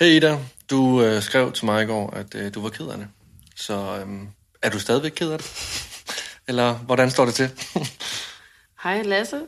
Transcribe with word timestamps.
Hey 0.00 0.06
Ida, 0.06 0.38
du 0.70 1.02
øh, 1.02 1.22
skrev 1.22 1.52
til 1.52 1.64
mig 1.64 1.82
i 1.82 1.86
går, 1.86 2.10
at 2.10 2.34
øh, 2.34 2.54
du 2.54 2.60
var 2.60 2.68
ked 2.68 2.86
af 2.86 2.98
det. 2.98 3.06
Så 3.54 3.74
øh, 3.74 4.22
er 4.62 4.70
du 4.70 4.78
stadigvæk 4.78 5.12
ked 5.16 5.30
af 5.30 5.38
det? 5.38 5.50
Eller 6.48 6.74
hvordan 6.74 7.10
står 7.10 7.24
det 7.24 7.34
til? 7.34 7.50
Hej 8.84 9.02
Lasse. 9.02 9.40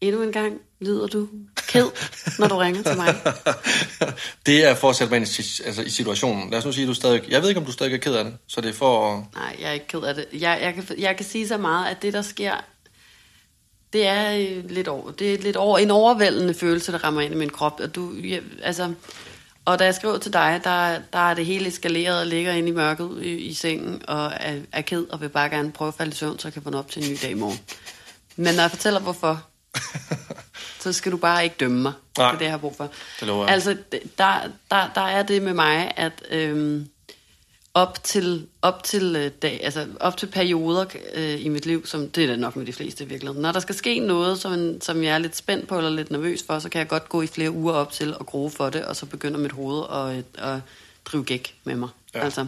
Endnu 0.00 0.22
en 0.22 0.32
gang 0.32 0.58
lyder 0.80 1.06
du 1.06 1.28
ked, 1.68 1.86
når 2.38 2.48
du 2.48 2.56
ringer 2.56 2.82
til 2.82 2.96
mig. 2.96 3.14
det 4.46 4.64
er 4.64 4.74
for 4.74 4.90
at 4.90 4.96
sætte 4.96 5.10
mig 5.10 5.16
ind 5.16 5.26
i, 5.26 5.62
altså, 5.66 5.82
i 5.82 5.90
situationen. 5.90 6.50
Lad 6.50 6.58
os 6.58 6.64
nu 6.64 6.72
sige, 6.72 6.84
at 6.84 6.88
du 6.88 6.94
stadig... 6.94 7.22
Jeg 7.28 7.42
ved 7.42 7.48
ikke, 7.48 7.60
om 7.60 7.66
du 7.66 7.72
stadig 7.72 7.94
er 7.94 7.98
ked 7.98 8.14
af 8.14 8.24
det, 8.24 8.36
så 8.46 8.60
det 8.60 8.68
er 8.68 8.74
for 8.74 9.14
at... 9.14 9.24
Nej, 9.34 9.56
jeg 9.60 9.68
er 9.68 9.72
ikke 9.72 9.86
ked 9.86 10.00
af 10.00 10.14
det. 10.14 10.26
Jeg, 10.32 10.58
jeg, 10.62 10.74
kan, 10.74 10.98
jeg 10.98 11.16
kan 11.16 11.26
sige 11.26 11.48
så 11.48 11.58
meget, 11.58 11.90
at 11.90 12.02
det, 12.02 12.12
der 12.12 12.22
sker, 12.22 12.54
det 13.92 14.06
er 14.06 14.36
øh, 14.36 14.70
lidt 14.70 14.88
over, 14.88 15.10
det 15.10 15.34
er 15.34 15.38
lidt 15.38 15.56
over, 15.56 15.78
en 15.78 15.90
overvældende 15.90 16.54
følelse, 16.54 16.92
der 16.92 17.04
rammer 17.04 17.20
ind 17.20 17.34
i 17.34 17.36
min 17.36 17.50
krop. 17.50 17.80
Og, 17.80 17.94
du, 17.94 18.14
jeg, 18.24 18.42
altså, 18.62 18.94
og 19.68 19.78
da 19.78 19.84
jeg 19.84 19.94
skrev 19.94 20.20
til 20.20 20.32
dig, 20.32 20.60
der, 20.64 20.98
der 21.12 21.18
er 21.18 21.34
det 21.34 21.46
hele 21.46 21.68
eskaleret 21.68 22.20
og 22.20 22.26
ligger 22.26 22.52
inde 22.52 22.68
i 22.68 22.72
mørket 22.72 23.22
i, 23.22 23.36
i 23.36 23.54
sengen 23.54 24.02
og 24.08 24.32
er, 24.36 24.60
er 24.72 24.80
ked 24.80 25.06
og 25.10 25.20
vil 25.20 25.28
bare 25.28 25.48
gerne 25.48 25.72
prøve 25.72 25.88
at 25.88 25.94
falde 25.94 26.12
i 26.12 26.14
søvn, 26.14 26.38
så 26.38 26.48
jeg 26.48 26.52
kan 26.52 26.62
få 26.62 26.70
op 26.70 26.90
til 26.90 27.04
en 27.04 27.10
ny 27.10 27.16
dag 27.22 27.30
i 27.30 27.34
morgen. 27.34 27.58
Men 28.36 28.54
når 28.54 28.62
jeg 28.62 28.70
fortæller 28.70 29.00
hvorfor, 29.00 29.42
så 30.82 30.92
skal 30.92 31.12
du 31.12 31.16
bare 31.16 31.44
ikke 31.44 31.56
dømme 31.60 31.82
mig. 31.82 31.92
Nej, 32.18 32.26
det 32.26 32.34
er 32.34 32.38
det, 32.38 32.44
jeg 32.44 32.52
har 32.52 32.58
brug 32.58 32.76
for. 32.76 32.88
Det 33.20 33.28
lover 33.28 33.44
jeg. 33.44 33.54
Altså, 33.54 33.76
der, 34.18 34.34
der, 34.70 34.90
der 34.94 35.00
er 35.00 35.22
det 35.22 35.42
med 35.42 35.54
mig, 35.54 35.92
at 35.96 36.22
øhm, 36.30 36.88
op 37.74 38.04
til, 38.04 38.46
op 38.62 38.82
til, 38.82 39.16
øh, 39.16 39.30
dag, 39.42 39.60
altså 39.64 39.86
op 40.00 40.16
til 40.16 40.26
perioder 40.26 40.84
øh, 41.14 41.44
i 41.44 41.48
mit 41.48 41.66
liv, 41.66 41.86
som 41.86 42.08
det 42.08 42.30
er 42.30 42.36
nok 42.36 42.56
med 42.56 42.66
de 42.66 42.72
fleste 42.72 43.04
i 43.04 43.06
virkeligheden. 43.06 43.42
Når 43.42 43.52
der 43.52 43.60
skal 43.60 43.74
ske 43.74 43.98
noget, 43.98 44.38
som, 44.38 44.80
som 44.80 45.02
jeg 45.02 45.14
er 45.14 45.18
lidt 45.18 45.36
spændt 45.36 45.68
på 45.68 45.76
eller 45.76 45.90
lidt 45.90 46.10
nervøs 46.10 46.42
for, 46.46 46.58
så 46.58 46.68
kan 46.68 46.78
jeg 46.78 46.88
godt 46.88 47.08
gå 47.08 47.22
i 47.22 47.26
flere 47.26 47.50
uger 47.50 47.74
op 47.74 47.92
til 47.92 48.14
at 48.20 48.26
gro 48.26 48.48
for 48.48 48.70
det, 48.70 48.84
og 48.84 48.96
så 48.96 49.06
begynder 49.06 49.38
mit 49.38 49.52
hoved 49.52 49.84
at, 49.90 50.24
at, 50.38 50.54
at 50.54 50.60
drive 51.04 51.24
gæk 51.24 51.54
med 51.64 51.76
mig. 51.76 51.88
Ja. 52.14 52.24
Altså, 52.24 52.46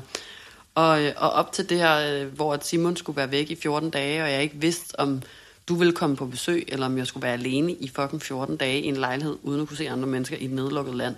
og, 0.74 1.02
øh, 1.02 1.12
og 1.16 1.30
op 1.30 1.52
til 1.52 1.68
det 1.68 1.78
her, 1.78 2.22
øh, 2.22 2.27
hvor 2.34 2.58
Simon 2.62 2.96
skulle 2.96 3.16
være 3.16 3.30
væk 3.30 3.50
i 3.50 3.56
14 3.56 3.90
dage, 3.90 4.22
og 4.22 4.30
jeg 4.30 4.42
ikke 4.42 4.56
vidste, 4.56 5.00
om 5.00 5.22
du 5.68 5.74
ville 5.74 5.92
komme 5.92 6.16
på 6.16 6.27
besøg, 6.27 6.64
eller 6.68 6.86
om 6.86 6.98
jeg 6.98 7.06
skulle 7.06 7.22
være 7.22 7.32
alene 7.32 7.72
i 7.72 7.88
fucking 7.88 8.22
14 8.22 8.56
dage 8.56 8.80
i 8.80 8.86
en 8.86 8.96
lejlighed, 8.96 9.36
uden 9.42 9.60
at 9.60 9.68
kunne 9.68 9.77
se 9.77 9.88
andre 9.88 10.08
mennesker 10.08 10.36
i 10.36 10.44
et 10.44 10.50
nedlukket 10.50 10.94
land, 10.94 11.14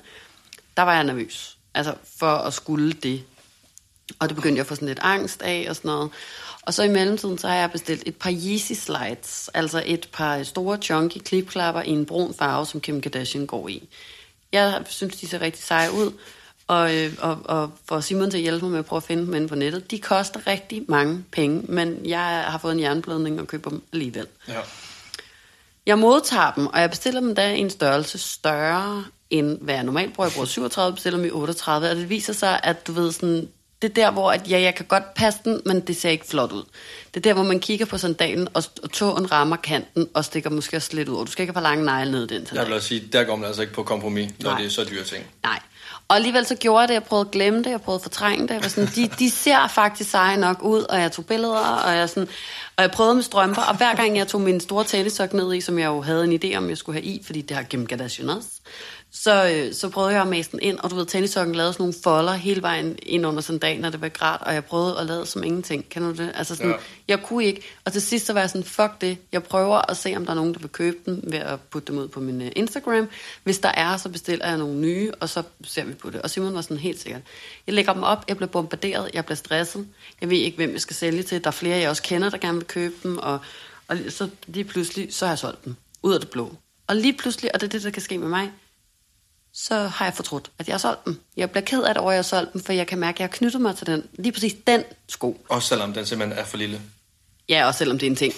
der 0.77 0.83
var 0.83 0.95
jeg 0.95 1.05
nervøs. 1.05 1.57
Altså 1.75 1.95
for 2.19 2.27
at 2.27 2.55
skulle 2.55 2.93
det. 2.93 3.23
Og 4.19 4.29
det 4.29 4.37
begyndte 4.37 4.57
jeg 4.57 4.63
at 4.63 4.67
få 4.67 4.75
sådan 4.75 4.89
lidt 4.89 5.01
angst 5.03 5.43
af 5.43 5.67
og 5.69 5.77
sådan 5.77 5.89
noget. 5.89 6.11
Og 6.63 6.75
så 6.75 6.83
i 6.83 6.89
mellemtiden, 6.89 7.39
så 7.39 7.49
har 7.49 7.55
jeg 7.55 7.71
bestilt 7.71 8.03
et 8.07 8.17
par 8.17 8.31
Yeezy 8.31 8.73
Slides, 8.73 9.51
altså 9.55 9.83
et 9.87 10.09
par 10.13 10.43
store 10.43 10.77
chunky 10.77 11.19
klipklapper 11.19 11.83
i 11.83 11.89
en 11.89 12.07
brun 12.07 12.35
farve, 12.35 12.67
som 12.67 12.81
Kim 12.81 13.01
Kardashian 13.01 13.47
går 13.47 13.69
i. 13.69 13.89
Jeg 14.53 14.83
synes, 14.89 15.17
de 15.17 15.29
ser 15.29 15.41
rigtig 15.41 15.65
seje 15.65 15.93
ud, 15.93 16.13
og, 16.67 16.97
øh, 16.97 17.13
og, 17.19 17.39
og 17.45 17.73
for 17.85 18.01
Simon 18.01 18.31
til 18.31 18.39
at 18.39 18.43
hjælpe 18.43 18.65
mig 18.65 18.71
med 18.71 18.79
at 18.79 18.87
prøve 18.87 18.97
at 18.97 19.03
finde 19.03 19.27
dem 19.27 19.35
inde 19.35 19.49
på 19.49 19.55
nettet. 19.55 19.91
De 19.91 19.99
koster 19.99 20.47
rigtig 20.47 20.85
mange 20.89 21.25
penge, 21.31 21.63
men 21.69 22.07
jeg 22.07 22.45
har 22.49 22.59
fået 22.59 22.73
en 22.73 22.81
jernblødning 22.81 23.41
og 23.41 23.47
køber 23.47 23.71
dem 23.71 23.83
alligevel. 23.93 24.27
Ja. 24.49 24.61
Jeg 25.87 25.99
modtager 25.99 26.53
dem, 26.53 26.67
og 26.67 26.81
jeg 26.81 26.91
bestiller 26.91 27.21
dem 27.21 27.35
da 27.35 27.55
i 27.55 27.59
en 27.59 27.71
størrelse 27.71 28.19
større 28.19 29.05
end 29.31 29.59
hvad 29.61 29.75
jeg 29.75 29.85
normalt 29.85 30.15
bruger. 30.15 30.29
Jeg 30.29 30.35
bruger 30.35 30.47
37, 30.47 30.95
bestiller 30.95 31.19
dem 31.19 31.27
i 31.27 31.31
38, 31.31 31.91
og 31.91 31.97
det 31.97 32.09
viser 32.09 32.33
sig, 32.33 32.61
at 32.63 32.87
du 32.87 32.93
ved 32.93 33.13
sådan, 33.13 33.49
det 33.83 33.91
er 33.91 33.95
der, 33.95 34.11
hvor 34.11 34.33
at, 34.33 34.51
ja, 34.51 34.61
jeg 34.61 34.75
kan 34.75 34.87
godt 34.87 35.15
passe 35.15 35.41
den, 35.45 35.61
men 35.67 35.81
det 35.81 35.97
ser 35.97 36.11
ikke 36.11 36.27
flot 36.27 36.53
ud. 36.53 36.65
Det 37.15 37.17
er 37.17 37.21
der, 37.21 37.35
hvor 37.35 37.43
man 37.43 37.61
kigger 37.61 37.87
på 37.87 37.99
sandalen, 37.99 38.49
og, 38.55 38.63
og 38.83 38.93
tåen 38.93 39.33
rammer 39.33 39.57
kanten, 39.57 40.09
og 40.15 40.25
stikker 40.25 40.51
måske 40.51 40.77
også 40.77 40.91
lidt 40.93 41.09
ud. 41.09 41.17
Og 41.17 41.27
du 41.27 41.33
skal 41.33 41.43
ikke 41.43 41.53
have 41.53 41.63
for 41.63 41.69
lange 41.69 41.85
negle 41.85 42.13
ned 42.13 42.31
i 42.31 42.35
den 42.35 42.47
sandal. 42.47 42.59
Jeg 42.63 42.67
vil 42.67 42.75
også 42.75 42.89
sige, 42.89 43.09
der 43.13 43.25
går 43.25 43.37
man 43.37 43.47
altså 43.47 43.63
ikke 43.63 43.75
på 43.75 43.83
kompromis, 43.83 44.31
når 44.39 44.51
Nej. 44.51 44.59
det 44.59 44.67
er 44.67 44.71
så 44.71 44.85
dyre 44.85 45.05
ting. 45.05 45.27
Nej. 45.43 45.59
Og 46.09 46.17
alligevel 46.17 46.47
så 46.47 46.55
gjorde 46.55 46.81
jeg 46.81 46.89
det, 46.89 46.95
jeg 46.95 47.03
prøvede 47.03 47.27
at 47.27 47.31
glemme 47.31 47.59
det, 47.59 47.71
jeg 47.71 47.81
prøvede 47.81 47.99
at 47.99 48.03
fortrænge 48.03 48.49
det. 48.49 48.55
Jeg 48.55 48.63
var 48.63 48.69
sådan, 48.69 48.91
de, 48.97 49.09
de 49.19 49.31
ser 49.31 49.69
faktisk 49.69 50.11
seje 50.11 50.37
nok 50.37 50.63
ud, 50.63 50.83
og 50.83 51.01
jeg 51.01 51.13
tog 51.13 51.27
billeder, 51.27 51.59
og 51.59 51.97
jeg, 51.97 52.09
sådan, 52.09 52.29
og 52.77 52.83
jeg 52.83 52.91
prøvede 52.91 53.15
med 53.15 53.23
strømper, 53.23 53.63
og 53.63 53.77
hver 53.77 53.95
gang 53.95 54.17
jeg 54.17 54.29
tog 54.29 54.41
min 54.41 54.61
store 54.61 54.85
tællesok 54.85 55.33
ned 55.33 55.55
i, 55.55 55.61
som 55.61 55.79
jeg 55.79 55.87
jo 55.87 56.01
havde 56.01 56.25
en 56.25 56.41
idé 56.45 56.57
om, 56.57 56.69
jeg 56.69 56.79
skulle 56.79 57.01
have 57.01 57.05
i, 57.05 57.23
fordi 57.25 57.41
det 57.41 57.57
har 57.57 57.63
Kim 57.63 57.87
Kardashian 57.87 58.31
også, 58.31 58.49
så, 59.15 59.49
øh, 59.49 59.75
så 59.75 59.89
prøvede 59.89 60.13
jeg 60.13 60.23
at 60.23 60.29
mase 60.29 60.51
den 60.51 60.59
ind, 60.63 60.79
og 60.79 60.91
du 60.91 60.95
ved, 60.97 61.07
tennissokken 61.07 61.55
lavede 61.55 61.73
sådan 61.73 61.83
nogle 61.83 61.95
folder 62.05 62.33
hele 62.33 62.63
vejen 62.63 62.99
ind 63.03 63.27
under 63.27 63.41
sandalen, 63.41 63.81
når 63.81 63.91
det 63.91 64.01
var 64.01 64.09
grædt, 64.09 64.43
og 64.43 64.55
jeg 64.55 64.65
prøvede 64.65 64.99
at 65.01 65.07
lade 65.07 65.27
som 65.27 65.45
ingenting. 65.45 65.89
Kan 65.89 66.03
du 66.03 66.13
det? 66.13 66.33
Altså 66.35 66.57
sådan, 66.57 66.71
ja. 66.71 66.77
jeg 67.09 67.23
kunne 67.23 67.45
ikke. 67.45 67.63
Og 67.85 67.93
til 67.93 68.03
sidst 68.03 68.27
så 68.27 68.33
var 68.33 68.41
jeg 68.41 68.51
sådan, 68.51 68.65
fuck 68.65 69.01
det. 69.01 69.19
Jeg 69.33 69.43
prøver 69.43 69.91
at 69.91 69.97
se, 69.97 70.15
om 70.17 70.25
der 70.25 70.31
er 70.31 70.37
nogen, 70.37 70.55
der 70.55 70.61
vil 70.61 70.69
købe 70.69 70.97
den 71.07 71.25
ved 71.27 71.39
at 71.39 71.61
putte 71.61 71.93
dem 71.93 72.01
ud 72.01 72.09
på 72.09 72.21
min 72.21 72.41
uh, 72.41 72.47
Instagram. 72.57 73.09
Hvis 73.45 73.59
der 73.59 73.69
er, 73.69 73.97
så 73.97 74.09
bestiller 74.09 74.49
jeg 74.49 74.59
nogle 74.59 74.75
nye, 74.75 75.13
og 75.21 75.29
så 75.29 75.43
ser 75.65 75.85
vi 75.85 75.95
på 75.95 76.11
det. 76.11 76.23
Og 76.23 76.31
Simon 76.31 76.55
var 76.55 76.61
sådan 76.61 76.77
helt 76.77 77.01
sikkert. 77.01 77.23
Jeg 77.67 77.75
lægger 77.75 77.93
dem 77.93 78.03
op, 78.03 78.25
jeg 78.29 78.37
bliver 78.37 78.51
bombarderet, 78.51 79.11
jeg 79.15 79.25
bliver 79.25 79.37
stresset. 79.37 79.87
Jeg 80.21 80.31
ved 80.31 80.37
ikke, 80.37 80.57
hvem 80.57 80.73
jeg 80.73 80.81
skal 80.81 80.97
sælge 80.97 81.23
til. 81.23 81.45
Der 81.45 81.49
er 81.49 81.53
flere, 81.53 81.79
jeg 81.79 81.91
også 81.91 82.03
kender, 82.03 82.31
der 82.31 82.39
gerne 82.39 82.62
vil 82.63 82.69
købe 82.69 82.95
dem. 83.03 83.19
Og, 83.19 83.41
og 83.89 83.99
så 84.09 84.29
lige 84.47 84.65
pludselig, 84.65 85.15
så 85.15 85.27
har 85.27 85.33
jeg 85.33 85.39
solgt 85.39 85.65
dem. 85.65 85.77
Ud 86.03 86.15
af 86.15 86.21
det 86.21 86.31
blå. 86.31 86.57
Og 86.87 86.97
lige 86.97 87.13
pludselig, 87.13 87.55
og 87.55 87.61
det 87.61 87.67
er 87.67 87.71
det, 87.71 87.83
der 87.83 87.91
kan 87.91 88.03
ske 88.03 88.19
med 88.19 88.29
mig, 88.29 88.51
så 89.55 89.75
har 89.75 90.05
jeg 90.05 90.15
fortrudt, 90.15 90.51
at 90.59 90.69
jeg 90.69 90.75
har 90.75 90.79
solgt 90.79 91.05
dem. 91.05 91.21
Jeg 91.37 91.51
bliver 91.51 91.65
ked 91.65 91.83
af 91.83 91.95
det 91.95 92.01
over, 92.01 92.11
at 92.11 92.15
jeg 92.15 92.19
har 92.19 92.23
solgt 92.23 92.53
dem, 92.53 92.63
for 92.63 92.73
jeg 92.73 92.87
kan 92.87 92.99
mærke, 92.99 93.17
at 93.17 93.21
jeg 93.21 93.27
har 93.29 93.37
knyttet 93.37 93.61
mig 93.61 93.77
til 93.77 93.87
den, 93.87 94.05
lige 94.13 94.33
præcis 94.33 94.55
den 94.67 94.83
sko. 95.09 95.41
Også 95.49 95.69
selvom 95.69 95.93
den 95.93 96.07
simpelthen 96.07 96.39
er 96.39 96.45
for 96.45 96.57
lille? 96.57 96.81
Ja, 97.49 97.67
også 97.67 97.79
selvom 97.79 97.99
det 97.99 98.07
er 98.07 98.11
en 98.11 98.17
ting. 98.17 98.35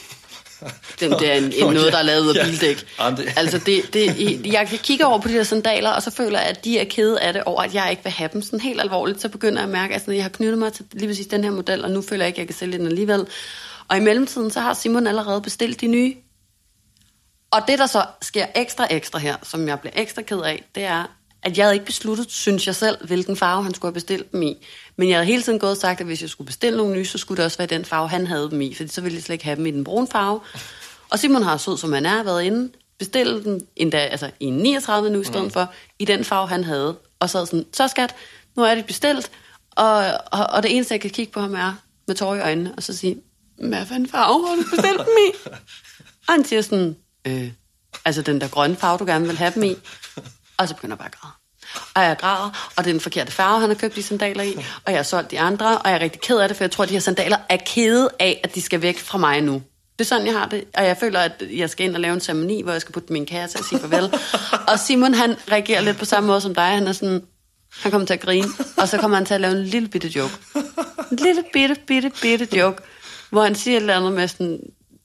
Den, 1.01 1.11
det 1.11 1.33
er 1.33 1.35
en, 1.35 1.53
en 1.53 1.75
noget, 1.75 1.93
der 1.93 1.99
er 1.99 2.03
lavet 2.03 2.37
af 2.37 2.47
bildæk. 2.47 2.87
Altså, 3.37 3.59
det, 3.59 3.95
det, 3.95 4.47
jeg 4.47 4.69
kigger 4.69 5.07
over 5.07 5.19
på 5.19 5.29
de 5.29 5.35
der 5.35 5.43
sandaler, 5.43 5.91
og 5.91 6.03
så 6.03 6.11
føler 6.11 6.39
jeg, 6.39 6.49
at 6.49 6.65
de 6.65 6.79
er 6.79 6.85
kede 6.85 7.21
af 7.21 7.33
det 7.33 7.45
over, 7.45 7.63
at 7.63 7.75
jeg 7.75 7.91
ikke 7.91 8.03
vil 8.03 8.13
have 8.13 8.31
dem. 8.33 8.43
Sådan 8.43 8.61
helt 8.61 8.81
alvorligt, 8.81 9.21
så 9.21 9.29
begynder 9.29 9.59
jeg 9.59 9.65
at 9.65 9.73
mærke, 9.73 9.95
at 9.95 10.09
jeg 10.09 10.25
har 10.25 10.29
knyttet 10.29 10.59
mig 10.59 10.73
til 10.73 10.85
lige 10.93 11.09
præcis 11.09 11.27
den 11.27 11.45
her 11.45 11.51
model, 11.51 11.85
og 11.85 11.91
nu 11.91 12.03
føler 12.03 12.25
jeg 12.25 12.29
ikke, 12.29 12.37
at 12.37 12.39
jeg 12.39 12.47
kan 12.47 12.57
sælge 12.57 12.79
den 12.79 12.87
alligevel. 12.87 13.27
Og 13.95 14.01
i 14.01 14.03
mellemtiden, 14.03 14.51
så 14.51 14.61
har 14.61 14.75
Simon 14.75 15.07
allerede 15.07 15.41
bestilt 15.41 15.81
de 15.81 15.87
nye. 15.87 16.15
Og 17.51 17.61
det, 17.69 17.79
der 17.79 17.87
så 17.87 18.07
sker 18.23 18.47
ekstra 18.55 18.87
ekstra 18.91 19.19
her, 19.19 19.37
som 19.43 19.69
jeg 19.69 19.81
bliver 19.81 19.93
ekstra 19.97 20.23
ked 20.23 20.41
af, 20.41 20.65
det 20.75 20.85
er, 20.85 21.05
at 21.43 21.59
jeg 21.59 21.65
havde 21.65 21.75
ikke 21.75 21.87
besluttet, 21.87 22.31
synes 22.31 22.67
jeg 22.67 22.75
selv, 22.75 23.07
hvilken 23.07 23.37
farve 23.37 23.63
han 23.63 23.75
skulle 23.75 23.91
have 23.91 23.95
bestilt 23.95 24.33
dem 24.33 24.43
i. 24.43 24.67
Men 24.97 25.09
jeg 25.09 25.17
havde 25.17 25.27
hele 25.27 25.43
tiden 25.43 25.59
gået 25.59 25.73
og 25.73 25.79
sagt, 25.79 26.01
at 26.01 26.07
hvis 26.07 26.23
jeg 26.23 26.31
skulle 26.31 26.47
bestille 26.47 26.77
nogle 26.77 26.95
nye, 26.95 27.05
så 27.05 27.19
skulle 27.19 27.37
det 27.37 27.45
også 27.45 27.59
være 27.59 27.67
den 27.67 27.85
farve, 27.85 28.09
han 28.09 28.27
havde 28.27 28.51
dem 28.51 28.61
i, 28.61 28.75
for 28.75 28.85
så 28.89 29.01
ville 29.01 29.17
jeg 29.17 29.23
slet 29.23 29.35
ikke 29.35 29.45
have 29.45 29.57
dem 29.57 29.67
i 29.67 29.71
den 29.71 29.85
brune 29.85 30.09
farve. 30.09 30.41
Og 31.11 31.19
Simon 31.19 31.43
har 31.43 31.57
sød, 31.57 31.79
som 31.79 31.93
han 31.93 32.07
er, 32.07 32.23
været 32.23 32.43
inde, 32.43 32.73
bestilt 32.99 33.45
dem 33.45 33.61
endda, 33.77 33.99
altså 33.99 34.31
i 34.41 34.51
39 34.51 35.11
nu 35.11 35.21
i 35.21 35.25
stedet 35.25 35.45
mm. 35.45 35.51
for, 35.51 35.73
i 35.99 36.05
den 36.05 36.25
farve, 36.25 36.49
han 36.49 36.65
havde. 36.65 36.97
Og 37.21 37.31
så 37.31 37.47
sådan, 37.47 37.67
så 37.73 37.89
skat, 37.89 38.15
nu 38.57 38.63
er 38.63 38.75
det 38.75 38.87
bestilt, 38.87 39.31
og, 39.71 39.97
og, 40.33 40.47
og 40.47 40.63
det 40.63 40.75
eneste, 40.75 40.95
jeg 40.95 41.01
kan 41.01 41.11
kigge 41.11 41.33
på 41.33 41.41
ham 41.41 41.55
er 41.55 41.75
med 42.07 42.15
tårer 42.15 42.37
i 42.37 42.41
øjnene, 42.41 42.75
og 42.77 42.83
så 42.83 42.97
sige, 42.97 43.23
hvad 43.59 43.87
for 43.87 43.95
en 43.95 44.09
farve 44.09 44.49
har 44.49 44.57
du 44.57 44.63
bestilt 44.71 44.99
dem 44.99 45.17
i? 45.29 45.49
og 46.29 46.35
han 46.35 46.45
siger 46.45 46.63
sådan, 46.63 46.97
øh, 47.27 47.51
altså 48.05 48.23
den 48.23 48.41
der 48.41 48.49
grønne 48.49 48.77
farve, 48.77 48.99
du 48.99 49.05
gerne 49.05 49.27
vil 49.27 49.39
have 49.39 49.53
dem 49.55 49.63
i. 49.63 49.77
Og 50.57 50.69
så 50.69 50.75
begynder 50.75 50.95
jeg 50.95 50.99
bare 50.99 51.09
at 51.09 51.21
græde. 51.21 51.33
Og 51.95 52.03
jeg 52.03 52.17
græder, 52.19 52.73
og 52.77 52.85
det 52.85 52.91
er 52.91 52.93
den 52.95 53.01
forkerte 53.01 53.33
farve, 53.33 53.61
han 53.61 53.69
har 53.69 53.75
købt 53.75 53.97
de 53.97 54.03
sandaler 54.03 54.43
i, 54.43 54.55
og 54.57 54.93
jeg 54.93 54.99
har 54.99 55.03
solgt 55.03 55.31
de 55.31 55.41
andre, 55.41 55.79
og 55.79 55.91
jeg 55.91 55.97
er 55.97 56.01
rigtig 56.01 56.21
ked 56.21 56.39
af 56.39 56.49
det, 56.49 56.57
for 56.57 56.65
jeg 56.65 56.71
tror, 56.71 56.83
at 56.83 56.89
de 56.89 56.95
her 56.95 57.01
sandaler 57.01 57.37
er 57.49 57.57
kede 57.67 58.11
af, 58.19 58.41
at 58.45 58.55
de 58.55 58.63
skal 58.63 58.83
væk 58.83 58.99
fra 58.99 59.19
mig 59.19 59.41
nu. 59.41 59.63
Det 59.99 60.05
er 60.05 60.09
sådan, 60.09 60.27
jeg 60.27 60.35
har 60.35 60.49
det, 60.49 60.65
og 60.75 60.85
jeg 60.85 60.97
føler, 60.97 61.21
at 61.21 61.43
jeg 61.57 61.71
skal 61.71 61.87
ind 61.87 61.95
og 61.95 62.01
lave 62.01 62.15
en 62.15 62.21
ceremoni, 62.21 62.63
hvor 62.63 62.73
jeg 62.73 62.81
skal 62.81 62.93
putte 62.93 63.13
min 63.13 63.27
kasse 63.27 63.59
og 63.59 63.65
sige 63.65 63.81
farvel. 63.81 64.13
og 64.71 64.79
Simon, 64.79 65.15
han 65.15 65.37
reagerer 65.53 65.81
lidt 65.81 65.99
på 65.99 66.05
samme 66.05 66.27
måde 66.27 66.41
som 66.41 66.55
dig. 66.55 66.65
Han 66.65 66.87
er 66.87 66.93
sådan, 66.93 67.23
han 67.83 67.91
kommer 67.91 68.07
til 68.07 68.15
at 68.15 68.21
grine, 68.21 68.49
og 68.77 68.89
så 68.89 68.99
kommer 68.99 69.17
han 69.17 69.27
til 69.27 69.35
at 69.35 69.41
lave 69.41 69.53
en 69.57 69.65
lille 69.65 69.89
bitte 69.89 70.09
joke. 70.09 70.35
En 71.11 71.17
lille 71.17 71.45
bitte, 71.53 71.77
bitte, 71.87 72.11
bitte 72.23 72.59
joke, 72.59 72.83
hvor 73.35 73.43
han 73.43 73.55
siger 73.55 73.77
et 73.77 73.81
eller 73.81 73.97
andet 73.97 74.13
med 74.13 74.29
sådan, 74.29 74.61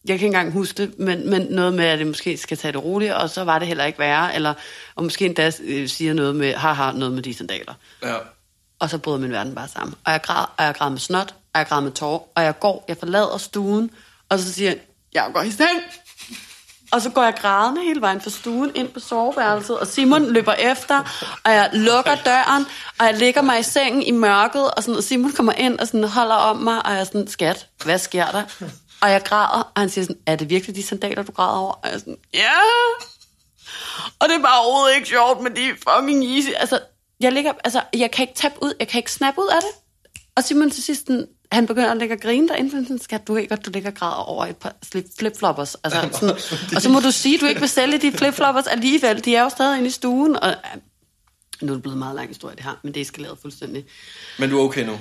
jeg 0.05 0.19
kan 0.19 0.25
ikke 0.25 0.25
engang 0.25 0.51
huske 0.51 0.77
det, 0.77 0.99
men, 0.99 1.29
men 1.29 1.41
noget 1.41 1.73
med, 1.73 1.85
at 1.85 1.99
det 1.99 2.07
måske 2.07 2.37
skal 2.37 2.57
tage 2.57 2.71
det 2.71 2.83
roligt, 2.83 3.13
og 3.13 3.29
så 3.29 3.43
var 3.43 3.59
det 3.59 3.67
heller 3.67 3.85
ikke 3.85 3.99
værre, 3.99 4.35
eller, 4.35 4.53
og 4.95 5.03
måske 5.03 5.25
endda 5.25 5.51
øh, 5.63 5.87
siger 5.87 6.13
noget 6.13 6.35
med, 6.35 6.53
haha, 6.53 6.91
noget 6.91 7.13
med 7.13 7.23
de 7.23 7.33
sandaler. 7.33 7.73
Ja. 8.03 8.15
Og 8.79 8.89
så 8.89 8.97
bryder 8.97 9.19
min 9.19 9.31
verden 9.31 9.55
bare 9.55 9.67
sammen. 9.67 9.95
Og 10.05 10.11
jeg 10.11 10.21
græd, 10.21 10.45
og 10.57 10.65
jeg 10.65 10.75
græd 10.75 10.89
med 10.89 10.99
snot, 10.99 11.35
og 11.53 11.59
jeg 11.59 11.67
græd 11.67 11.81
med 11.81 11.91
tår, 11.91 12.31
og 12.35 12.43
jeg 12.43 12.59
går, 12.59 12.85
jeg 12.87 12.97
forlader 12.97 13.37
stuen, 13.37 13.91
og 14.29 14.39
så 14.39 14.53
siger 14.53 14.69
jeg, 14.69 14.79
jeg 15.13 15.31
går 15.33 15.41
i 15.41 15.51
seng. 15.51 15.79
Og 16.91 17.01
så 17.01 17.09
går 17.09 17.23
jeg 17.23 17.35
grædende 17.41 17.81
hele 17.81 18.01
vejen 18.01 18.21
fra 18.21 18.29
stuen 18.29 18.71
ind 18.75 18.89
på 18.89 18.99
soveværelset, 18.99 19.79
og 19.79 19.87
Simon 19.87 20.33
løber 20.33 20.53
efter, 20.53 20.99
og 21.43 21.51
jeg 21.51 21.69
lukker 21.73 22.15
døren, 22.15 22.65
og 22.99 23.05
jeg 23.05 23.17
ligger 23.17 23.41
mig 23.41 23.59
i 23.59 23.63
sengen 23.63 24.03
i 24.03 24.11
mørket, 24.11 24.71
og, 24.71 24.83
sådan, 24.83 24.97
og 24.97 25.03
Simon 25.03 25.31
kommer 25.31 25.53
ind 25.53 25.79
og 25.79 25.87
sådan 25.87 26.03
holder 26.03 26.35
om 26.35 26.57
mig, 26.57 26.85
og 26.85 26.91
jeg 26.91 26.99
er 26.99 27.03
sådan, 27.03 27.27
skat, 27.27 27.67
hvad 27.83 27.97
sker 27.97 28.25
der? 28.31 28.43
Og 29.01 29.11
jeg 29.11 29.23
græder, 29.23 29.71
og 29.75 29.81
han 29.81 29.89
siger 29.89 30.05
sådan, 30.05 30.21
er 30.25 30.35
det 30.35 30.49
virkelig 30.49 30.75
de 30.75 30.83
sandaler, 30.83 31.23
du 31.23 31.31
græder 31.31 31.57
over? 31.57 31.71
Og 31.71 31.79
jeg 31.83 31.93
er 31.93 31.97
sådan, 31.97 32.17
ja. 32.33 32.51
Og 34.19 34.29
det 34.29 34.35
er 34.35 34.41
bare 34.41 34.61
overhovedet 34.65 34.95
ikke 34.95 35.07
sjovt 35.07 35.41
med 35.41 35.51
de 35.51 35.75
fucking 35.87 36.25
easy. 36.25 36.49
Altså, 36.57 36.79
jeg, 37.19 37.31
ligger, 37.31 37.53
altså, 37.63 37.81
jeg 37.93 38.11
kan 38.11 38.23
ikke 38.23 38.35
tabe 38.35 38.55
ud, 38.61 38.73
jeg 38.79 38.87
kan 38.87 38.99
ikke 38.99 39.11
snappe 39.11 39.41
ud 39.41 39.47
af 39.47 39.61
det. 39.61 39.71
Og 40.35 40.43
Simon 40.43 40.71
til 40.71 40.83
sidst, 40.83 41.09
han 41.51 41.67
begynder 41.67 41.91
at 41.91 41.97
lægge 41.97 42.15
og 42.15 42.21
grine 42.21 42.47
derinde, 42.47 42.71
for 42.71 42.83
sådan, 42.83 42.99
skal 42.99 43.19
du 43.27 43.35
ikke 43.35 43.49
godt, 43.49 43.65
du 43.65 43.71
ligger 43.73 43.89
og 43.89 43.95
græder 43.95 44.15
over 44.15 44.45
et 44.45 44.57
par 44.57 44.75
flipfloppers. 45.19 45.75
Altså, 45.75 46.09
sådan, 46.19 46.35
og 46.75 46.81
så 46.81 46.89
må 46.89 46.99
du 46.99 47.11
sige, 47.11 47.35
at 47.35 47.41
du 47.41 47.45
ikke 47.45 47.59
vil 47.59 47.69
sælge 47.69 47.97
de 47.97 48.11
flipfloppers 48.11 48.67
alligevel. 48.67 49.25
De 49.25 49.35
er 49.35 49.43
jo 49.43 49.49
stadig 49.49 49.77
inde 49.77 49.87
i 49.87 49.91
stuen. 49.91 50.35
Og, 50.35 50.55
Nu 51.61 51.71
er 51.71 51.75
det 51.75 51.81
blevet 51.81 51.95
en 51.95 51.99
meget 51.99 52.15
lang 52.15 52.27
historie, 52.27 52.55
det 52.55 52.63
her, 52.63 52.79
men 52.83 52.93
det 52.93 52.99
er 52.99 53.01
eskaleret 53.01 53.37
fuldstændig. 53.41 53.85
Men 54.39 54.49
du 54.49 54.59
er 54.59 54.63
okay 54.63 54.85
nu? 54.85 54.99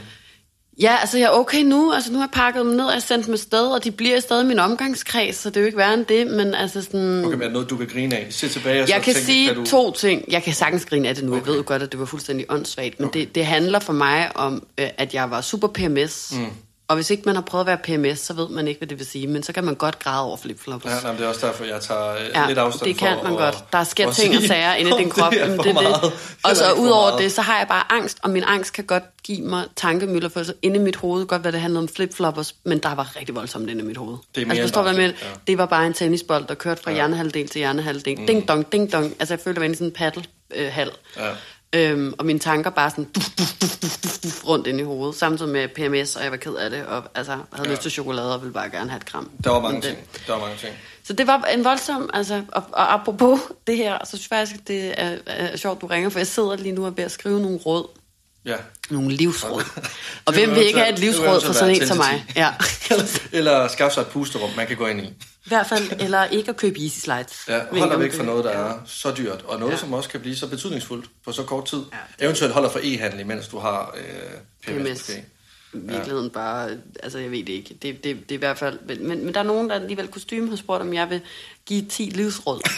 Ja, 0.81 0.97
altså 1.01 1.19
jeg 1.19 1.25
er 1.25 1.31
okay 1.31 1.63
nu. 1.63 1.93
Altså 1.93 2.13
nu 2.13 2.19
har 2.19 2.25
jeg 2.25 2.31
pakket 2.33 2.65
dem 2.65 2.73
ned, 2.73 2.85
og 2.85 2.95
jeg 2.95 3.03
sendt 3.03 3.27
dem 3.27 3.35
afsted, 3.35 3.67
og 3.67 3.85
de 3.85 3.91
bliver 3.91 4.21
stadig 4.21 4.47
min 4.47 4.59
omgangskreds, 4.59 5.37
så 5.37 5.51
det 5.51 5.57
er 5.57 5.61
jo 5.61 5.67
ikke 5.67 5.79
værre 5.79 5.95
end 5.95 6.05
det, 6.05 6.27
men 6.27 6.55
altså 6.55 6.83
sådan... 6.83 7.25
Okay, 7.25 7.35
men 7.35 7.41
er 7.41 7.45
det 7.45 7.53
noget, 7.53 7.71
du 7.71 7.77
kan 7.77 7.87
grine 7.87 8.17
af? 8.17 8.27
Se 8.31 8.49
tilbage 8.49 8.83
og 8.83 8.89
så 8.89 8.95
Jeg 8.95 9.03
kan 9.03 9.15
tænke, 9.15 9.27
sige 9.27 9.47
kan 9.47 9.57
du... 9.57 9.65
to 9.65 9.93
ting. 9.93 10.25
Jeg 10.29 10.43
kan 10.43 10.55
sagtens 10.55 10.85
grine 10.85 11.09
af 11.09 11.15
det 11.15 11.25
nu. 11.25 11.31
Okay. 11.31 11.41
Jeg 11.41 11.47
ved 11.47 11.57
jo 11.57 11.63
godt, 11.67 11.83
at 11.83 11.93
det 11.93 12.01
var 12.01 12.07
fuldstændig 12.07 12.47
åndssvagt, 12.49 13.01
men 13.01 13.09
okay. 13.09 13.21
det, 13.21 13.35
det 13.35 13.47
handler 13.47 13.79
for 13.79 13.93
mig 13.93 14.37
om, 14.37 14.63
øh, 14.79 14.89
at 14.99 15.15
jeg 15.15 15.31
var 15.31 15.41
super 15.41 15.69
PMS. 15.69 16.33
Mm. 16.37 16.47
Og 16.89 16.95
hvis 16.95 17.11
ikke 17.11 17.23
man 17.27 17.35
har 17.35 17.43
prøvet 17.43 17.63
at 17.63 17.67
være 17.67 17.99
PMS, 17.99 18.19
så 18.19 18.33
ved 18.33 18.49
man 18.49 18.69
ikke, 18.69 18.79
hvad 18.79 18.89
det 18.89 18.99
vil 18.99 19.07
sige. 19.07 19.27
Men 19.27 19.43
så 19.43 19.53
kan 19.53 19.65
man 19.65 19.75
godt 19.75 19.99
græde 19.99 20.23
over 20.23 20.37
flipflops. 20.37 20.85
Ja, 20.85 20.91
nej, 21.03 21.13
det 21.13 21.25
er 21.25 21.29
også 21.29 21.47
derfor, 21.47 21.65
jeg 21.65 21.81
tager 21.81 22.15
øh, 22.15 22.21
ja, 22.35 22.47
lidt 22.47 22.59
afstand 22.59 22.89
det 22.89 22.99
kan 22.99 23.17
for 23.17 23.23
man 23.25 23.33
at, 23.33 23.39
godt. 23.39 23.73
Der 23.73 23.85
sker 23.85 24.13
ting 24.13 24.37
og 24.37 24.43
sager 24.43 24.75
inde 24.75 24.91
i 24.91 24.95
din 25.03 25.11
krop. 25.11 25.33
det 25.33 25.43
er 25.43 25.57
det, 25.57 25.65
det. 25.65 26.13
Og 26.45 26.57
så 26.57 26.73
ud 26.73 26.89
over 26.89 27.19
det, 27.19 27.33
så 27.33 27.43
har 27.43 27.59
jeg 27.59 27.69
bare 27.69 27.93
angst, 27.93 28.19
og 28.23 28.31
min 28.31 28.45
angst 28.47 28.73
kan 28.73 28.85
godt 28.85 29.03
give 29.25 29.43
mig 29.43 29.65
tankemøller, 29.77 30.29
for 30.29 30.43
så 30.43 30.55
inde 30.63 30.77
i 30.77 30.83
mit 30.83 30.97
hoved, 30.97 31.27
godt 31.27 31.43
hvad 31.43 31.53
det 31.53 31.61
handler 31.61 31.81
om 31.81 31.89
flipfloppers, 31.89 32.55
men 32.65 32.79
der 32.79 32.95
var 32.95 33.17
rigtig 33.17 33.35
voldsomt 33.35 33.71
inde 33.71 33.83
i 33.83 33.87
mit 33.87 33.97
hoved. 33.97 34.17
Det 34.35 34.43
er 34.43 34.47
mere 34.47 34.59
altså, 34.59 34.75
forstår 34.75 34.83
hvad 34.83 35.03
jeg 35.03 35.15
ja. 35.23 35.29
Det 35.47 35.59
var 35.59 35.67
bare 35.67 35.87
en 35.87 35.93
tennisbold, 35.93 36.47
der 36.47 36.55
kørte 36.55 36.83
fra 36.83 36.91
ja. 36.91 36.95
hjernehalvdel 36.95 37.49
til 37.49 37.59
hjernehalvdel. 37.59 38.21
Mm. 38.21 38.27
Ding 38.27 38.49
dong, 38.49 38.73
ding 38.73 38.93
dong. 38.93 39.17
Altså, 39.19 39.35
jeg 39.35 39.41
følte, 39.41 39.61
det 39.61 39.69
var 39.69 39.73
i 39.73 39.75
sådan 39.75 39.87
en 39.87 39.93
paddelhal. 39.93 40.91
Ja. 41.17 41.31
Øhm, 41.73 42.15
og 42.19 42.27
mine 42.27 42.39
tanker 42.39 42.71
bare 42.71 42.91
sådan 42.91 43.05
duf, 43.05 43.25
duf, 43.39 43.47
duf, 43.61 43.77
duf, 43.83 43.99
duf, 44.03 44.19
duf, 44.19 44.47
rundt 44.49 44.67
ind 44.67 44.81
i 44.81 44.83
hovedet, 44.83 45.15
samtidig 45.17 45.53
med 45.53 45.69
PMS, 45.69 46.17
og 46.17 46.23
jeg 46.23 46.31
var 46.31 46.37
ked 46.37 46.55
af 46.55 46.71
det, 46.71 46.87
og 46.87 47.03
altså, 47.15 47.33
havde 47.53 47.69
Ja. 47.69 47.71
lyst 47.73 47.83
til 47.83 47.91
chokolade, 47.91 48.35
og 48.35 48.41
ville 48.41 48.53
bare 48.53 48.71
gerne 48.71 48.91
have 48.91 48.97
et 48.97 49.07
kram. 49.07 49.31
Der 49.45 49.51
var 49.51 49.61
mange 49.61 49.75
Men 49.75 49.83
ting. 49.83 49.99
Der 50.27 50.33
var 50.33 50.41
mange 50.41 50.57
ting. 50.57 50.75
så 51.05 51.13
det 51.13 51.27
var 51.27 51.43
en 51.55 51.65
voldsom, 51.65 52.11
altså, 52.15 52.43
og, 52.53 52.63
og 52.73 52.95
apropos 52.95 53.41
det 53.67 53.77
her, 53.77 53.99
så 54.05 54.17
synes 54.17 54.31
jeg 54.31 54.39
faktisk, 54.39 54.69
det 54.69 54.95
er, 55.01 55.19
er 55.27 55.57
sjovt, 55.57 55.81
du 55.81 55.87
ringer, 55.87 56.11
for 56.11 56.19
jeg 56.19 56.27
sidder 56.27 56.57
lige 56.57 56.73
nu 56.73 56.83
og 56.83 56.89
er 56.89 56.93
ved 56.95 57.05
at 57.05 57.11
skrive 57.11 57.41
nogle 57.41 57.57
råd, 57.59 57.89
Ja. 58.45 58.57
nogle 58.91 59.11
livsråd. 59.13 59.63
Og 60.27 60.33
hvem 60.33 60.51
vil 60.55 60.67
ikke 60.67 60.79
have 60.79 60.93
et 60.93 60.99
livsråd 60.99 61.41
for 61.41 61.53
sådan 61.53 61.75
en 61.75 61.87
som 61.87 61.97
mig? 61.97 62.25
Ja. 62.37 62.55
Eller 63.39 63.69
skaffe 63.69 63.95
sig 63.95 64.01
et 64.01 64.07
pusterum, 64.07 64.51
man 64.57 64.67
kan 64.67 64.77
gå 64.77 64.87
ind 64.87 65.01
i. 65.01 65.05
I 65.05 65.49
hvert 65.49 65.67
fald, 65.67 65.91
eller 66.01 66.25
ikke 66.25 66.49
at 66.51 66.57
købe 66.57 66.81
easy 66.81 66.99
slides. 66.99 67.45
Ja, 67.49 67.55
Ved 67.55 67.61
hold 67.61 67.75
ikke, 67.77 67.87
dig 67.87 67.95
om 67.95 68.01
væk 68.03 68.15
fra 68.15 68.23
noget, 68.23 68.45
der 68.45 68.51
ja. 68.51 68.67
er 68.67 68.79
så 68.87 69.13
dyrt, 69.17 69.43
og 69.49 69.59
noget, 69.59 69.73
Ja. 69.73 69.79
som 69.79 69.93
også 69.93 70.09
kan 70.09 70.21
blive 70.21 70.37
så 70.37 70.47
betydningsfuldt 70.47 71.07
på 71.25 71.33
så 71.33 71.43
kort 71.43 71.65
tid. 71.67 71.79
Ja. 72.19 72.25
Eventuelt 72.25 72.55
holder 72.55 72.71
for 72.71 72.81
e-handel, 72.83 73.27
mens 73.27 73.49
du 73.49 73.59
har 73.59 73.95
øh, 73.97 74.05
PMS. 74.67 75.03
PMS. 75.03 75.11
I 75.75 75.77
virkeligheden 75.79 76.31
bare, 76.31 76.71
altså 77.03 77.19
jeg 77.19 77.31
ved 77.31 77.39
det 77.39 77.49
ikke. 77.53 77.75
Det, 77.83 78.05
det, 78.05 78.05
det 78.05 78.31
er 78.31 78.35
i 78.35 78.37
hvert 78.37 78.59
fald, 78.59 78.79
men, 78.87 79.25
men 79.25 79.35
der 79.35 79.41
er 79.41 79.45
nogen, 79.45 79.69
der 79.69 79.75
alligevel 79.75 80.09
kostume 80.09 80.49
har 80.49 80.57
spurgt, 80.57 80.83
om 80.83 80.95
jeg 80.95 81.11
vil 81.11 81.21
give 81.67 81.83
10 81.87 82.03
livsråd. 82.03 82.61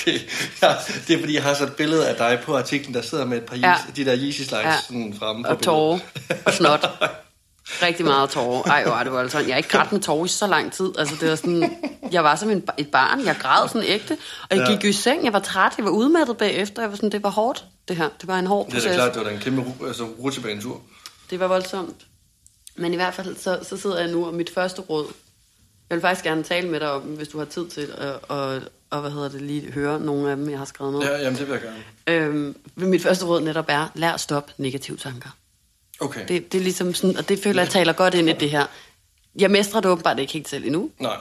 okay, 0.00 0.18
ja, 0.62 0.74
det 1.08 1.14
er 1.16 1.20
fordi, 1.20 1.34
jeg 1.34 1.42
har 1.42 1.54
så 1.54 1.64
et 1.64 1.72
billede 1.76 2.08
af 2.08 2.16
dig 2.16 2.40
på 2.44 2.56
artiklen, 2.56 2.94
der 2.94 3.02
sidder 3.02 3.24
med 3.24 3.36
et 3.38 3.44
par 3.44 3.56
Ja. 3.56 3.68
ja. 3.68 3.76
de 3.96 4.04
der 4.04 4.16
Yeezy 4.18 4.42
slides 4.42 4.64
Ja. 4.64 4.74
sådan 4.86 5.14
fremme 5.18 5.44
på 5.44 5.48
Og 5.50 5.62
tårer 5.62 5.98
og 6.46 6.52
snot. 6.52 6.86
Rigtig 7.82 8.04
meget 8.04 8.30
tårer. 8.30 8.62
Ej, 8.62 8.82
er 9.00 9.02
det 9.02 9.12
voldsomt. 9.12 9.46
Jeg 9.46 9.54
har 9.54 9.56
ikke 9.56 9.68
grædt 9.68 9.92
med 9.92 10.00
tårer 10.00 10.24
i 10.24 10.28
så 10.28 10.46
lang 10.46 10.72
tid. 10.72 10.90
Altså, 10.98 11.14
det 11.20 11.30
var 11.30 11.36
sådan, 11.36 11.76
jeg 12.12 12.24
var 12.24 12.36
som 12.36 12.50
en, 12.50 12.62
et 12.78 12.90
barn. 12.90 13.24
Jeg 13.24 13.36
græd 13.40 13.68
sådan 13.68 13.88
ægte. 13.88 14.16
Og 14.50 14.56
jeg 14.56 14.66
Ja. 14.68 14.72
gik 14.74 14.84
jo 14.84 14.88
i 14.88 14.92
seng. 14.92 15.24
Jeg 15.24 15.32
var 15.32 15.38
træt. 15.38 15.72
Jeg 15.78 15.84
var 15.84 15.90
udmattet 15.90 16.36
bagefter. 16.36 16.82
Jeg 16.82 16.90
var 16.90 16.96
sådan, 16.96 17.12
det 17.12 17.22
var 17.22 17.30
hårdt, 17.30 17.64
det 17.88 17.96
her. 17.96 18.08
Det 18.20 18.28
var 18.28 18.38
en 18.38 18.46
hård 18.46 18.66
Det 18.66 18.72
er 18.72 18.76
proces. 18.76 18.90
da 18.90 18.94
klart, 18.94 19.14
det 19.14 19.22
var 19.22 19.28
da 19.28 19.34
en 19.34 19.40
kæmpe 19.40 19.86
altså, 19.86 20.04
rutsjebanetur. 20.04 20.80
Det 21.32 21.40
var 21.40 21.46
voldsomt. 21.48 22.06
Men 22.76 22.92
i 22.92 22.96
hvert 22.96 23.14
fald, 23.14 23.36
så, 23.36 23.58
så 23.62 23.76
sidder 23.76 24.00
jeg 24.00 24.10
nu, 24.10 24.26
og 24.26 24.34
mit 24.34 24.50
første 24.50 24.80
råd, 24.82 25.06
jeg 25.90 25.96
vil 25.96 26.00
faktisk 26.00 26.24
gerne 26.24 26.42
tale 26.42 26.68
med 26.68 26.80
dig 26.80 26.90
om, 26.90 27.02
hvis 27.02 27.28
du 27.28 27.38
har 27.38 27.44
tid 27.44 27.68
til, 27.68 27.94
og, 27.98 28.20
og, 28.28 28.60
og 28.90 29.00
hvad 29.00 29.10
hedder 29.10 29.28
det, 29.28 29.42
lige 29.42 29.72
høre 29.72 30.00
nogle 30.00 30.30
af 30.30 30.36
dem, 30.36 30.50
jeg 30.50 30.58
har 30.58 30.64
skrevet 30.64 30.92
ned. 30.92 31.02
Ja, 31.02 31.16
jamen 31.18 31.38
det 31.38 31.46
vil 31.48 31.52
jeg 31.52 31.62
gerne. 31.62 32.26
Øhm, 32.26 32.56
mit 32.76 33.02
første 33.02 33.24
råd 33.26 33.40
netop 33.40 33.64
er, 33.68 33.88
lær 33.94 34.12
at 34.12 34.20
stoppe 34.20 34.52
negative 34.58 34.96
tanker. 34.96 35.30
Okay, 36.00 36.20
Det, 36.28 36.52
det 36.52 36.58
er 36.58 36.62
ligesom 36.62 36.94
sådan, 36.94 37.16
og 37.16 37.28
det 37.28 37.42
føler 37.42 37.62
jeg 37.62 37.70
taler 37.70 37.92
godt 37.92 38.14
ind 38.14 38.28
i 38.28 38.32
det 38.32 38.50
her. 38.50 38.66
Jeg 39.38 39.50
mestrer 39.50 39.80
det 39.80 39.90
åbenbart 39.90 40.18
ikke 40.18 40.32
helt 40.32 40.48
selv 40.48 40.64
endnu, 40.64 40.90
nej. 40.98 41.16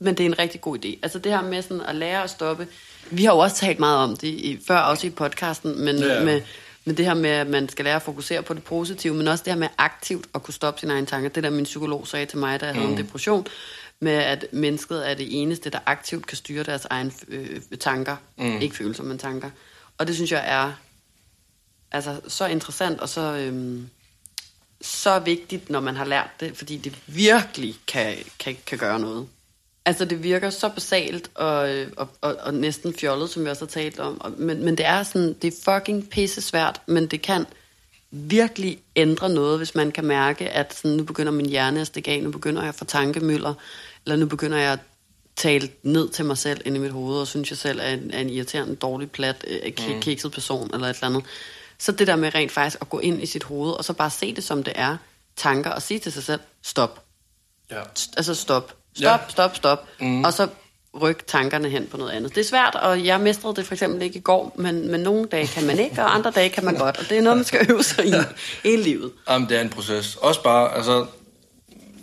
men 0.00 0.14
det 0.16 0.26
er 0.26 0.28
en 0.30 0.38
rigtig 0.38 0.60
god 0.60 0.78
idé. 0.84 0.88
Altså 1.02 1.18
det 1.18 1.32
her 1.32 1.42
med 1.42 1.62
sådan 1.62 1.80
at 1.80 1.94
lære 1.96 2.22
at 2.22 2.30
stoppe. 2.30 2.68
Vi 3.10 3.24
har 3.24 3.32
jo 3.32 3.38
også 3.38 3.56
talt 3.56 3.78
meget 3.78 3.98
om 3.98 4.16
det 4.16 4.28
i, 4.28 4.60
før, 4.66 4.78
også 4.78 5.06
i 5.06 5.10
podcasten, 5.10 5.84
men 5.84 5.96
Ja. 5.98 6.14
ja. 6.14 6.24
med, 6.24 6.42
med 6.88 6.96
det 6.96 7.04
her 7.04 7.14
med, 7.14 7.30
at 7.30 7.46
man 7.46 7.68
skal 7.68 7.84
lære 7.84 7.96
at 7.96 8.02
fokusere 8.02 8.42
på 8.42 8.54
det 8.54 8.64
positive, 8.64 9.14
men 9.14 9.28
også 9.28 9.44
det 9.44 9.52
her 9.52 9.60
med 9.60 9.68
aktivt 9.78 10.26
at 10.34 10.42
kunne 10.42 10.54
stoppe 10.54 10.80
sine 10.80 10.92
egne 10.92 11.06
tanker. 11.06 11.28
Det 11.28 11.42
der 11.42 11.50
min 11.50 11.64
psykolog 11.64 12.06
sagde 12.06 12.26
til 12.26 12.38
mig, 12.38 12.60
da 12.60 12.66
jeg 12.66 12.74
havde 12.74 12.88
en 12.88 12.98
depression, 12.98 13.46
med 14.00 14.12
at 14.12 14.46
mennesket 14.52 15.10
er 15.10 15.14
det 15.14 15.42
eneste, 15.42 15.70
der 15.70 15.78
aktivt 15.86 16.26
kan 16.26 16.36
styre 16.36 16.62
deres 16.62 16.84
egne 16.84 17.12
øh, 17.28 17.60
tanker. 17.80 18.16
Mm. 18.36 18.60
Ikke 18.60 18.76
følelser, 18.76 19.02
men 19.02 19.18
tanker. 19.18 19.50
Og 19.98 20.06
det 20.06 20.14
synes 20.14 20.32
jeg 20.32 20.44
er 20.46 20.72
altså, 21.92 22.20
så 22.28 22.46
interessant 22.46 23.00
og 23.00 23.08
så, 23.08 23.36
øhm, 23.36 23.88
så 24.80 25.18
vigtigt, 25.18 25.70
når 25.70 25.80
man 25.80 25.96
har 25.96 26.04
lært 26.04 26.30
det, 26.40 26.56
fordi 26.56 26.76
det 26.76 26.98
virkelig 27.06 27.76
kan, 27.86 28.16
kan, 28.38 28.56
kan 28.66 28.78
gøre 28.78 29.00
noget. 29.00 29.28
Altså, 29.88 30.04
det 30.04 30.22
virker 30.22 30.50
så 30.50 30.68
basalt 30.68 31.30
og, 31.34 31.74
og, 31.96 32.08
og, 32.20 32.36
og 32.40 32.54
næsten 32.54 32.94
fjollet, 32.94 33.30
som 33.30 33.44
vi 33.44 33.48
også 33.50 33.62
har 33.64 33.68
talt 33.68 34.00
om. 34.00 34.20
Og, 34.20 34.32
men, 34.36 34.64
men 34.64 34.76
det 34.76 34.86
er 34.86 35.02
sådan, 35.02 35.32
det 35.42 35.54
er 35.54 35.72
fucking 35.72 36.10
pisse 36.10 36.40
svært, 36.40 36.80
men 36.86 37.06
det 37.06 37.22
kan 37.22 37.46
virkelig 38.10 38.78
ændre 38.96 39.28
noget, 39.28 39.58
hvis 39.58 39.74
man 39.74 39.92
kan 39.92 40.04
mærke, 40.04 40.48
at 40.48 40.74
sådan, 40.74 40.96
nu 40.96 41.02
begynder 41.04 41.32
min 41.32 41.46
hjerne 41.46 41.80
at 41.80 41.86
stikke 41.86 42.10
af, 42.10 42.22
nu 42.22 42.30
begynder 42.30 42.62
jeg 42.62 42.68
at 42.68 42.74
få 42.74 42.84
tankemøller, 42.84 43.54
eller 44.06 44.16
nu 44.16 44.26
begynder 44.26 44.58
jeg 44.58 44.72
at 44.72 44.78
tale 45.36 45.70
ned 45.82 46.08
til 46.08 46.24
mig 46.24 46.38
selv 46.38 46.60
ind 46.64 46.76
i 46.76 46.78
mit 46.78 46.92
hoved, 46.92 47.20
og 47.20 47.26
synes 47.26 47.50
jeg 47.50 47.58
selv 47.58 47.80
er 47.82 47.90
en, 47.90 48.10
er 48.10 48.20
en 48.20 48.30
irriterende, 48.30 48.76
dårlig, 48.76 49.10
plat, 49.10 49.44
øh, 49.48 49.72
k- 49.80 50.00
kikset 50.00 50.32
person, 50.32 50.70
eller 50.74 50.86
et 50.86 50.94
eller 50.96 51.06
andet. 51.06 51.24
Så 51.78 51.92
det 51.92 52.06
der 52.06 52.16
med 52.16 52.34
rent 52.34 52.52
faktisk 52.52 52.78
at 52.80 52.88
gå 52.90 52.98
ind 52.98 53.22
i 53.22 53.26
sit 53.26 53.44
hoved, 53.44 53.72
og 53.72 53.84
så 53.84 53.92
bare 53.92 54.10
se 54.10 54.34
det, 54.34 54.44
som 54.44 54.62
det 54.62 54.72
er, 54.76 54.96
tanker, 55.36 55.70
og 55.70 55.82
sige 55.82 56.00
til 56.00 56.12
sig 56.12 56.22
selv, 56.24 56.40
stop. 56.62 57.04
Ja. 57.70 57.82
St- 57.82 58.12
altså 58.16 58.34
stop. 58.34 58.74
Stop, 58.96 59.20
Ja. 59.20 59.28
stop, 59.28 59.56
stop. 59.56 59.88
Mm. 60.00 60.24
Og 60.24 60.32
så 60.32 60.48
rykke 61.02 61.22
tankerne 61.26 61.68
hen 61.68 61.86
på 61.86 61.96
noget 61.96 62.10
andet. 62.10 62.34
Det 62.34 62.40
er 62.40 62.44
svært, 62.48 62.74
og 62.74 63.04
jeg 63.04 63.20
mestrede 63.20 63.56
det 63.56 63.66
for 63.66 63.74
eksempel 63.74 64.02
ikke 64.02 64.18
i 64.18 64.22
går, 64.22 64.54
men, 64.58 64.90
men 64.90 65.00
nogle 65.00 65.26
dage 65.26 65.46
kan 65.46 65.66
man 65.66 65.78
ikke, 65.78 66.02
og 66.02 66.14
andre 66.14 66.30
dage 66.30 66.48
kan 66.48 66.64
man 66.64 66.74
godt. 66.74 66.96
Og 66.98 67.08
det 67.08 67.18
er 67.18 67.22
noget, 67.22 67.36
man 67.36 67.44
skal 67.44 67.70
øve 67.70 67.82
sig 67.82 68.06
i 68.06 68.12
hele 68.64 68.82
livet. 68.82 69.12
Jamen, 69.30 69.48
det 69.48 69.56
er 69.56 69.60
en 69.60 69.68
proces. 69.70 70.16
Også 70.16 70.42
bare, 70.42 70.74
altså, 70.76 71.06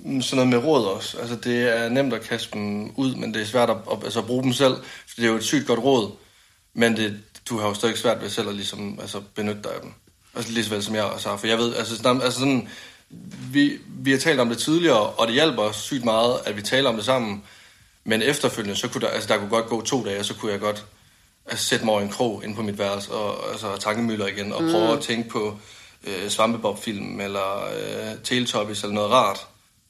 sådan 0.04 0.24
noget 0.36 0.48
med 0.48 0.58
råd 0.58 0.86
også. 0.86 1.18
Altså, 1.18 1.36
det 1.36 1.78
er 1.80 1.90
nemt 1.90 2.14
at 2.14 2.22
kaste 2.22 2.50
dem 2.54 2.92
ud, 2.96 3.16
men 3.16 3.34
det 3.34 3.42
er 3.42 3.46
svært 3.46 3.70
at, 3.70 3.78
at, 3.92 3.98
altså, 4.04 4.20
at 4.20 4.26
bruge 4.26 4.44
dem 4.44 4.54
selv. 4.54 4.76
For 4.76 5.16
det 5.16 5.24
er 5.24 5.28
jo 5.30 5.36
et 5.36 5.44
sygt 5.44 5.68
godt 5.68 5.80
råd, 5.80 6.12
men 6.74 6.98
det, 6.98 7.20
du 7.50 7.58
har 7.60 7.68
jo 7.68 7.74
stadig 7.74 7.98
svært 7.98 8.22
ved 8.22 8.30
selv 8.30 8.50
at 8.50 8.56
ligesom, 8.56 8.98
altså, 9.02 9.22
benytte 9.36 9.62
dig 9.64 9.72
af 9.76 9.82
dem. 9.82 9.92
Altså, 10.36 10.52
lige 10.52 10.64
så 10.64 10.70
vel 10.70 10.84
som 10.84 10.96
jeg 10.96 11.04
også 11.04 11.30
har. 11.30 11.38
For 11.38 11.48
jeg 11.48 11.58
ved, 11.58 11.76
altså, 11.76 11.96
sådan, 11.98 12.22
altså 12.22 12.40
sådan, 12.40 12.70
vi, 13.52 13.78
vi 13.88 14.12
har 14.12 14.18
talt 14.18 14.40
om 14.40 14.50
det 14.50 14.58
tidligere, 14.58 15.10
og 15.10 15.28
det 15.28 15.34
hjælper 15.34 15.72
sygt 15.72 16.06
meget, 16.06 16.40
at 16.46 16.58
vi 16.58 16.62
taler 16.62 16.90
om 16.90 16.96
det 16.96 17.06
sammen. 17.06 17.44
Men 18.04 18.22
efterfølgende, 18.22 18.76
så 18.76 18.88
kunne 18.88 19.02
der, 19.02 19.08
altså, 19.08 19.34
der 19.34 19.38
kunne 19.38 19.50
godt 19.50 19.66
gå 19.66 19.82
to 19.82 20.06
dage, 20.06 20.20
og 20.20 20.26
så 20.26 20.34
kunne 20.34 20.52
jeg 20.52 20.60
godt 20.60 20.86
altså, 21.46 21.66
sætte 21.66 21.86
mig 21.86 21.94
over 21.94 22.02
en 22.02 22.10
krog 22.10 22.44
inde 22.44 22.56
på 22.56 22.62
mit 22.62 22.80
værelse, 22.80 23.12
og 23.12 23.52
altså, 23.52 23.78
tankemøller 23.78 24.28
igen, 24.28 24.54
og 24.54 24.60
prøve 24.60 24.94
at 24.94 25.02
tænke 25.02 25.30
på 25.30 25.60
øh, 26.08 26.30
Svampebob-film, 26.30 27.22
eller 27.22 27.66
øh, 27.66 28.18
Teletubbies, 28.24 28.84
eller 28.84 28.94
noget 28.94 29.12
rart. 29.12 29.48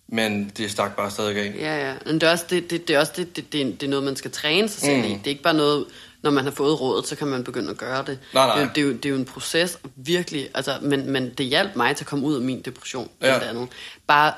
Men 0.08 0.52
det 0.58 0.72
stak 0.72 0.96
bare 0.96 1.12
stadig 1.12 1.38
af. 1.38 1.54
Ja, 1.60 1.88
ja. 1.88 1.96
Men 2.06 2.16
det 2.16 2.24
er 2.24 2.32
også, 2.32 2.46
det, 2.50 2.70
det, 2.70 2.88
det 2.88 2.96
er, 2.96 3.00
også 3.00 3.14
det, 3.16 3.36
det, 3.36 3.54
det, 3.54 3.82
det 3.82 3.86
er 3.86 3.90
noget, 3.90 4.06
man 4.06 4.16
skal 4.16 4.32
træne 4.32 4.70
sig 4.70 4.82
selv 4.82 4.98
mm. 4.98 5.04
i. 5.04 5.10
Det 5.10 5.26
er 5.26 5.30
ikke 5.30 5.44
bare 5.44 5.54
noget, 5.54 5.86
når 6.26 6.32
man 6.32 6.44
har 6.44 6.52
fået 6.52 6.82
rådet, 6.82 7.08
så 7.08 7.16
kan 7.16 7.28
man 7.28 7.44
begynde 7.44 7.70
at 7.70 7.78
gøre 7.78 8.04
det. 8.08 8.20
Nej, 8.34 8.48
nej. 8.48 8.56
Det, 8.56 8.62
er 8.62 8.66
jo- 8.66 8.68
det, 8.74 8.82
er, 8.82 8.88
jo, 8.88 8.94
det 8.94 9.06
er 9.06 9.10
jo 9.10 9.16
en 9.16 9.26
proces, 9.26 9.78
virkelig. 9.96 10.50
Altså, 10.54 10.78
men, 10.82 11.10
men 11.10 11.30
det 11.34 11.46
hjalp 11.46 11.76
mig 11.76 11.96
til 11.96 12.04
at 12.04 12.08
komme 12.08 12.26
ud 12.26 12.36
af 12.36 12.42
min 12.42 12.62
depression, 12.62 13.10
Ja. 13.22 13.28
blandt 13.38 13.44
andet. 13.58 13.70
Bare, 14.08 14.34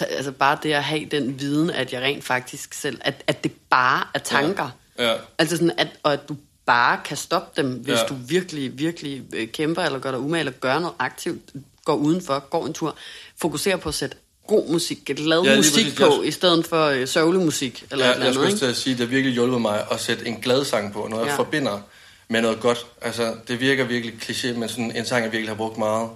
altså, 0.00 0.32
bare 0.32 0.58
det 0.62 0.72
at 0.72 0.84
have 0.84 1.04
den 1.04 1.40
viden, 1.40 1.70
at 1.70 1.92
jeg 1.92 2.02
rent 2.02 2.24
faktisk 2.24 2.74
selv, 2.74 2.98
at, 3.04 3.24
at 3.26 3.44
det 3.44 3.52
bare 3.70 4.04
er 4.14 4.18
tanker. 4.18 4.70
Ja. 4.98 5.14
Altså 5.38 5.56
sådan, 5.56 5.72
at, 5.78 5.88
og 6.02 6.12
at 6.12 6.28
du 6.28 6.36
bare 6.66 7.00
kan 7.04 7.16
stoppe 7.16 7.62
dem, 7.62 7.72
hvis 7.72 7.88
Ja. 7.94 8.00
ja. 8.00 8.06
du 8.08 8.14
virkelig, 8.14 8.78
virkelig 8.78 9.22
øh, 9.32 9.48
kæmper, 9.48 9.82
eller 9.82 9.98
gør 9.98 10.10
dig 10.10 10.20
umage, 10.20 10.40
eller 10.40 10.52
gør 10.52 10.78
noget 10.78 10.94
aktivt, 10.98 11.40
går 11.84 11.94
udenfor, 11.94 12.38
går 12.38 12.66
en 12.66 12.72
tur, 12.72 12.96
fokuserer 13.40 13.76
på 13.76 13.88
at 13.88 13.94
sætte 13.94 14.16
god 14.46 14.68
musik, 14.72 15.04
glad 15.04 15.42
Ja, 15.42 15.56
musik 15.56 15.84
præcis. 15.84 15.94
på, 15.98 16.04
Jeg- 16.04 16.28
i 16.28 16.30
stedet 16.30 16.66
for 16.66 16.86
øh, 16.86 17.08
sørgemusik, 17.08 17.84
eller 17.90 18.04
Ja, 18.04 18.10
et 18.10 18.14
eller 18.14 18.26
jeg 18.26 18.34
skulle 18.34 18.50
ikke? 18.52 18.74
sige, 18.74 18.92
at 18.92 18.98
det 18.98 19.10
virkelig 19.10 19.34
hjulpet 19.34 19.60
mig 19.60 19.86
at 19.90 20.00
sætte 20.00 20.26
en 20.26 20.34
glad 20.40 20.64
sang 20.64 20.92
på, 20.92 21.06
noget 21.10 21.22
jeg 21.24 21.30
Ja. 21.30 21.36
forbinder 21.38 21.80
med 22.28 22.42
noget 22.42 22.60
godt. 22.60 22.86
Altså, 23.00 23.34
det 23.48 23.60
virker 23.60 23.84
virkelig 23.84 24.14
kliché, 24.22 24.58
men 24.58 24.68
sådan 24.68 24.96
en 24.96 25.06
sang, 25.06 25.24
jeg 25.24 25.32
virkelig 25.32 25.50
har 25.50 25.56
brugt 25.56 25.78
meget, 25.78 26.08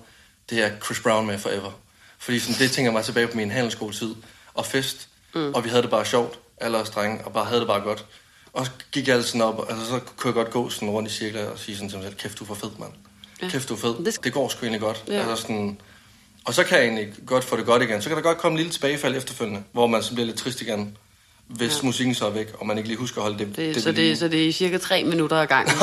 det 0.51 0.65
er 0.65 0.71
Chris 0.85 1.01
Brown 1.01 1.27
med 1.27 1.39
Forever. 1.39 1.71
Fordi 2.19 2.39
sådan, 2.39 2.55
det 2.59 2.71
tænker 2.71 2.93
mig 2.93 3.05
tilbage 3.05 3.27
på 3.27 3.37
min 3.37 3.51
handelsskoletid 3.51 4.15
og 4.55 4.67
fest, 4.67 5.09
mm. 5.35 5.55
og 5.55 5.65
vi 5.65 5.69
havde 5.69 5.83
det 5.83 5.91
bare 5.91 6.05
sjovt, 6.07 6.39
alle 6.61 6.79
os 6.79 6.91
drenge, 6.91 7.25
og 7.25 7.33
bare 7.33 7.45
havde 7.45 7.61
det 7.61 7.69
bare 7.69 7.81
godt. 7.81 8.05
Og 8.53 8.67
så 8.67 8.73
gik 8.93 9.09
jeg 9.09 9.25
sådan 9.25 9.41
op, 9.41 9.67
altså 9.71 9.87
så 9.87 10.01
kunne 10.17 10.29
jeg 10.29 10.35
godt 10.35 10.51
gå 10.51 10.71
sådan 10.71 10.91
rundt 10.91 11.11
i 11.11 11.15
cirkler 11.15 11.47
og 11.49 11.59
sige 11.59 11.77
sådan 11.77 11.89
til 11.89 11.99
mig 11.99 12.07
selv, 12.07 12.17
kæft 12.17 12.39
du 12.39 12.45
er 12.45 12.49
for 12.49 12.55
fed, 12.55 12.71
mand. 12.79 12.93
Ja. 13.43 13.49
Kæft 13.49 13.69
du 13.69 13.75
er 13.75 13.79
fed. 13.79 13.95
Det 14.05 14.25
det 14.25 14.33
går 14.33 14.49
sgu 14.49 14.61
egentlig 14.63 14.81
godt. 14.81 15.05
Ja. 15.09 15.31
Altså 15.31 15.43
sådan, 15.43 15.81
og 16.47 16.55
så 16.55 16.65
kan 16.65 16.79
jeg 16.79 16.87
egentlig 16.87 17.09
godt 17.27 17.45
få 17.45 17.57
det 17.57 17.67
godt 17.67 17.83
igen. 17.83 18.03
Så 18.03 18.09
kan 18.09 18.17
der 18.17 18.23
godt 18.23 18.39
komme 18.39 18.55
en 18.55 18.57
lille 18.57 18.73
tilbagefald 18.73 19.17
efterfølgende, 19.17 19.63
hvor 19.73 19.87
man 19.87 20.03
så 20.03 20.15
bliver 20.15 20.27
lidt 20.27 20.37
trist 20.37 20.61
igen. 20.61 20.97
hvis 21.47 21.83
ja. 21.83 21.87
musikken 21.87 22.15
så 22.15 22.27
er 22.27 22.31
væk, 22.31 22.53
og 22.59 22.67
man 22.67 22.79
ikke 22.79 22.89
lige 22.89 22.99
husker 22.99 23.19
at 23.19 23.23
holde 23.23 23.39
det. 23.39 23.57
det, 23.57 23.75
det 23.75 23.83
så, 23.83 23.93
det 23.93 24.19
så 24.19 24.29
det 24.29 24.49
er 24.49 24.53
cirka 24.53 24.79
tre 24.79 25.05
minutter 25.05 25.37
ad 25.37 25.47
gangen? 25.47 25.75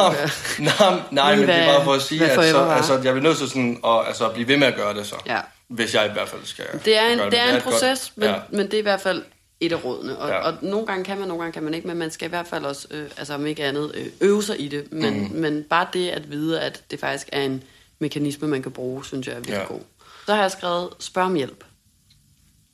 nej, 0.60 1.00
nej 1.12 1.36
men 1.36 1.48
det 1.48 1.56
er 1.56 1.74
bare 1.74 1.84
for 1.84 1.94
at 1.94 2.02
sige, 2.02 2.26
at 2.26 2.50
så, 2.50 2.58
altså, 2.58 3.00
jeg 3.04 3.16
vil 3.16 3.24
nødt 3.24 3.38
til 3.38 3.48
sådan, 3.48 3.80
at, 3.86 4.08
altså, 4.08 4.28
at 4.28 4.34
blive 4.34 4.48
ved 4.48 4.58
med 4.58 4.68
at 4.68 4.76
gøre 4.76 4.94
det 4.94 5.06
så. 5.06 5.16
Ja. 5.26 5.40
Hvis 5.68 5.94
jeg 5.96 6.06
i 6.10 6.14
hvert 6.14 6.30
fald 6.30 6.42
skal 6.44 6.66
Det 6.86 6.98
er 6.98 7.08
en, 7.08 7.20
det, 7.20 7.32
det 7.32 7.40
er 7.40 7.56
en 7.56 7.62
proces, 7.62 7.82
godt, 7.82 8.18
men, 8.18 8.30
ja. 8.30 8.36
men 8.50 8.66
det 8.66 8.74
er 8.74 8.80
i 8.80 8.82
hvert 8.82 9.02
fald 9.02 9.24
et 9.60 9.72
af 9.72 9.86
rådene. 9.86 10.18
Og, 10.18 10.30
ja. 10.30 10.38
og 10.38 10.54
nogle 10.62 10.88
gange 10.88 11.04
kan 11.04 11.20
man, 11.20 11.28
nogle 11.28 11.44
gange 11.44 11.54
kan 11.54 11.64
man 11.64 11.74
ikke, 11.74 11.88
men 11.88 11.98
man 11.98 12.12
skal 12.12 12.26
i 12.26 12.30
hvert 12.30 12.48
fald 12.48 12.66
også, 12.66 12.88
øh, 12.92 13.06
altså 13.18 13.34
om 13.34 13.46
ikke 13.46 13.64
andet, 13.64 13.92
øh, 13.96 14.06
øve 14.22 14.44
sig 14.44 14.62
i 14.62 14.68
det. 14.68 14.92
Men, 14.92 15.20
mm. 15.20 15.32
men 15.32 15.64
bare 15.70 15.88
det 15.94 16.10
at 16.10 16.32
vide, 16.32 16.62
at 16.62 16.84
det 16.92 17.00
faktisk 17.00 17.30
er 17.32 17.42
en 17.42 17.64
mekanisme, 18.00 18.48
man 18.48 18.62
kan 18.62 18.72
bruge, 18.72 19.06
synes 19.06 19.28
jeg 19.28 19.34
er 19.34 19.40
virkelig 19.40 19.66
ja. 19.70 19.74
god. 19.74 19.80
Så 20.26 20.34
har 20.34 20.42
jeg 20.42 20.52
skrevet, 20.52 20.90
spørg 21.00 21.26
om 21.26 21.36
hjælp. 21.36 21.64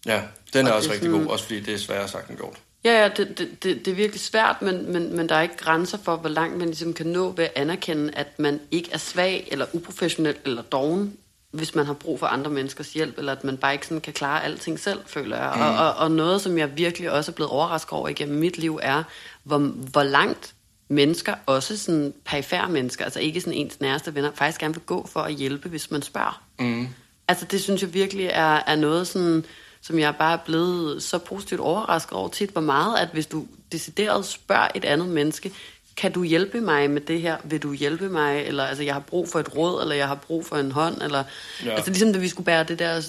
Ja, 0.05 0.21
den 0.53 0.67
er 0.67 0.71
og 0.71 0.77
også 0.77 0.91
rigtig 0.91 1.05
sådan, 1.05 1.23
god, 1.23 1.31
også 1.31 1.45
fordi 1.45 1.59
det 1.59 1.73
er 1.73 1.77
sværere 1.77 2.07
sagt 2.07 2.29
end 2.29 2.37
gjort. 2.37 2.57
Ja, 2.83 3.01
ja, 3.01 3.07
det, 3.07 3.37
det, 3.37 3.63
det, 3.63 3.85
det 3.85 3.91
er 3.91 3.95
virkelig 3.95 4.21
svært, 4.21 4.61
men, 4.61 4.93
men, 4.93 5.15
men 5.15 5.29
der 5.29 5.35
er 5.35 5.41
ikke 5.41 5.57
grænser 5.57 5.97
for, 6.03 6.15
hvor 6.15 6.29
langt 6.29 6.57
man 6.57 6.67
ligesom 6.67 6.93
kan 6.93 7.05
nå 7.05 7.31
ved 7.31 7.43
at 7.43 7.51
anerkende, 7.55 8.13
at 8.15 8.39
man 8.39 8.59
ikke 8.71 8.89
er 8.91 8.97
svag, 8.97 9.47
eller 9.51 9.65
uprofessionel, 9.73 10.35
eller 10.45 10.61
doven, 10.61 11.17
hvis 11.51 11.75
man 11.75 11.85
har 11.85 11.93
brug 11.93 12.19
for 12.19 12.27
andre 12.27 12.51
menneskers 12.51 12.93
hjælp, 12.93 13.17
eller 13.17 13.31
at 13.31 13.43
man 13.43 13.57
bare 13.57 13.73
ikke 13.73 13.87
sådan 13.87 14.01
kan 14.01 14.13
klare 14.13 14.43
alting 14.43 14.79
selv, 14.79 14.99
føler 15.05 15.37
jeg. 15.37 15.53
Mm. 15.55 15.61
Og, 15.61 15.77
og, 15.77 15.93
og 15.93 16.11
noget, 16.11 16.41
som 16.41 16.57
jeg 16.57 16.77
virkelig 16.77 17.11
også 17.11 17.31
er 17.31 17.33
blevet 17.33 17.51
overrasket 17.51 17.91
over 17.91 18.07
igennem 18.07 18.39
mit 18.39 18.57
liv, 18.57 18.79
er, 18.81 19.03
hvor, 19.43 19.57
hvor 19.91 20.03
langt 20.03 20.53
mennesker, 20.87 21.35
også 21.45 21.77
sådan 21.77 22.13
perifære 22.25 22.69
mennesker, 22.69 23.03
altså 23.05 23.19
ikke 23.19 23.41
sådan 23.41 23.53
ens 23.53 23.79
næreste 23.79 24.15
venner, 24.15 24.31
faktisk 24.35 24.59
gerne 24.59 24.73
vil 24.73 24.83
gå 24.83 25.07
for 25.07 25.19
at 25.19 25.33
hjælpe, 25.33 25.69
hvis 25.69 25.91
man 25.91 26.01
spørger. 26.01 26.43
Mm. 26.59 26.87
Altså 27.29 27.45
det 27.45 27.61
synes 27.61 27.81
jeg 27.81 27.93
virkelig 27.93 28.25
er, 28.25 28.63
er 28.67 28.75
noget 28.75 29.07
sådan 29.07 29.45
som 29.81 29.99
jeg 29.99 30.15
bare 30.15 30.33
er 30.33 30.43
blevet 30.45 31.03
så 31.03 31.17
positivt 31.17 31.61
overrasket 31.61 32.13
over 32.13 32.29
tit, 32.29 32.49
hvor 32.49 32.61
meget, 32.61 32.97
at 32.97 33.09
hvis 33.13 33.25
du 33.25 33.45
decideret 33.71 34.25
spørger 34.25 34.67
et 34.75 34.85
andet 34.85 35.09
menneske, 35.09 35.51
kan 35.97 36.11
du 36.11 36.23
hjælpe 36.23 36.61
mig 36.61 36.91
med 36.91 37.01
det 37.01 37.21
her? 37.21 37.37
Vil 37.43 37.63
du 37.63 37.73
hjælpe 37.73 38.09
mig? 38.09 38.41
Eller 38.41 38.63
altså, 38.63 38.83
jeg 38.83 38.93
har 38.93 38.99
brug 38.99 39.29
for 39.29 39.39
et 39.39 39.55
råd, 39.55 39.81
eller 39.81 39.95
jeg 39.95 40.07
har 40.07 40.15
brug 40.15 40.45
for 40.45 40.55
en 40.55 40.71
hånd, 40.71 41.01
eller... 41.01 41.23
Ja. 41.65 41.71
Altså 41.71 41.91
ligesom 41.91 42.13
da 42.13 42.19
vi 42.19 42.27
skulle 42.27 42.45
bære 42.45 42.63
det 42.63 42.79
der 42.79 43.01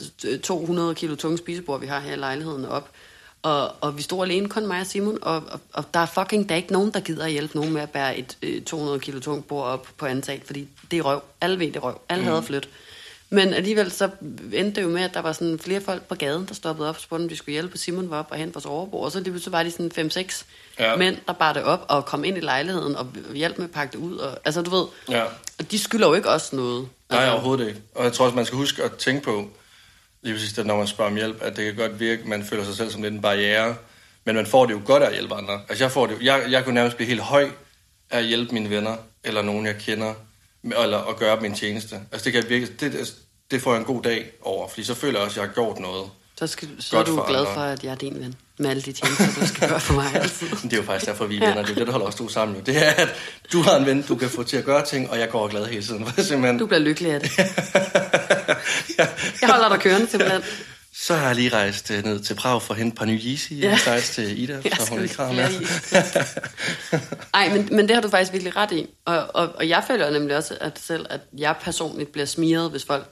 200 0.42 0.94
kilo 0.94 1.14
tunge 1.14 1.38
spisebord, 1.38 1.80
vi 1.80 1.86
har 1.86 2.00
her 2.00 2.12
i 2.12 2.16
lejligheden 2.16 2.64
op. 2.64 2.90
Og, 3.42 3.72
og 3.80 3.96
vi 3.96 4.02
stod 4.02 4.24
alene, 4.24 4.48
kun 4.48 4.66
mig 4.66 4.80
og 4.80 4.86
Simon, 4.86 5.18
og, 5.22 5.36
og, 5.36 5.60
og 5.72 5.84
der 5.94 6.00
er 6.00 6.06
fucking 6.06 6.48
der 6.48 6.54
er 6.54 6.56
ikke 6.56 6.72
nogen, 6.72 6.90
der 6.90 7.00
gider 7.00 7.24
at 7.24 7.30
hjælpe 7.30 7.56
nogen 7.56 7.72
med 7.72 7.82
at 7.82 7.90
bære 7.90 8.18
et 8.18 8.36
øh, 8.42 8.62
200 8.62 9.00
kilo 9.00 9.20
tungt 9.20 9.48
bord 9.48 9.66
op 9.66 9.88
på 9.96 10.06
antal, 10.06 10.40
fordi 10.44 10.68
det 10.90 10.98
er 10.98 11.02
røv. 11.02 11.22
Alle 11.40 11.58
ved, 11.58 11.66
det 11.66 11.76
er 11.76 11.80
røv. 11.80 12.00
Alle 12.08 12.22
mm. 12.22 12.28
havde 12.28 12.42
flyttet. 12.42 12.70
Men 13.32 13.54
alligevel 13.54 13.90
så 13.92 14.10
endte 14.52 14.80
det 14.80 14.82
jo 14.82 14.88
med, 14.88 15.02
at 15.02 15.14
der 15.14 15.20
var 15.20 15.32
sådan 15.32 15.58
flere 15.58 15.80
folk 15.80 16.02
på 16.02 16.14
gaden, 16.14 16.46
der 16.46 16.54
stoppede 16.54 16.88
op 16.88 16.94
og 16.94 17.00
spurgte, 17.00 17.22
om 17.22 17.28
de 17.28 17.37
skulle 17.37 17.52
hjælpe. 17.52 17.78
Simon 17.78 18.10
var 18.10 18.18
op 18.18 18.26
og 18.30 18.37
hente 18.37 18.54
vores 18.54 18.66
overbord. 18.66 19.04
Og 19.04 19.12
så, 19.12 19.20
det, 19.20 19.42
så 19.42 19.50
var 19.50 19.62
de 19.62 19.70
sådan 19.70 20.10
5-6 20.10 20.44
ja. 20.78 20.96
mænd, 20.96 21.16
der 21.26 21.32
bar 21.32 21.52
det 21.52 21.62
op 21.62 21.84
og 21.88 22.04
kom 22.04 22.25
ind 22.25 22.37
i 22.37 22.40
lejligheden 22.40 22.96
og 22.96 23.12
hjalp 23.34 23.58
med 23.58 23.64
at 23.64 23.70
pakke 23.72 23.92
det 23.92 23.99
ud. 23.99 24.16
Og, 24.16 24.38
altså 24.44 24.62
du 24.62 24.70
ved, 24.70 24.84
ja. 25.08 25.25
og 25.58 25.70
de 25.70 25.78
skylder 25.78 26.08
jo 26.08 26.14
ikke 26.14 26.30
også 26.30 26.56
noget. 26.56 26.88
Nej, 27.10 27.20
altså. 27.20 27.32
overhovedet 27.32 27.68
ikke. 27.68 27.80
Og 27.94 28.04
jeg 28.04 28.12
tror 28.12 28.25
også, 28.25 28.37
man 28.37 28.46
skal 28.46 28.56
huske 28.56 28.82
at 28.82 28.92
tænke 28.92 29.22
på, 29.22 29.49
lige 30.22 30.34
præcis 30.34 30.52
det, 30.52 30.66
når 30.66 30.76
man 30.76 30.87
spørger 30.87 31.10
om 31.10 31.16
hjælp, 31.16 31.42
at 31.42 31.56
det 31.56 31.64
kan 31.64 31.75
godt 31.75 32.00
virke, 32.00 32.28
man 32.28 32.44
føler 32.44 32.64
sig 32.64 32.75
selv 32.76 32.90
som 32.90 33.02
lidt 33.02 33.14
en 33.14 33.20
barriere. 33.20 33.76
Men 34.25 34.37
man 34.37 34.46
får 34.46 34.66
det 34.66 34.72
jo 34.72 34.80
godt 34.84 35.02
af 35.02 35.06
at 35.06 35.12
hjælpe 35.12 35.34
andre. 35.34 35.60
Altså 35.68 35.84
jeg, 35.84 35.92
får 35.92 36.06
det, 36.06 36.16
jeg, 36.22 36.44
jeg 36.50 36.64
kunne 36.64 36.75
nærmest 36.75 36.96
blive 36.96 37.08
helt 37.08 37.20
høj 37.20 37.50
af 38.10 38.18
at 38.18 38.25
hjælpe 38.25 38.54
mine 38.54 38.70
venner, 38.70 38.96
eller 39.25 39.42
nogen 39.42 39.66
jeg 39.66 39.76
kender, 39.78 40.14
eller 40.64 40.99
at 40.99 41.17
gøre 41.17 41.37
dem 41.37 41.45
en 41.45 41.55
tjeneste. 41.55 42.00
Altså 42.12 42.25
det 42.25 42.33
kan 42.33 42.45
virke, 42.49 42.67
det, 42.81 43.14
det 43.50 43.62
får 43.62 43.73
jeg 43.73 43.81
en 43.81 43.87
god 43.87 44.02
dag 44.02 44.31
over, 44.43 44.69
fordi 44.69 44.85
så 44.85 44.95
føler 44.95 45.19
jeg 45.19 45.26
også, 45.26 45.40
at 45.40 45.45
jeg 45.45 45.49
har 45.49 45.55
gjort 45.55 45.79
noget. 45.79 46.11
Så, 46.38 46.47
skal, 46.47 46.69
så 46.79 46.99
er 46.99 47.05
du 47.05 47.14
for 47.14 47.29
glad 47.29 47.47
for, 47.55 47.61
at 47.61 47.85
jeg 47.85 47.90
er 47.90 47.95
din 47.97 48.21
ven 48.21 48.35
med 48.59 48.71
alle 48.71 48.83
de 48.83 48.93
tjenester, 48.93 49.40
du 49.40 49.47
skal 49.47 49.69
gøre 49.69 49.81
for 49.81 49.95
mig 49.95 50.14
altid. 50.23 50.49
det 50.62 50.73
er 50.73 50.76
jo 50.76 50.83
faktisk 50.83 51.07
derfor, 51.07 51.26
vi 51.26 51.37
er 51.37 51.47
venner. 51.47 51.62
Det 51.62 51.71
er 51.71 51.75
det, 51.75 51.87
der 51.87 51.93
holder 51.93 52.07
os 52.07 52.14
to 52.14 52.29
sammen. 52.29 52.62
Det 52.67 52.87
er, 52.87 52.90
at 52.90 53.09
du 53.52 53.62
har 53.62 53.76
en 53.76 53.87
ven, 53.87 54.02
du 54.02 54.17
kan 54.17 54.29
få 54.29 54.43
til 54.43 54.57
at 54.57 54.64
gøre 54.64 54.85
ting, 54.85 55.11
og 55.11 55.19
jeg 55.19 55.31
går 55.31 55.49
glad 55.49 55.67
hele 55.67 55.83
tiden. 55.83 56.07
Simpelthen... 56.19 56.59
Du 56.59 56.67
bliver 56.67 56.81
lykkelig 56.81 57.12
af 57.12 57.21
det. 57.21 57.38
ja. 58.99 59.07
Jeg 59.40 59.49
holder 59.49 59.69
dig 59.69 59.81
kørende 59.81 60.11
simpelthen. 60.11 60.43
Så 60.92 61.14
har 61.14 61.26
jeg 61.26 61.37
lige 61.37 61.49
rejst 61.49 61.90
øh, 61.90 62.04
ned 62.04 62.20
til 62.20 62.35
Prag 62.35 62.62
for 62.62 62.75
at 62.75 62.78
hente 62.78 62.94
et 62.94 62.99
par 62.99 63.04
nye 63.04 63.20
Yeezy. 63.25 63.52
Ja. 63.52 63.68
Jeg 63.68 63.78
rejst 63.87 64.12
til 64.12 64.42
Ida, 64.42 64.62
så 64.78 64.90
hun 64.90 65.00
lige 65.00 65.14
kram 65.14 65.35
med. 65.35 65.44
Ej, 67.35 67.49
men, 67.49 67.68
men 67.76 67.88
det 67.88 67.94
har 67.94 68.02
du 68.02 68.09
faktisk 68.09 68.32
virkelig 68.32 68.56
ret 68.56 68.73
i. 68.73 68.87
Og, 69.04 69.26
og, 69.35 69.49
og 69.54 69.68
jeg 69.68 69.85
føler 69.87 70.11
nemlig 70.11 70.37
også 70.37 70.56
at 70.61 70.78
selv, 70.78 71.06
at 71.11 71.20
jeg 71.38 71.56
personligt 71.61 72.12
bliver 72.12 72.26
smiret, 72.26 72.70
hvis 72.70 72.85
folk 72.85 73.06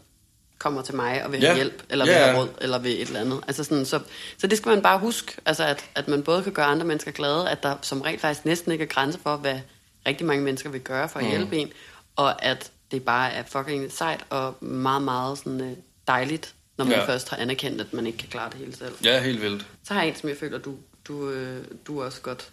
kommer 0.58 0.82
til 0.82 0.94
mig 0.94 1.25
og 1.25 1.32
vil 1.32 1.40
have 1.40 1.50
ja. 1.50 1.56
hjælp, 1.56 1.82
eller 1.90 2.04
vil 2.04 2.14
have 2.14 2.38
råd, 2.38 2.49
eller 2.61 2.78
vil 2.78 3.02
et 3.02 3.06
eller 3.06 3.20
andet. 3.20 3.40
Altså 3.47 3.64
sådan, 3.64 3.85
så, 3.85 4.00
så 4.38 4.47
det 4.47 4.58
skal 4.58 4.70
man 4.70 4.82
bare 4.82 4.99
huske, 4.99 5.32
altså 5.47 5.64
at, 5.64 5.85
at 5.94 6.08
man 6.08 6.23
både 6.23 6.42
kan 6.42 6.52
gøre 6.52 6.66
andre 6.66 6.87
mennesker 6.87 7.11
glade, 7.11 7.50
at 7.50 7.62
der 7.62 7.76
som 7.82 8.00
regel 8.00 8.20
faktisk 8.20 8.44
næsten 8.44 8.73
ikke 8.73 8.85
er 8.85 8.88
grænser 8.88 9.20
for, 9.23 9.37
hvad 9.37 9.61
rigtig 10.06 10.26
mange 10.26 10.44
mennesker 10.44 10.70
vil 10.70 10.80
gøre 10.80 11.08
for 11.08 11.18
at 11.18 11.25
mm. 11.25 11.30
hjælpe 11.30 11.56
en, 11.56 11.70
og 12.16 12.44
at 12.44 12.70
det 12.90 13.02
bare 13.02 13.32
er 13.32 13.42
fucking 13.47 13.92
sejt 13.92 14.25
og 14.30 14.64
meget, 14.64 15.02
meget 15.02 15.38
sådan, 15.38 15.61
øh, 15.61 15.73
dejligt, 16.06 16.54
når 16.78 16.85
man 16.85 16.94
ja. 16.94 17.06
først 17.06 17.28
har 17.28 17.37
anerkendt, 17.37 17.80
at 17.80 17.92
man 17.92 18.06
ikke 18.06 18.18
kan 18.18 18.28
klare 18.28 18.50
det 18.50 18.58
hele 18.58 18.76
selv. 18.76 18.94
Ja, 19.04 19.20
helt 19.20 19.42
vildt. 19.42 19.66
Så 19.85 19.94
har 19.94 20.00
jeg 20.00 20.08
en, 20.08 20.16
som 20.16 20.28
jeg 20.28 20.37
føler, 20.37 20.58
du, 20.58 20.76
du, 21.04 21.30
øh, 21.30 21.64
du 21.87 22.02
også 22.02 22.20
godt 22.20 22.50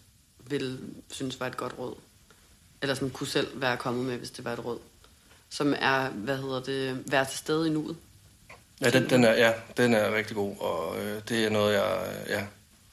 vil 0.49 0.79
synes 1.11 1.39
var 1.39 1.47
et 1.47 1.57
godt 1.57 1.73
råd. 1.79 1.95
Eller 2.81 2.95
som 2.95 3.09
kunne 3.09 3.27
selv 3.27 3.47
være 3.61 3.77
kommet 3.77 4.05
med, 4.05 4.17
hvis 4.17 4.29
det 4.29 4.45
var 4.45 4.53
et 4.53 4.65
råd 4.65 4.79
som 5.49 5.75
er, 5.79 6.09
hvad 6.09 6.37
hedder 6.37 6.61
det, 6.61 7.03
være 7.11 7.25
til 7.25 7.37
stede 7.37 7.67
i 7.67 7.69
nuet. 7.69 7.95
Ja, 8.81 8.89
den, 8.89 9.09
den, 9.09 9.23
er, 9.23 9.33
ja, 9.33 9.51
den 9.77 9.93
er 9.93 10.15
rigtig 10.15 10.35
god, 10.35 10.55
og 10.59 10.97
øh, 10.99 11.21
det 11.29 11.45
er 11.45 11.49
noget, 11.49 11.73
jeg... 11.73 11.97
Ja. 12.29 12.41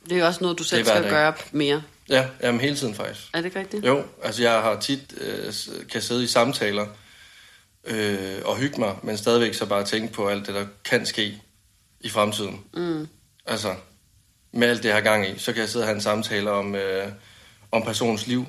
Det 0.09 0.19
er 0.19 0.27
også 0.27 0.41
noget, 0.41 0.59
du 0.59 0.65
selv 0.65 0.85
skal 0.85 1.11
gøre 1.11 1.35
mere. 1.53 1.83
Ja, 2.09 2.27
jamen 2.43 2.61
hele 2.61 2.77
tiden 2.77 2.95
faktisk. 2.95 3.21
Er 3.33 3.39
det 3.39 3.45
ikke 3.45 3.59
rigtigt? 3.59 3.87
Jo, 3.87 4.05
altså 4.23 4.43
jeg 4.43 4.53
har 4.53 4.81
tit 4.81 5.15
øh, 5.21 5.53
kan 5.91 6.03
sidde 6.03 6.25
i 6.25 6.27
samtaler 6.27 6.87
øh, 7.85 8.39
og 8.45 8.57
hygge 8.57 8.81
mig, 8.81 8.97
men 9.03 9.17
stadigvæk 9.17 9.55
så 9.55 9.67
bare 9.67 9.85
tænke 9.85 10.13
på 10.13 10.29
alt 10.29 10.47
det, 10.47 10.55
der 10.55 10.67
kan 10.85 11.07
ske 11.07 11.43
i 12.01 12.09
fremtiden. 12.09 12.65
Mm. 12.75 13.09
Altså, 13.47 13.75
med 14.53 14.69
alt 14.69 14.83
det, 14.83 14.89
jeg 14.89 14.97
har 14.97 15.03
gang 15.03 15.29
i, 15.29 15.39
så 15.39 15.53
kan 15.53 15.61
jeg 15.61 15.69
sidde 15.69 15.83
og 15.83 15.87
have 15.87 15.95
en 15.95 16.01
samtale 16.01 16.51
om, 16.51 16.75
øh, 16.75 17.09
om 17.73 17.83
personens 17.83 18.27
liv, 18.27 18.47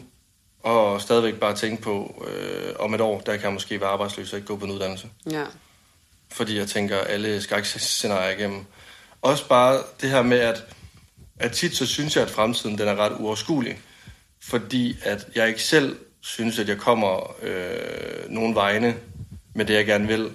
og 0.63 1.01
stadigvæk 1.01 1.33
bare 1.33 1.55
tænke 1.55 1.81
på, 1.81 2.25
øh, 2.27 2.73
om 2.79 2.93
et 2.93 3.01
år, 3.01 3.19
der 3.19 3.35
kan 3.35 3.43
jeg 3.43 3.53
måske 3.53 3.81
være 3.81 3.89
arbejdsløs 3.89 4.33
og 4.33 4.37
ikke 4.37 4.47
gå 4.47 4.57
på 4.57 4.65
en 4.65 4.71
uddannelse. 4.71 5.07
Ja. 5.31 5.45
Fordi 6.31 6.57
jeg 6.57 6.67
tænker 6.67 6.97
alle 6.97 7.41
skrækscenarier 7.41 8.37
igennem. 8.37 8.65
Også 9.21 9.47
bare 9.47 9.79
det 10.01 10.09
her 10.09 10.21
med, 10.21 10.39
at, 10.39 10.63
at 11.39 11.51
tit 11.51 11.75
så 11.75 11.85
synes 11.85 12.15
jeg, 12.15 12.23
at 12.23 12.29
fremtiden 12.29 12.77
den 12.77 12.87
er 12.87 12.95
ret 12.95 13.19
uoverskuelig. 13.19 13.79
Fordi 14.43 14.97
at 15.03 15.27
jeg 15.35 15.47
ikke 15.47 15.63
selv 15.63 15.97
synes, 16.21 16.59
at 16.59 16.69
jeg 16.69 16.77
kommer 16.77 17.35
øh, 17.41 18.29
nogen 18.29 18.55
vegne 18.55 18.95
med 19.55 19.65
det, 19.65 19.73
jeg 19.73 19.85
gerne 19.85 20.07
vil. 20.07 20.31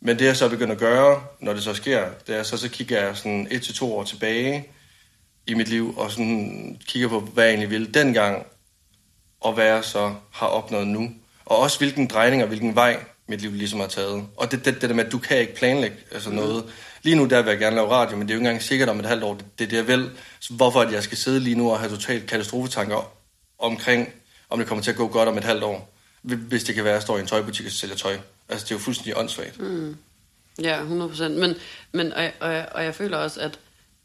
Men 0.00 0.18
det, 0.18 0.24
jeg 0.24 0.36
så 0.36 0.48
begynder 0.48 0.74
at 0.74 0.80
gøre, 0.80 1.22
når 1.40 1.52
det 1.52 1.62
så 1.62 1.74
sker, 1.74 2.08
det 2.26 2.36
er, 2.36 2.42
så, 2.42 2.56
så 2.56 2.68
kigger 2.68 3.04
jeg 3.04 3.16
sådan 3.16 3.48
et 3.50 3.62
til 3.62 3.74
to 3.74 3.96
år 3.96 4.04
tilbage 4.04 4.66
i 5.46 5.54
mit 5.54 5.68
liv, 5.68 5.94
og 5.98 6.10
sådan 6.10 6.78
kigger 6.86 7.08
på, 7.08 7.20
hvad 7.20 7.44
jeg 7.44 7.50
egentlig 7.50 7.70
ville 7.70 7.86
dengang, 7.86 8.46
og 9.40 9.52
hvad 9.52 9.66
jeg 9.66 9.84
så 9.84 10.14
har 10.32 10.46
opnået 10.46 10.86
nu. 10.86 11.10
Og 11.44 11.58
også 11.58 11.78
hvilken 11.78 12.06
drejning 12.06 12.42
og 12.42 12.48
hvilken 12.48 12.74
vej 12.74 13.04
mit 13.28 13.40
liv 13.40 13.52
ligesom 13.52 13.80
har 13.80 13.86
taget. 13.86 14.26
Og 14.36 14.50
det, 14.50 14.64
det, 14.64 14.80
det 14.80 14.90
der 14.90 14.96
med, 14.96 15.04
at 15.04 15.12
du 15.12 15.18
kan 15.18 15.38
ikke 15.38 15.54
planlægge 15.54 15.96
altså 16.12 16.30
mm. 16.30 16.36
noget. 16.36 16.64
Lige 17.02 17.16
nu 17.16 17.26
der 17.26 17.42
vil 17.42 17.50
jeg 17.50 17.58
gerne 17.58 17.76
lave 17.76 17.88
radio, 17.88 18.16
men 18.16 18.28
det 18.28 18.34
er 18.34 18.36
jo 18.36 18.40
ikke 18.40 18.48
engang 18.48 18.62
sikkert 18.62 18.88
om 18.88 19.00
et 19.00 19.06
halvt 19.06 19.24
år, 19.24 19.34
det, 19.34 19.44
det 19.58 19.64
er 19.64 19.68
det, 19.68 19.76
jeg 19.76 19.86
vil. 19.86 20.10
Så 20.40 20.52
hvorfor 20.52 20.80
at 20.80 20.92
jeg 20.92 21.02
skal 21.02 21.18
sidde 21.18 21.40
lige 21.40 21.56
nu 21.56 21.70
og 21.70 21.78
have 21.78 21.90
totalt 21.90 22.26
katastrofetanker 22.26 23.12
omkring, 23.58 24.08
om 24.50 24.58
det 24.58 24.68
kommer 24.68 24.84
til 24.84 24.90
at 24.90 24.96
gå 24.96 25.08
godt 25.08 25.28
om 25.28 25.38
et 25.38 25.44
halvt 25.44 25.64
år. 25.64 25.94
Hvis 26.22 26.64
det 26.64 26.74
kan 26.74 26.84
være, 26.84 26.92
at 26.92 26.96
jeg 26.96 27.02
står 27.02 27.16
i 27.16 27.20
en 27.20 27.26
tøjbutik 27.26 27.66
og 27.66 27.72
sælger 27.72 27.96
tøj. 27.96 28.16
Altså, 28.48 28.64
det 28.64 28.70
er 28.70 28.74
jo 28.74 28.80
fuldstændig 28.80 29.18
åndssvagt. 29.18 29.60
Mm. 29.60 29.96
Ja, 30.62 30.80
100 30.80 31.10
procent. 31.10 31.36
Men, 31.36 31.54
men 31.92 32.12
og, 32.12 32.30
og, 32.40 32.64
og 32.72 32.84
jeg 32.84 32.94
føler 32.94 33.16
også, 33.16 33.40
at, 33.40 33.58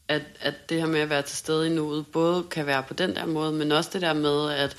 at, 0.08 0.22
at 0.42 0.70
det 0.70 0.80
her 0.80 0.88
med 0.88 1.00
at 1.00 1.10
være 1.10 1.22
til 1.22 1.38
stede 1.38 1.68
i 1.68 1.70
nuet, 1.70 2.08
både 2.08 2.44
kan 2.52 2.66
være 2.66 2.84
på 2.84 2.94
den 2.94 3.16
der 3.16 3.26
måde, 3.26 3.52
men 3.52 3.72
også 3.72 3.90
det 3.94 4.02
der 4.02 4.14
med, 4.14 4.52
at 4.52 4.78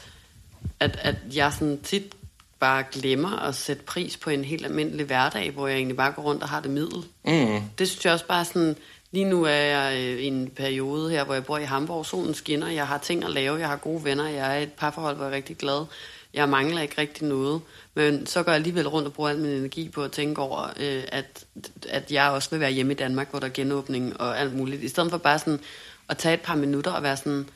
at, 0.80 0.99
at 1.02 1.16
jeg 1.35 1.52
sådan 1.52 1.80
tit 1.83 2.14
bare 2.61 2.85
glemmer 2.92 3.38
at 3.38 3.54
sætte 3.54 3.83
pris 3.83 4.16
på 4.16 4.30
en 4.30 4.44
helt 4.44 4.66
almindelig 4.66 5.06
hverdag, 5.06 5.50
hvor 5.50 5.68
jeg 5.68 5.76
egentlig 5.76 5.97
bare 5.97 6.12
går 6.12 6.23
rundt 6.23 6.42
og 6.42 6.49
har 6.49 6.61
det 6.61 6.71
middel. 6.71 7.04
Mm. 7.25 7.61
Det 7.78 7.88
synes 7.88 8.04
jeg 8.04 8.12
også 8.12 8.26
bare 8.26 8.44
sådan, 8.44 8.76
lige 9.12 9.25
nu 9.25 9.44
er 9.44 9.50
jeg 9.50 9.94
øh, 9.99 10.18
i 10.18 10.26
en 10.26 10.50
periode 10.50 11.11
her, 11.11 11.25
hvor 11.25 11.35
jeg 11.35 11.44
bor 11.44 11.59
i 11.59 11.64
Hamburg, 11.64 12.06
solen 12.06 12.35
skinner, 12.35 12.68
jeg 12.68 12.87
har 12.87 12.99
ting 12.99 13.25
at 13.25 13.30
lave, 13.30 13.59
jeg 13.59 13.68
har 13.68 13.76
gode 13.76 14.04
venner, 14.04 14.28
jeg 14.28 14.54
er 14.54 14.59
i 14.59 14.62
et 14.62 14.73
parforhold, 14.73 15.16
hvor 15.16 15.25
jeg 15.25 15.33
er 15.33 15.37
rigtig 15.37 15.56
glad. 15.56 15.87
Jeg 16.34 16.48
mangler 16.48 16.82
ikke 16.82 16.94
rigtig 16.98 17.28
noget, 17.28 17.60
men 17.94 18.26
så 18.26 18.42
går 18.42 18.52
jeg 18.52 18.56
alligevel 18.56 18.88
rundt 18.88 19.08
og 19.08 19.12
bruger 19.12 19.30
al 19.30 19.38
min 19.38 19.50
energi 19.50 19.88
på 19.88 20.02
at 20.02 20.12
tænke 20.12 20.40
over, 20.40 20.72
øh, 20.80 21.02
at, 21.08 21.44
at 21.88 22.12
jeg 22.12 22.30
også 22.30 22.50
vil 22.50 22.60
være 22.60 22.70
hjemme 22.70 22.92
i 22.92 22.96
Danmark, 22.96 23.30
hvor 23.30 23.38
der 23.38 23.46
er 23.46 23.52
genåbning 23.54 24.20
og 24.20 24.40
alt 24.40 24.56
muligt. 24.56 24.82
I 24.82 24.88
stedet 24.88 25.10
for 25.10 25.18
bare 25.18 25.38
sådan 25.38 25.60
at 26.08 26.18
tage 26.18 26.34
et 26.34 26.40
par 26.40 26.56
minutter 26.56 26.90
og 26.90 27.02
være 27.02 27.16
sådan, 27.16 27.48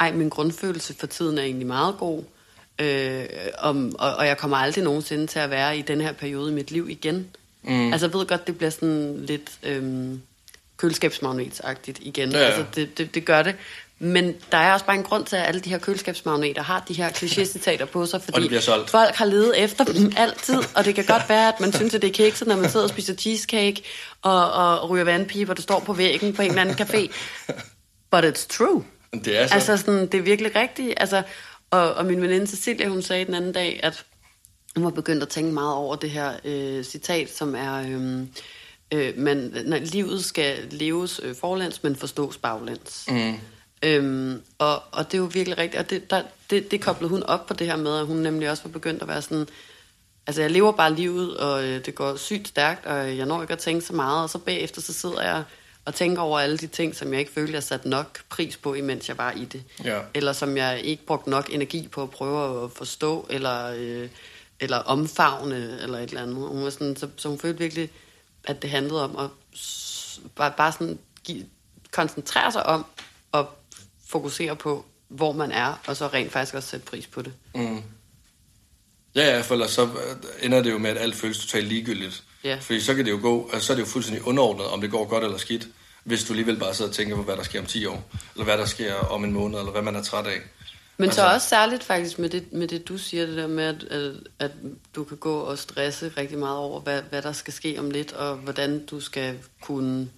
ej, 0.00 0.12
min 0.12 0.28
grundfølelse 0.28 0.94
for 0.94 1.06
tiden 1.06 1.38
er 1.38 1.42
egentlig 1.42 1.66
meget 1.66 1.94
god 1.98 2.24
Øh, 2.78 3.24
om, 3.58 3.94
og, 3.98 4.14
og 4.14 4.26
jeg 4.26 4.38
kommer 4.38 4.56
aldrig 4.56 4.84
nogensinde 4.84 5.26
til 5.26 5.38
at 5.38 5.50
være 5.50 5.78
i 5.78 5.82
den 5.82 6.00
her 6.00 6.12
periode 6.12 6.50
i 6.50 6.54
mit 6.54 6.70
liv 6.70 6.88
igen. 6.90 7.26
Mm. 7.62 7.92
Altså 7.92 8.06
jeg 8.06 8.14
ved 8.14 8.26
godt, 8.26 8.46
det 8.46 8.56
bliver 8.56 8.70
sådan 8.70 9.24
lidt 9.26 9.58
øhm, 9.62 10.20
køleskabsmagnetsagtigt 10.76 11.98
igen. 12.02 12.30
Ja, 12.30 12.38
ja. 12.38 12.44
Altså 12.44 12.64
det, 12.74 12.98
det, 12.98 13.14
det 13.14 13.24
gør 13.24 13.42
det. 13.42 13.54
Men 13.98 14.34
der 14.52 14.58
er 14.58 14.72
også 14.72 14.86
bare 14.86 14.96
en 14.96 15.02
grund 15.02 15.24
til, 15.24 15.36
at 15.36 15.46
alle 15.46 15.60
de 15.60 15.70
her 15.70 15.78
køleskabsmagneter 15.78 16.62
har 16.62 16.84
de 16.88 16.94
her 16.94 17.08
kliché-citater 17.08 17.84
på 17.84 18.06
sig, 18.06 18.22
fordi 18.22 18.58
folk 18.88 19.14
har 19.14 19.24
levet 19.24 19.64
efter 19.64 19.84
dem 19.84 20.12
altid, 20.16 20.58
og 20.74 20.84
det 20.84 20.94
kan 20.94 21.04
godt 21.04 21.28
være, 21.28 21.48
at 21.48 21.60
man 21.60 21.72
synes, 21.72 21.94
at 21.94 22.02
det 22.02 22.08
er 22.08 22.12
kikset, 22.12 22.48
når 22.48 22.56
man 22.56 22.70
sidder 22.70 22.84
og 22.84 22.90
spiser 22.90 23.14
cheesecake 23.14 23.82
og, 24.22 24.52
og 24.52 24.90
ryger 24.90 25.04
vandpiber, 25.04 25.54
der 25.54 25.62
står 25.62 25.80
på 25.80 25.92
væggen 25.92 26.32
på 26.32 26.42
en 26.42 26.48
eller 26.48 26.60
anden 26.60 26.74
café. 26.74 27.12
But 28.10 28.24
it's 28.24 28.46
true. 28.48 28.84
Det 29.24 29.38
er 29.38 29.46
så. 29.46 29.54
Altså, 29.54 29.76
sådan, 29.76 30.06
det 30.06 30.14
er 30.14 30.22
virkelig 30.22 30.56
rigtigt. 30.56 30.94
Altså, 30.96 31.22
og, 31.70 31.94
og 31.94 32.06
min 32.06 32.22
veninde 32.22 32.46
Cecilia, 32.46 32.88
hun 32.88 33.02
sagde 33.02 33.24
den 33.24 33.34
anden 33.34 33.52
dag, 33.52 33.80
at 33.82 34.04
hun 34.76 34.84
var 34.84 34.90
begyndt 34.90 35.22
at 35.22 35.28
tænke 35.28 35.52
meget 35.52 35.74
over 35.74 35.96
det 35.96 36.10
her 36.10 36.32
øh, 36.44 36.84
citat, 36.84 37.36
som 37.36 37.54
er, 37.54 37.74
øh, 37.76 38.22
øh, 38.92 39.18
man, 39.18 39.52
når 39.66 39.78
livet 39.78 40.24
skal 40.24 40.56
leves 40.70 41.20
øh, 41.22 41.34
forlæns, 41.40 41.82
men 41.82 41.96
forstås 41.96 42.36
baglæns. 42.36 43.04
Mm. 43.08 43.34
Øhm, 43.82 44.42
og, 44.58 44.82
og 44.92 45.06
det 45.06 45.14
er 45.14 45.18
jo 45.18 45.30
virkelig 45.32 45.58
rigtigt, 45.58 45.80
og 45.80 45.90
det, 45.90 46.10
der, 46.10 46.22
det, 46.50 46.70
det 46.70 46.80
koblede 46.80 47.10
hun 47.10 47.22
op 47.22 47.46
på 47.46 47.54
det 47.54 47.66
her 47.66 47.76
med, 47.76 47.98
at 47.98 48.06
hun 48.06 48.16
nemlig 48.16 48.50
også 48.50 48.62
var 48.62 48.70
begyndt 48.70 49.02
at 49.02 49.08
være 49.08 49.22
sådan, 49.22 49.46
altså 50.26 50.42
jeg 50.42 50.50
lever 50.50 50.72
bare 50.72 50.94
livet, 50.94 51.36
og 51.36 51.64
øh, 51.64 51.86
det 51.86 51.94
går 51.94 52.16
sygt 52.16 52.48
stærkt, 52.48 52.86
og 52.86 53.16
jeg 53.16 53.26
når 53.26 53.42
ikke 53.42 53.52
at 53.52 53.58
tænke 53.58 53.86
så 53.86 53.92
meget, 53.92 54.22
og 54.22 54.30
så 54.30 54.38
bagefter 54.38 54.82
så 54.82 54.92
sidder 54.92 55.22
jeg 55.22 55.44
og 55.84 55.94
tænker 55.94 56.22
over 56.22 56.38
alle 56.38 56.58
de 56.58 56.66
ting, 56.66 56.96
som 56.96 57.12
jeg 57.12 57.20
ikke 57.20 57.32
følte, 57.32 57.52
jeg 57.52 57.62
satte 57.62 57.88
nok 57.88 58.20
pris 58.28 58.56
på, 58.56 58.74
imens 58.74 59.08
jeg 59.08 59.18
var 59.18 59.32
i 59.32 59.44
det. 59.44 59.62
Ja. 59.84 60.00
Eller 60.14 60.32
som 60.32 60.56
jeg 60.56 60.80
ikke 60.80 61.06
brugte 61.06 61.30
nok 61.30 61.48
energi 61.52 61.88
på 61.88 62.02
at 62.02 62.10
prøve 62.10 62.64
at 62.64 62.70
forstå, 62.70 63.26
eller, 63.30 63.74
øh, 63.76 64.08
eller 64.60 64.76
omfavne, 64.76 65.78
eller 65.82 65.98
et 65.98 66.08
eller 66.08 66.22
andet. 66.22 66.36
Hun 66.36 66.64
var 66.64 66.70
sådan, 66.70 66.96
så, 66.96 67.08
så 67.16 67.28
hun 67.28 67.38
følte 67.38 67.58
virkelig, 67.58 67.90
at 68.44 68.62
det 68.62 68.70
handlede 68.70 69.04
om 69.04 69.16
at 69.16 69.30
bare, 70.36 70.52
bare 70.56 70.72
sådan 70.72 70.98
give, 71.24 71.44
koncentrere 71.92 72.52
sig 72.52 72.66
om 72.66 72.86
at 73.34 73.46
fokusere 74.06 74.56
på, 74.56 74.84
hvor 75.08 75.32
man 75.32 75.52
er, 75.52 75.80
og 75.86 75.96
så 75.96 76.06
rent 76.06 76.32
faktisk 76.32 76.54
også 76.54 76.68
sætte 76.68 76.86
pris 76.86 77.06
på 77.06 77.22
det. 77.22 77.32
Mm. 77.54 77.82
Ja, 79.14 79.34
ja, 79.34 79.40
for 79.40 79.54
ellers 79.54 79.70
så 79.70 79.88
ender 80.42 80.62
det 80.62 80.70
jo 80.70 80.78
med, 80.78 80.90
at 80.90 80.98
alt 80.98 81.14
føles 81.14 81.38
totalt 81.38 81.68
ligegyldigt. 81.68 82.22
Ja. 82.44 82.58
Fordi 82.60 82.80
så 82.80 82.94
kan 82.94 83.04
det 83.04 83.10
jo 83.10 83.18
gå, 83.22 83.50
altså 83.52 83.66
så 83.66 83.72
er 83.72 83.74
det 83.74 83.82
jo 83.82 83.88
fuldstændig 83.88 84.26
underordnet, 84.26 84.66
om 84.66 84.80
det 84.80 84.90
går 84.90 85.04
godt 85.04 85.24
eller 85.24 85.38
skidt, 85.38 85.68
hvis 86.04 86.24
du 86.24 86.32
alligevel 86.32 86.58
bare 86.58 86.74
sidder 86.74 86.90
og 86.90 86.94
tænker 86.94 87.16
på, 87.16 87.22
hvad 87.22 87.36
der 87.36 87.42
sker 87.42 87.60
om 87.60 87.66
10 87.66 87.86
år, 87.86 88.10
eller 88.34 88.44
hvad 88.44 88.58
der 88.58 88.64
sker 88.64 88.94
om 88.94 89.24
en 89.24 89.32
måned, 89.32 89.58
eller 89.58 89.72
hvad 89.72 89.82
man 89.82 89.96
er 89.96 90.02
træt 90.02 90.26
af. 90.26 90.40
Men 90.96 91.04
altså, 91.04 91.20
så 91.20 91.26
også 91.26 91.48
særligt 91.48 91.84
faktisk 91.84 92.18
med 92.18 92.28
det, 92.28 92.52
med 92.52 92.68
det, 92.68 92.88
du 92.88 92.98
siger, 92.98 93.26
det 93.26 93.36
der 93.36 93.46
med, 93.46 93.64
at, 93.64 93.84
at, 93.84 94.12
at 94.38 94.50
du 94.94 95.04
kan 95.04 95.16
gå 95.16 95.38
og 95.38 95.58
stresse 95.58 96.12
rigtig 96.16 96.38
meget 96.38 96.58
over, 96.58 96.80
hvad, 96.80 97.02
hvad 97.02 97.22
der 97.22 97.32
skal 97.32 97.52
ske 97.52 97.76
om 97.78 97.90
lidt, 97.90 98.12
og 98.12 98.36
hvordan 98.36 98.86
du 98.86 99.00
skal 99.00 99.38
kunne 99.60 100.08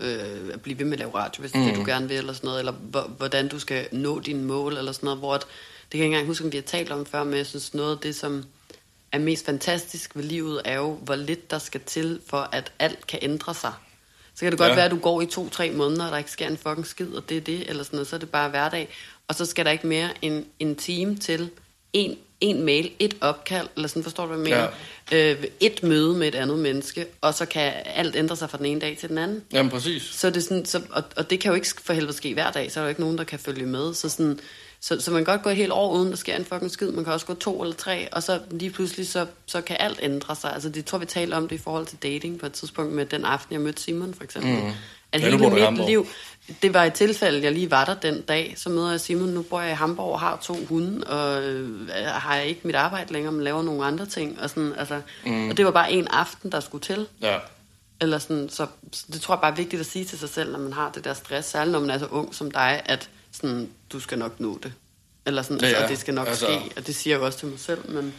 øh, 0.00 0.56
blive 0.56 0.78
ved 0.78 0.84
med 0.84 0.92
at 0.92 0.98
lave 0.98 1.14
radio, 1.14 1.40
hvis 1.40 1.52
det 1.52 1.60
er 1.60 1.64
det, 1.64 1.74
du 1.74 1.80
mm. 1.80 1.86
gerne 1.86 2.08
vil, 2.08 2.16
eller 2.16 2.32
sådan 2.32 2.46
noget, 2.46 2.58
eller 2.58 2.72
hvordan 3.16 3.48
du 3.48 3.58
skal 3.58 3.88
nå 3.92 4.20
dine 4.20 4.42
mål, 4.42 4.76
eller 4.76 4.92
sådan 4.92 5.06
noget, 5.06 5.18
hvor 5.18 5.34
at, 5.34 5.40
det 5.40 5.48
kan 5.92 5.98
jeg 5.98 6.04
ikke 6.04 6.14
engang 6.14 6.26
huske, 6.26 6.44
om 6.44 6.52
vi 6.52 6.56
har 6.56 6.62
talt 6.62 6.90
om 6.90 7.06
før, 7.06 7.24
men 7.24 7.34
jeg 7.34 7.46
synes 7.46 7.74
noget 7.74 7.92
af 7.92 7.98
det, 7.98 8.14
som 8.14 8.44
er 9.12 9.18
mest 9.18 9.46
fantastisk 9.46 10.16
ved 10.16 10.22
livet, 10.22 10.62
er 10.64 10.76
jo, 10.76 10.94
hvor 10.94 11.16
lidt 11.16 11.50
der 11.50 11.58
skal 11.58 11.80
til, 11.86 12.20
for 12.26 12.48
at 12.52 12.72
alt 12.78 13.06
kan 13.06 13.18
ændre 13.22 13.54
sig. 13.54 13.72
Så 14.34 14.40
kan 14.40 14.52
det 14.52 14.58
godt 14.58 14.70
ja. 14.70 14.74
være, 14.74 14.84
at 14.84 14.90
du 14.90 14.98
går 14.98 15.20
i 15.20 15.26
to-tre 15.26 15.70
måneder, 15.70 16.04
og 16.04 16.10
der 16.10 16.18
ikke 16.18 16.30
sker 16.30 16.48
en 16.48 16.56
fucking 16.56 16.86
skid, 16.86 17.12
og 17.12 17.28
det 17.28 17.36
er 17.36 17.40
det, 17.40 17.70
eller 17.70 17.82
sådan 17.82 17.96
noget, 17.96 18.08
så 18.08 18.16
er 18.16 18.20
det 18.20 18.30
bare 18.30 18.48
hverdag. 18.48 18.88
Og 19.28 19.34
så 19.34 19.46
skal 19.46 19.64
der 19.64 19.70
ikke 19.70 19.86
mere 19.86 20.10
end 20.22 20.44
en 20.58 20.76
time 20.76 21.16
til 21.16 21.50
en, 21.92 22.18
en 22.40 22.62
mail, 22.62 22.92
et 22.98 23.16
opkald, 23.20 23.68
eller 23.76 23.88
sådan, 23.88 24.02
forstår 24.02 24.26
du, 24.26 24.34
hvad 24.34 24.48
jeg 24.48 24.56
mener? 24.56 24.68
Ja. 25.12 25.32
Øh, 25.32 25.44
et 25.60 25.82
møde 25.82 26.14
med 26.14 26.28
et 26.28 26.34
andet 26.34 26.58
menneske, 26.58 27.06
og 27.20 27.34
så 27.34 27.46
kan 27.46 27.72
alt 27.84 28.16
ændre 28.16 28.36
sig 28.36 28.50
fra 28.50 28.58
den 28.58 28.66
ene 28.66 28.80
dag 28.80 28.96
til 29.00 29.08
den 29.08 29.18
anden. 29.18 29.42
Jamen, 29.52 29.70
præcis. 29.70 30.02
Så 30.02 30.30
det 30.30 30.44
sådan, 30.44 30.64
så, 30.64 30.82
og, 30.90 31.02
og 31.16 31.30
det 31.30 31.40
kan 31.40 31.48
jo 31.48 31.54
ikke 31.54 31.68
for 31.82 31.92
helvede 31.92 32.12
ske 32.12 32.34
hver 32.34 32.50
dag, 32.50 32.72
så 32.72 32.80
er 32.80 32.82
der 32.82 32.86
jo 32.86 32.88
ikke 32.88 33.00
nogen, 33.00 33.18
der 33.18 33.24
kan 33.24 33.38
følge 33.38 33.66
med. 33.66 33.94
Så 33.94 34.08
sådan, 34.08 34.40
så, 34.80 35.00
så 35.00 35.10
man 35.10 35.24
kan 35.24 35.34
godt 35.34 35.42
gå 35.42 35.50
et 35.50 35.56
helt 35.56 35.72
år, 35.72 35.94
uden 35.94 36.10
der 36.10 36.16
sker 36.16 36.36
en 36.36 36.44
fucking 36.44 36.70
skid. 36.70 36.90
Man 36.90 37.04
kan 37.04 37.12
også 37.12 37.26
gå 37.26 37.34
to 37.34 37.62
eller 37.62 37.76
tre, 37.76 38.08
og 38.12 38.22
så 38.22 38.40
lige 38.50 38.70
pludselig, 38.70 39.08
så, 39.08 39.26
så 39.46 39.60
kan 39.60 39.76
alt 39.80 39.98
ændre 40.02 40.36
sig. 40.36 40.52
Altså, 40.52 40.68
det 40.68 40.84
tror 40.84 40.98
vi 40.98 41.06
taler 41.06 41.36
om 41.36 41.48
det 41.48 41.56
i 41.56 41.58
forhold 41.58 41.86
til 41.86 41.98
dating 42.02 42.38
på 42.38 42.46
et 42.46 42.52
tidspunkt 42.52 42.92
med 42.92 43.06
den 43.06 43.24
aften, 43.24 43.52
jeg 43.52 43.60
mødte 43.60 43.82
Simon, 43.82 44.14
for 44.14 44.24
eksempel. 44.24 44.52
Mm. 44.52 44.70
At 45.12 45.20
ja, 45.20 45.30
hele 45.30 45.70
mit 45.70 45.86
liv, 45.86 46.06
det 46.62 46.74
var 46.74 46.84
et 46.84 46.92
tilfælde, 46.92 47.42
jeg 47.42 47.52
lige 47.52 47.70
var 47.70 47.84
der 47.84 47.94
den 47.94 48.20
dag, 48.20 48.54
så 48.56 48.68
møder 48.68 48.90
jeg 48.90 49.00
Simon, 49.00 49.28
nu 49.28 49.42
bor 49.42 49.60
jeg 49.60 49.70
i 49.70 49.74
Hamburg 49.74 50.12
og 50.12 50.20
har 50.20 50.38
to 50.42 50.64
hunde, 50.68 51.06
og 51.06 51.42
øh, 51.42 51.88
har 52.06 52.36
jeg 52.36 52.46
ikke 52.46 52.60
mit 52.64 52.74
arbejde 52.74 53.12
længere, 53.12 53.32
men 53.32 53.44
laver 53.44 53.62
nogle 53.62 53.84
andre 53.84 54.06
ting. 54.06 54.40
Og, 54.40 54.50
sådan, 54.50 54.74
altså, 54.76 55.00
mm. 55.26 55.48
og 55.48 55.56
det 55.56 55.64
var 55.64 55.70
bare 55.70 55.92
en 55.92 56.08
aften, 56.08 56.52
der 56.52 56.60
skulle 56.60 56.82
til. 56.82 57.06
Ja. 57.22 57.38
Eller 58.00 58.18
sådan, 58.18 58.48
så, 58.48 58.66
så 58.92 59.06
det 59.12 59.20
tror 59.20 59.34
jeg 59.34 59.40
bare 59.40 59.50
er 59.50 59.56
vigtigt 59.56 59.80
at 59.80 59.86
sige 59.86 60.04
til 60.04 60.18
sig 60.18 60.28
selv, 60.28 60.52
når 60.52 60.58
man 60.58 60.72
har 60.72 60.90
det 60.90 61.04
der 61.04 61.14
stress, 61.14 61.48
særligt 61.48 61.72
når 61.72 61.80
man 61.80 61.90
er 61.90 61.98
så 61.98 62.06
ung 62.06 62.34
som 62.34 62.50
dig, 62.50 62.82
at 62.84 63.10
sådan, 63.32 63.68
du 63.92 64.00
skal 64.00 64.18
nok 64.18 64.40
nå 64.40 64.58
det. 64.62 64.72
Eller 65.26 65.42
sådan, 65.42 65.60
ja. 65.60 65.66
Altså, 65.66 65.86
det 65.88 65.98
skal 65.98 66.14
nok 66.14 66.28
altså... 66.28 66.46
ske, 66.46 66.72
og 66.76 66.86
det 66.86 66.96
siger 66.96 67.14
jeg 67.14 67.20
jo 67.20 67.26
også 67.26 67.38
til 67.38 67.48
mig 67.48 67.60
selv, 67.60 67.90
men 67.90 68.14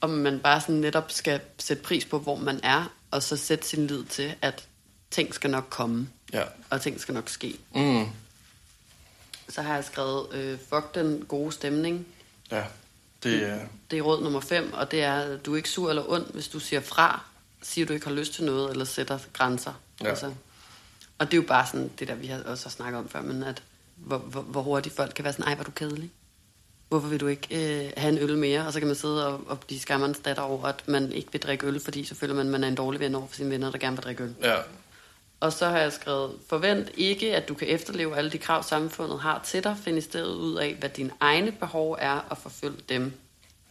om 0.00 0.10
man 0.10 0.38
bare 0.38 0.60
sådan 0.60 0.74
netop 0.74 1.12
skal 1.12 1.40
sætte 1.58 1.82
pris 1.82 2.04
på, 2.04 2.18
hvor 2.18 2.36
man 2.36 2.60
er, 2.62 2.92
og 3.10 3.22
så 3.22 3.36
sætte 3.36 3.68
sin 3.68 3.86
lid 3.86 4.04
til, 4.04 4.34
at 4.42 4.67
ting 5.10 5.34
skal 5.34 5.50
nok 5.50 5.66
komme, 5.70 6.08
ja. 6.32 6.42
og 6.70 6.80
ting 6.80 7.00
skal 7.00 7.14
nok 7.14 7.28
ske. 7.28 7.58
Mm. 7.74 8.06
Så 9.48 9.62
har 9.62 9.74
jeg 9.74 9.84
skrevet, 9.84 10.34
øh, 10.34 10.58
fuck 10.68 10.94
den 10.94 11.24
gode 11.28 11.52
stemning. 11.52 12.06
Ja, 12.50 12.64
det 13.22 13.48
er... 13.48 13.58
Det 13.90 13.98
er 13.98 14.02
råd 14.02 14.22
nummer 14.22 14.40
5, 14.40 14.72
og 14.72 14.90
det 14.90 15.02
er, 15.02 15.36
du 15.36 15.52
er 15.52 15.56
ikke 15.56 15.70
sur 15.70 15.88
eller 15.88 16.10
ond, 16.10 16.32
hvis 16.32 16.48
du 16.48 16.58
siger 16.58 16.80
fra, 16.80 17.24
siger 17.62 17.86
du 17.86 17.92
ikke 17.92 18.06
har 18.06 18.14
lyst 18.14 18.34
til 18.34 18.44
noget, 18.44 18.70
eller 18.70 18.84
sætter 18.84 19.18
grænser. 19.32 19.72
Ja. 20.02 20.08
Altså. 20.08 20.34
Og 21.18 21.26
det 21.26 21.32
er 21.32 21.42
jo 21.42 21.48
bare 21.48 21.66
sådan, 21.66 21.90
det 21.98 22.08
der 22.08 22.14
vi 22.14 22.26
har 22.26 22.42
også 22.42 22.70
snakket 22.70 22.98
om 22.98 23.08
før, 23.08 23.22
men 23.22 23.42
at 23.42 23.62
hvor, 23.96 24.18
hvor, 24.18 24.40
hvor 24.40 24.62
hurtigt 24.62 24.96
folk 24.96 25.12
kan 25.14 25.24
være 25.24 25.32
sådan, 25.32 25.46
ej, 25.46 25.54
hvor 25.54 25.64
du 25.64 25.70
kedelig. 25.70 26.10
Hvorfor 26.88 27.08
vil 27.08 27.20
du 27.20 27.26
ikke 27.26 27.48
øh, 27.50 27.92
have 27.96 28.12
en 28.12 28.18
øl 28.18 28.38
mere? 28.38 28.66
Og 28.66 28.72
så 28.72 28.78
kan 28.78 28.86
man 28.86 28.96
sidde 28.96 29.26
og, 29.26 29.40
og 29.46 29.60
blive 29.60 29.80
skammerens 29.80 30.18
datter 30.18 30.42
over, 30.42 30.64
at 30.64 30.88
man 30.88 31.12
ikke 31.12 31.32
vil 31.32 31.42
drikke 31.42 31.66
øl, 31.66 31.80
fordi 31.80 32.04
så 32.04 32.14
føler 32.14 32.34
man, 32.34 32.46
at 32.46 32.52
man 32.52 32.64
er 32.64 32.68
en 32.68 32.74
dårlig 32.74 33.00
ven 33.00 33.14
over 33.14 33.26
for 33.26 33.34
sine 33.34 33.50
venner, 33.50 33.70
der 33.70 33.78
gerne 33.78 33.96
vil 33.96 34.04
drikke 34.04 34.22
øl. 34.22 34.34
Ja. 34.42 34.56
Og 35.40 35.52
så 35.52 35.68
har 35.68 35.78
jeg 35.78 35.92
skrevet, 35.92 36.32
forvent 36.48 36.90
ikke, 36.94 37.36
at 37.36 37.48
du 37.48 37.54
kan 37.54 37.68
efterleve 37.68 38.16
alle 38.16 38.30
de 38.30 38.38
krav, 38.38 38.62
samfundet 38.62 39.20
har 39.20 39.40
til 39.44 39.64
dig. 39.64 39.76
Find 39.84 39.98
i 39.98 40.00
stedet 40.00 40.34
ud 40.34 40.54
af, 40.54 40.74
hvad 40.74 40.88
dine 40.88 41.10
egne 41.20 41.52
behov 41.52 41.96
er, 42.00 42.12
og 42.30 42.38
forfølg 42.38 42.88
dem. 42.88 43.12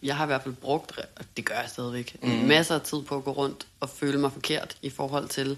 Jeg 0.04 0.16
har 0.16 0.24
i 0.24 0.28
hvert 0.28 0.44
fald 0.44 0.56
brugt, 0.56 0.98
og 0.98 1.26
det 1.38 1.46
gør 1.46 1.56
jeg 1.56 1.70
stadigvæk, 1.70 2.18
mm. 2.24 2.30
masser 2.30 2.76
af 2.76 2.82
tid 2.82 3.02
på 3.02 3.18
at 3.18 3.24
gå 3.24 3.32
rundt 3.32 3.68
og 3.80 3.90
føle 3.90 4.18
mig 4.18 4.32
forkert 4.32 4.78
i 4.82 4.90
forhold 4.90 5.28
til, 5.28 5.58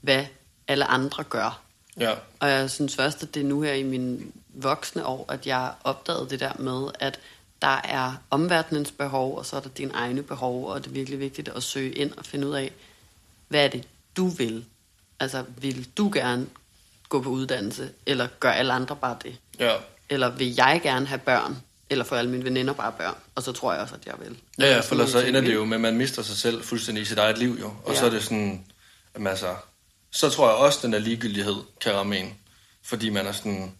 hvad 0.00 0.24
alle 0.68 0.84
andre 0.84 1.24
gør. 1.24 1.62
Ja. 2.00 2.14
Og 2.40 2.50
jeg 2.50 2.70
synes 2.70 2.96
først, 2.96 3.22
at 3.22 3.34
det 3.34 3.42
er 3.42 3.46
nu 3.46 3.62
her 3.62 3.72
i 3.72 3.82
mine 3.82 4.20
voksne 4.48 5.06
år, 5.06 5.32
at 5.32 5.46
jeg 5.46 5.72
opdagede 5.84 6.30
det 6.30 6.40
der 6.40 6.52
med, 6.58 6.90
at 7.00 7.20
der 7.62 7.80
er 7.84 8.14
omverdenens 8.30 8.90
behov, 8.90 9.38
og 9.38 9.46
så 9.46 9.56
er 9.56 9.60
der 9.60 9.68
dine 9.68 9.92
egne 9.94 10.22
behov, 10.22 10.66
og 10.66 10.84
det 10.84 10.86
er 10.86 10.94
virkelig 10.94 11.20
vigtigt 11.20 11.48
at 11.48 11.62
søge 11.62 11.92
ind 11.92 12.12
og 12.12 12.24
finde 12.24 12.46
ud 12.46 12.54
af, 12.54 12.72
hvad 13.48 13.64
er 13.64 13.68
det, 13.68 13.88
du 14.16 14.28
vil? 14.28 14.64
Altså, 15.20 15.44
vil 15.60 15.88
du 15.96 16.10
gerne 16.14 16.46
gå 17.08 17.22
på 17.22 17.28
uddannelse, 17.28 17.90
eller 18.06 18.28
gør 18.40 18.50
alle 18.50 18.72
andre 18.72 18.96
bare 18.96 19.16
det? 19.22 19.38
Ja. 19.58 19.76
Eller 20.08 20.30
vil 20.30 20.54
jeg 20.54 20.80
gerne 20.82 21.06
have 21.06 21.18
børn, 21.18 21.56
eller 21.90 22.04
får 22.04 22.16
alle 22.16 22.30
mine 22.30 22.44
veninder 22.44 22.72
bare 22.72 22.92
børn? 22.92 23.14
Og 23.34 23.42
så 23.42 23.52
tror 23.52 23.72
jeg 23.72 23.82
også, 23.82 23.94
at 23.94 24.06
jeg 24.06 24.14
vil. 24.18 24.36
Ja, 24.58 24.74
ja 24.74 24.80
for 24.80 25.06
så 25.06 25.20
ender 25.20 25.40
det 25.40 25.54
jo 25.54 25.64
med, 25.64 25.74
at 25.74 25.80
man 25.80 25.96
mister 25.96 26.22
sig 26.22 26.36
selv 26.36 26.62
fuldstændig 26.62 27.02
i 27.02 27.04
sit 27.04 27.18
eget 27.18 27.38
liv, 27.38 27.58
jo. 27.60 27.72
Og 27.84 27.92
ja. 27.92 27.98
så 27.98 28.06
er 28.06 28.10
det 28.10 28.22
sådan, 28.22 28.64
at 29.14 29.26
altså, 29.26 29.54
så 30.10 30.30
tror 30.30 30.48
jeg 30.48 30.56
også, 30.56 30.78
at 30.78 30.82
den 30.82 30.92
der 30.92 30.98
ligegyldighed 30.98 31.56
kan 31.80 31.94
ramme 31.94 32.18
en. 32.18 32.34
Fordi 32.82 33.10
man 33.10 33.26
er 33.26 33.32
sådan, 33.32 33.72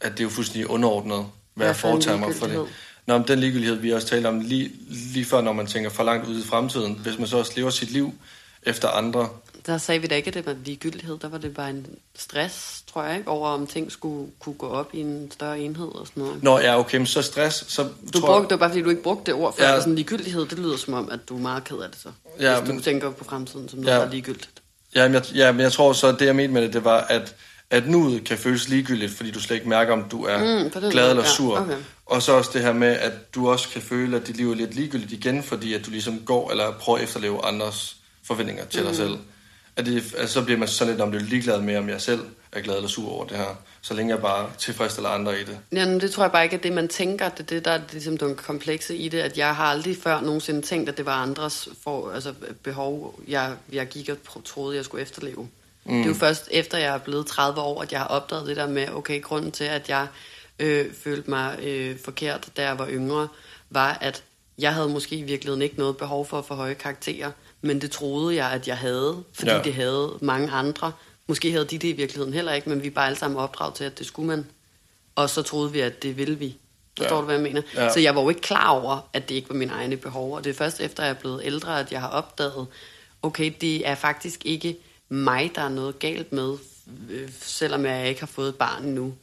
at 0.00 0.12
det 0.12 0.20
er 0.20 0.24
jo 0.24 0.30
fuldstændig 0.30 0.70
underordnet, 0.70 1.26
hvad 1.54 1.66
jeg 1.66 1.76
foretager 1.76 2.18
mig 2.18 2.34
for 2.34 2.46
det. 2.46 2.68
Nå, 3.06 3.18
men 3.18 3.28
den 3.28 3.38
ligegyldighed, 3.38 3.76
vi 3.76 3.92
også 3.92 4.06
talte 4.06 4.26
om 4.26 4.40
lige, 4.40 4.70
lige 4.88 5.24
før, 5.24 5.40
når 5.40 5.52
man 5.52 5.66
tænker 5.66 5.90
for 5.90 6.02
langt 6.02 6.28
ud 6.28 6.40
i 6.40 6.46
fremtiden, 6.46 6.94
hvis 6.94 7.18
man 7.18 7.28
så 7.28 7.38
også 7.38 7.52
lever 7.56 7.70
sit 7.70 7.90
liv 7.90 8.14
efter 8.62 8.88
andre. 8.88 9.28
Der 9.66 9.78
sagde 9.78 10.00
vi 10.00 10.06
da 10.06 10.14
ikke, 10.14 10.28
at 10.28 10.34
det 10.34 10.46
var 10.46 10.56
ligegyldighed, 10.64 11.18
der 11.18 11.28
var 11.28 11.38
det 11.38 11.54
bare 11.54 11.70
en 11.70 11.86
stress, 12.16 12.82
tror 12.92 13.04
jeg, 13.04 13.18
ikke, 13.18 13.30
over 13.30 13.48
om 13.48 13.66
ting 13.66 13.92
skulle 13.92 14.30
kunne 14.38 14.54
gå 14.54 14.68
op 14.68 14.90
i 14.92 15.00
en 15.00 15.30
større 15.30 15.60
enhed 15.60 15.88
og 15.94 16.06
sådan 16.06 16.22
noget. 16.22 16.42
Nå 16.42 16.58
ja, 16.58 16.78
okay, 16.78 16.96
men 16.96 17.06
så 17.06 17.22
stress, 17.22 17.72
så 17.72 17.82
du 17.82 18.20
tror 18.20 18.26
brugte, 18.26 18.42
det 18.42 18.50
var 18.50 18.56
bare 18.56 18.70
fordi, 18.70 18.82
du 18.82 18.90
ikke 18.90 19.02
brugte 19.02 19.26
det 19.26 19.34
ord 19.34 19.56
før, 19.56 19.68
ja. 19.68 19.80
sådan 19.80 19.94
ligegyldighed, 19.94 20.46
det 20.46 20.58
lyder 20.58 20.76
som 20.76 20.94
om, 20.94 21.08
at 21.10 21.28
du 21.28 21.36
er 21.36 21.40
meget 21.40 21.64
ked 21.64 21.76
af 21.76 21.90
det 21.90 21.98
så. 22.00 22.08
Ja, 22.40 22.58
hvis 22.60 22.68
men, 22.68 22.76
du 22.76 22.82
tænker 22.82 23.10
på 23.10 23.24
fremtiden 23.24 23.68
som 23.68 23.78
noget, 23.78 23.94
ja. 23.94 24.00
der 24.00 24.06
er 24.06 24.10
ligegyldigt. 24.10 24.62
Ja, 24.94 25.08
men 25.08 25.14
jeg, 25.14 25.24
ja, 25.34 25.52
men 25.52 25.60
jeg 25.60 25.72
tror 25.72 25.92
så, 25.92 26.06
at 26.06 26.18
det 26.18 26.26
jeg 26.26 26.36
mente 26.36 26.54
med 26.54 26.62
det, 26.62 26.72
det 26.72 26.84
var, 26.84 27.00
at, 27.00 27.34
at 27.70 27.88
nuet 27.88 28.24
kan 28.24 28.38
føles 28.38 28.68
ligegyldigt, 28.68 29.12
fordi 29.12 29.30
du 29.30 29.40
slet 29.40 29.56
ikke 29.56 29.68
mærker, 29.68 29.92
om 29.92 30.04
du 30.10 30.24
er 30.24 30.62
mm, 30.62 30.90
glad 30.90 31.10
eller 31.10 31.24
sur. 31.24 31.56
Ja, 31.56 31.62
okay. 31.62 31.76
Og 32.06 32.22
så 32.22 32.32
også 32.32 32.50
det 32.52 32.62
her 32.62 32.72
med, 32.72 32.88
at 32.88 33.34
du 33.34 33.48
også 33.48 33.68
kan 33.68 33.82
føle, 33.82 34.16
at 34.16 34.26
dit 34.26 34.36
liv 34.36 34.50
er 34.50 34.54
lidt 34.54 34.74
ligegyldigt 34.74 35.12
igen, 35.12 35.42
fordi 35.42 35.74
at 35.74 35.86
du 35.86 35.90
ligesom 35.90 36.20
går 36.24 36.50
eller 36.50 36.72
prøver 36.72 36.98
at 36.98 37.04
efterleve 37.04 37.44
andres 37.44 37.96
forventninger 38.24 38.64
til 38.64 38.80
mm. 38.80 38.86
dig 38.86 38.96
selv. 38.96 39.18
At, 39.78 39.86
det, 39.86 40.14
at 40.16 40.28
så 40.30 40.44
bliver 40.44 40.58
man 40.58 40.68
sådan 40.68 40.92
lidt, 40.92 41.02
om 41.02 41.12
du 41.12 41.18
er 41.18 41.22
ligeglad 41.22 41.60
med, 41.60 41.76
om 41.76 41.88
jeg 41.88 42.00
selv 42.00 42.20
er 42.52 42.60
glad 42.60 42.76
eller 42.76 42.88
sur 42.88 43.12
over 43.12 43.24
det 43.24 43.36
her 43.36 43.56
så 43.80 43.94
længe 43.94 44.14
jeg 44.14 44.22
bare 44.22 44.50
tilfredsstiller 44.58 45.10
andre 45.10 45.40
i 45.40 45.44
det. 45.44 45.58
Ja, 45.72 45.86
men 45.86 46.00
det 46.00 46.10
tror 46.10 46.24
jeg 46.24 46.32
bare 46.32 46.44
ikke, 46.44 46.56
at 46.56 46.62
det 46.62 46.72
man 46.72 46.88
tænker, 46.88 47.28
det 47.28 47.40
er 47.40 47.44
det, 47.44 47.64
der 47.64 47.70
er 47.70 47.80
ligesom 47.92 48.16
det 48.16 48.36
komplekse 48.36 48.96
i 48.96 49.08
det, 49.08 49.18
at 49.18 49.38
jeg 49.38 49.56
har 49.56 49.64
aldrig 49.64 49.96
før 49.96 50.20
nogensinde 50.20 50.62
tænkt, 50.62 50.88
at 50.88 50.96
det 50.96 51.06
var 51.06 51.22
andres 51.22 51.68
for, 51.84 52.10
altså, 52.10 52.34
behov, 52.62 53.20
jeg, 53.28 53.52
jeg 53.72 53.86
gik 53.86 54.08
og 54.08 54.44
troede, 54.44 54.76
jeg 54.76 54.84
skulle 54.84 55.02
efterleve. 55.02 55.48
Mm. 55.84 55.96
Det 55.96 56.02
er 56.02 56.08
jo 56.08 56.14
først 56.14 56.48
efter, 56.50 56.78
jeg 56.78 56.94
er 56.94 56.98
blevet 56.98 57.26
30 57.26 57.60
år, 57.60 57.82
at 57.82 57.92
jeg 57.92 58.00
har 58.00 58.06
opdaget 58.06 58.46
det 58.46 58.56
der 58.56 58.66
med, 58.66 58.88
okay, 58.88 59.22
grunden 59.22 59.52
til, 59.52 59.64
at 59.64 59.88
jeg 59.88 60.06
øh, 60.58 60.86
følte 61.04 61.30
mig 61.30 61.58
øh, 61.62 61.98
forkert, 62.04 62.48
da 62.56 62.62
jeg 62.62 62.78
var 62.78 62.88
yngre, 62.88 63.28
var, 63.70 63.98
at 64.00 64.22
jeg 64.58 64.74
havde 64.74 64.88
måske 64.88 65.16
i 65.16 65.22
virkeligheden 65.22 65.62
ikke 65.62 65.78
noget 65.78 65.96
behov 65.96 66.26
for 66.26 66.38
at 66.38 66.44
få 66.44 66.54
høje 66.54 66.74
karakterer, 66.74 67.30
men 67.60 67.80
det 67.80 67.90
troede 67.90 68.36
jeg, 68.36 68.50
at 68.50 68.68
jeg 68.68 68.78
havde, 68.78 69.22
fordi 69.32 69.50
ja. 69.50 69.62
det 69.62 69.74
havde 69.74 70.18
mange 70.20 70.50
andre. 70.50 70.92
Måske 71.26 71.52
havde 71.52 71.64
de 71.64 71.78
det 71.78 71.88
i 71.88 71.92
virkeligheden 71.92 72.34
heller 72.34 72.52
ikke, 72.52 72.68
men 72.68 72.82
vi 72.82 72.86
er 72.86 72.90
bare 72.90 73.06
alle 73.06 73.18
sammen 73.18 73.40
opdraget 73.40 73.74
til, 73.74 73.84
at 73.84 73.98
det 73.98 74.06
skulle 74.06 74.26
man. 74.26 74.46
Og 75.14 75.30
så 75.30 75.42
troede 75.42 75.72
vi, 75.72 75.80
at 75.80 76.02
det 76.02 76.16
ville 76.16 76.38
vi. 76.38 76.56
Forstår 76.98 77.16
ja. 77.16 77.20
du, 77.20 77.24
hvad 77.24 77.34
jeg 77.34 77.42
mener? 77.42 77.62
Ja. 77.74 77.92
Så 77.92 78.00
jeg 78.00 78.14
var 78.14 78.22
jo 78.22 78.28
ikke 78.28 78.40
klar 78.40 78.68
over, 78.68 79.08
at 79.12 79.28
det 79.28 79.34
ikke 79.34 79.48
var 79.48 79.54
mine 79.54 79.72
egne 79.72 79.96
behov. 79.96 80.34
Og 80.34 80.44
det 80.44 80.50
er 80.50 80.54
først 80.54 80.80
efter, 80.80 81.02
jeg 81.02 81.10
er 81.10 81.14
blevet 81.14 81.40
ældre, 81.44 81.80
at 81.80 81.92
jeg 81.92 82.00
har 82.00 82.08
opdaget, 82.08 82.66
okay, 83.22 83.52
det 83.60 83.88
er 83.88 83.94
faktisk 83.94 84.46
ikke 84.46 84.76
mig, 85.08 85.50
der 85.54 85.62
er 85.62 85.68
noget 85.68 85.98
galt 85.98 86.32
med, 86.32 86.56
øh, 87.10 87.30
selvom 87.40 87.86
jeg 87.86 88.08
ikke 88.08 88.20
har 88.20 88.26
fået 88.26 88.48
et 88.48 88.54
barn 88.54 88.84
endnu. 88.84 89.14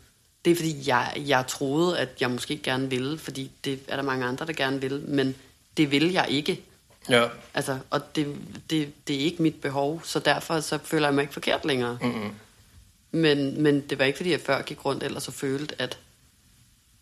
Det 0.46 0.52
er 0.52 0.56
fordi, 0.56 0.90
jeg, 0.90 1.14
jeg 1.28 1.46
troede, 1.48 2.00
at 2.00 2.10
jeg 2.20 2.32
måske 2.32 2.58
gerne 2.58 2.90
ville, 2.90 3.18
fordi 3.18 3.52
det 3.66 3.80
er 3.88 3.96
der 3.96 4.04
mange 4.04 4.26
andre, 4.26 4.46
der 4.46 4.54
gerne 4.54 4.82
vil, 4.82 5.04
men 5.08 5.36
det 5.78 5.92
vil 5.92 6.12
jeg 6.12 6.26
ikke. 6.30 6.62
Ja. 7.10 7.28
Altså, 7.54 7.78
og 7.90 8.16
det, 8.16 8.36
det, 8.70 9.08
det 9.08 9.16
er 9.16 9.20
ikke 9.20 9.42
mit 9.42 9.62
behov, 9.62 10.02
så 10.04 10.20
derfor 10.20 10.60
så 10.60 10.78
føler 10.84 11.08
jeg 11.08 11.16
mig 11.16 11.22
ikke 11.22 11.34
forkert 11.34 11.66
længere. 11.66 11.98
Mm-hmm. 12.02 12.32
Men, 13.12 13.62
men 13.62 13.82
det 13.82 14.00
var 14.00 14.06
ikke 14.06 14.18
fordi, 14.18 14.32
jeg 14.32 14.42
før 14.42 14.62
gik 14.62 14.86
rundt 14.86 15.04
ellers 15.04 15.28
og 15.28 15.34
følte, 15.34 15.82
at 15.82 15.98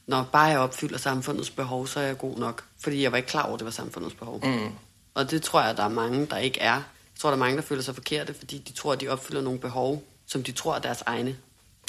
når 0.07 0.29
bare 0.31 0.45
jeg 0.45 0.59
opfylder 0.59 0.97
samfundets 0.97 1.49
behov, 1.49 1.87
så 1.87 1.99
er 1.99 2.03
jeg 2.03 2.17
god 2.17 2.37
nok. 2.37 2.63
Fordi 2.79 3.03
jeg 3.03 3.11
var 3.11 3.17
ikke 3.17 3.29
klar 3.29 3.43
over, 3.43 3.53
at 3.53 3.59
det 3.59 3.65
var 3.65 3.71
samfundets 3.71 4.15
behov. 4.15 4.45
Mm. 4.45 4.69
Og 5.13 5.31
det 5.31 5.41
tror 5.41 5.61
jeg, 5.61 5.77
der 5.77 5.83
er 5.83 5.89
mange, 5.89 6.25
der 6.25 6.37
ikke 6.37 6.59
er. 6.59 6.73
Jeg 6.73 7.19
tror, 7.19 7.29
der 7.29 7.35
er 7.35 7.39
mange, 7.39 7.55
der 7.55 7.61
føler 7.61 7.81
sig 7.81 7.95
forkerte, 7.95 8.33
fordi 8.33 8.57
de 8.57 8.73
tror, 8.73 8.93
at 8.93 9.01
de 9.01 9.07
opfylder 9.07 9.41
nogle 9.41 9.59
behov, 9.59 10.03
som 10.27 10.43
de 10.43 10.51
tror 10.51 10.75
er 10.75 10.79
deres 10.79 11.01
egne. 11.05 11.37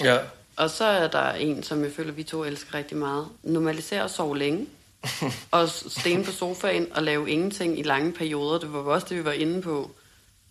Ja. 0.01 0.19
Og 0.57 0.71
så 0.71 0.85
er 0.85 1.09
der 1.09 1.33
en, 1.33 1.63
som 1.63 1.85
jeg 1.85 1.93
føler, 1.93 2.13
vi 2.13 2.23
to 2.23 2.45
elsker 2.45 2.75
rigtig 2.75 2.97
meget. 2.97 3.29
Normalisere 3.43 4.03
at 4.03 4.11
sove 4.11 4.39
længe. 4.39 4.67
og 5.51 5.69
stene 5.69 6.25
på 6.25 6.33
sofaen 6.33 6.87
og 6.95 7.03
lave 7.03 7.31
ingenting 7.31 7.79
i 7.79 7.83
lange 7.83 8.13
perioder. 8.13 8.59
Det 8.59 8.73
var 8.73 8.81
også 8.81 9.07
det, 9.11 9.17
vi 9.17 9.25
var 9.25 9.33
inde 9.33 9.63
på 9.63 9.91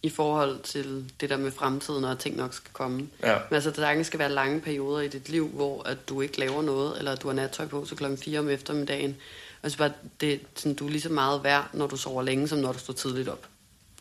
i 0.04 0.10
forhold 0.10 0.60
til 0.60 1.14
det 1.22 1.30
der 1.30 1.38
med 1.38 1.52
fremtiden, 1.52 2.04
og 2.04 2.12
at 2.12 2.20
ting 2.20 2.36
nok 2.36 2.54
skal 2.54 2.72
komme. 2.74 3.08
Ja. 3.24 3.38
Men 3.50 3.56
altså, 3.56 3.72
der 3.72 4.04
skal 4.04 4.20
være 4.20 4.32
lange 4.32 4.62
perioder 4.62 5.00
i 5.02 5.08
dit 5.08 5.30
liv, 5.30 5.48
hvor 5.48 5.84
at 5.84 6.10
du 6.10 6.22
ikke 6.22 6.40
laver 6.40 6.62
noget, 6.62 6.98
eller 6.98 7.12
at 7.12 7.22
du 7.22 7.28
har 7.28 7.36
nattøj 7.36 7.68
på 7.68 7.86
til 7.88 7.98
klokken 7.98 8.18
4 8.18 8.40
om 8.40 8.50
eftermiddagen. 8.50 9.16
Altså 9.64 9.78
bare, 9.78 9.92
det, 10.22 10.42
sådan, 10.56 10.76
du 10.76 10.86
er 10.86 10.90
lige 10.90 11.02
så 11.02 11.10
meget 11.10 11.44
værd, 11.44 11.70
når 11.74 11.88
du 11.88 11.98
sover 11.98 12.24
længe, 12.24 12.48
som 12.48 12.60
når 12.60 12.72
du 12.72 12.80
står 12.80 12.94
tidligt 12.94 13.30
op. 13.30 13.48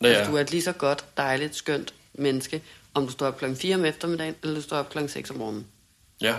Ja, 0.01 0.07
ja. 0.07 0.13
Altså, 0.13 0.31
du 0.31 0.37
er 0.37 0.41
et 0.41 0.51
lige 0.51 0.61
så 0.61 0.71
godt, 0.71 1.05
dejligt, 1.17 1.55
skønt 1.55 1.93
menneske, 2.13 2.61
om 2.93 3.05
du 3.05 3.11
står 3.11 3.27
op 3.27 3.37
klokken 3.37 3.57
4 3.57 3.75
om 3.75 3.85
eftermiddagen, 3.85 4.35
eller 4.43 4.55
du 4.55 4.61
står 4.61 4.77
op 4.77 4.89
klokken 4.89 5.09
6 5.09 5.29
om 5.29 5.35
morgenen. 5.35 5.67
Ja. 6.21 6.35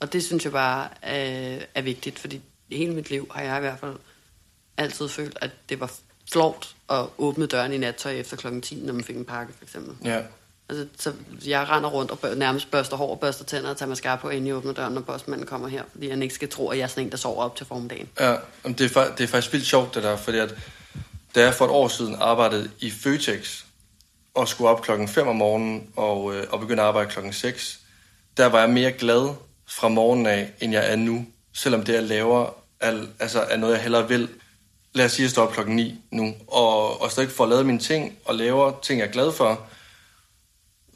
Og 0.00 0.12
det 0.12 0.24
synes 0.24 0.44
jeg 0.44 0.52
bare 0.52 0.88
er, 1.02 1.58
er 1.74 1.82
vigtigt, 1.82 2.18
fordi 2.18 2.40
hele 2.72 2.94
mit 2.94 3.10
liv 3.10 3.30
har 3.34 3.42
jeg 3.42 3.56
i 3.56 3.60
hvert 3.60 3.78
fald 3.78 3.96
altid 4.76 5.08
følt, 5.08 5.38
at 5.40 5.50
det 5.68 5.80
var 5.80 5.92
flot 6.32 6.74
at 6.90 7.06
åbne 7.18 7.46
døren 7.46 7.72
i 7.72 7.78
nattøj 7.78 8.12
efter 8.12 8.36
klokken 8.36 8.62
10, 8.62 8.74
når 8.74 8.92
man 8.92 9.04
fik 9.04 9.16
en 9.16 9.24
pakke, 9.24 9.52
for 9.58 9.64
eksempel. 9.64 9.96
Ja. 10.04 10.22
Altså, 10.68 10.86
så 10.98 11.12
jeg 11.46 11.68
render 11.68 11.90
rundt 11.90 12.10
og 12.10 12.18
bør, 12.18 12.34
nærmest 12.34 12.70
børster 12.70 12.96
hår 12.96 13.10
og 13.10 13.20
børster 13.20 13.44
tænder 13.44 13.70
og 13.70 13.76
tager 13.76 13.88
mascara 13.88 14.16
på, 14.16 14.28
inden 14.28 14.46
jeg 14.46 14.54
åbner 14.54 14.72
døren, 14.72 14.92
når 14.92 15.00
postmanden 15.00 15.46
kommer 15.46 15.68
her, 15.68 15.82
fordi 15.92 16.10
han 16.10 16.22
ikke 16.22 16.34
skal 16.34 16.48
tro, 16.48 16.68
at 16.68 16.78
jeg 16.78 16.84
er 16.84 16.88
sådan 16.88 17.04
en, 17.04 17.10
der 17.10 17.16
sover 17.16 17.44
op 17.44 17.56
til 17.56 17.66
formiddagen. 17.66 18.08
Ja, 18.20 18.36
det 18.64 18.96
er, 18.96 19.14
det 19.18 19.24
er 19.24 19.28
faktisk 19.28 19.52
vildt 19.52 19.66
sjovt, 19.66 19.94
det 19.94 20.02
der, 20.02 20.16
fordi 20.16 20.38
at, 20.38 20.54
da 21.34 21.40
jeg 21.40 21.54
for 21.54 21.64
et 21.64 21.70
år 21.70 21.88
siden 21.88 22.16
arbejdede 22.20 22.70
i 22.80 22.90
Føtex, 22.90 23.62
og 24.34 24.48
skulle 24.48 24.70
op 24.70 24.82
klokken 24.82 25.08
5 25.08 25.28
om 25.28 25.36
morgenen, 25.36 25.90
og, 25.96 26.34
øh, 26.34 26.46
og 26.50 26.60
begynde 26.60 26.82
at 26.82 26.88
arbejde 26.88 27.10
klokken 27.10 27.32
6, 27.32 27.80
der 28.36 28.46
var 28.46 28.60
jeg 28.60 28.70
mere 28.70 28.92
glad 28.92 29.34
fra 29.68 29.88
morgenen 29.88 30.26
af, 30.26 30.52
end 30.60 30.72
jeg 30.72 30.92
er 30.92 30.96
nu, 30.96 31.26
selvom 31.52 31.84
det, 31.84 31.94
jeg 31.94 32.02
laver, 32.02 32.59
er, 32.80 33.06
altså, 33.18 33.40
er 33.40 33.56
noget, 33.56 33.74
jeg 33.74 33.82
hellere 33.82 34.08
vil. 34.08 34.28
Lad 34.92 35.04
os 35.04 35.12
sige, 35.12 35.24
at 35.24 35.26
jeg 35.26 35.30
står 35.30 35.46
op 35.46 35.52
klokken 35.52 35.76
9 35.76 36.00
nu, 36.10 36.34
og, 36.48 37.02
og 37.02 37.10
stadig 37.10 37.30
får 37.30 37.46
lavet 37.46 37.66
mine 37.66 37.78
ting, 37.78 38.18
og 38.24 38.34
laver 38.34 38.72
ting, 38.82 39.00
jeg 39.00 39.08
er 39.08 39.12
glad 39.12 39.32
for, 39.32 39.60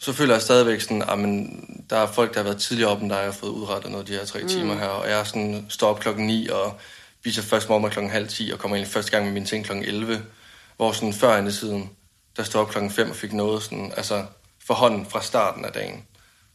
så 0.04 0.12
føler 0.12 0.34
jeg 0.34 0.42
stadigvæk 0.42 0.80
sådan, 0.80 1.02
at 1.02 1.50
der 1.90 1.96
er 1.96 2.12
folk, 2.12 2.34
der 2.34 2.38
har 2.38 2.44
været 2.44 2.60
tidligere 2.60 2.90
op, 2.90 3.02
end 3.02 3.10
der 3.10 3.22
har 3.22 3.32
fået 3.32 3.50
udrettet 3.50 3.90
noget 3.90 4.08
de 4.08 4.12
her 4.12 4.24
tre 4.24 4.42
mm. 4.42 4.48
timer 4.48 4.74
her, 4.74 4.86
og 4.86 5.10
jeg 5.10 5.26
sådan, 5.26 5.66
står 5.68 5.88
op 5.90 6.00
klokken 6.00 6.26
9 6.26 6.48
og 6.48 6.78
viser 7.22 7.42
først 7.42 7.68
morgen 7.68 7.90
klokken 7.90 8.12
halv 8.12 8.28
10, 8.28 8.50
og 8.52 8.58
kommer 8.58 8.76
ind 8.76 8.86
første 8.86 9.10
gang 9.10 9.24
med 9.24 9.32
mine 9.32 9.46
ting 9.46 9.64
klokken 9.64 9.84
11, 9.84 10.22
hvor 10.76 10.92
sådan 10.92 11.12
før 11.12 11.46
i 11.46 11.52
tiden, 11.52 11.90
der 12.36 12.42
stod 12.42 12.60
op 12.60 12.68
klokken 12.68 12.90
5 12.90 13.10
og 13.10 13.16
fik 13.16 13.32
noget 13.32 13.62
sådan, 13.62 13.92
altså 13.96 14.24
for 14.66 14.74
hånden 14.74 15.06
fra 15.06 15.22
starten 15.22 15.64
af 15.64 15.72
dagen, 15.72 16.04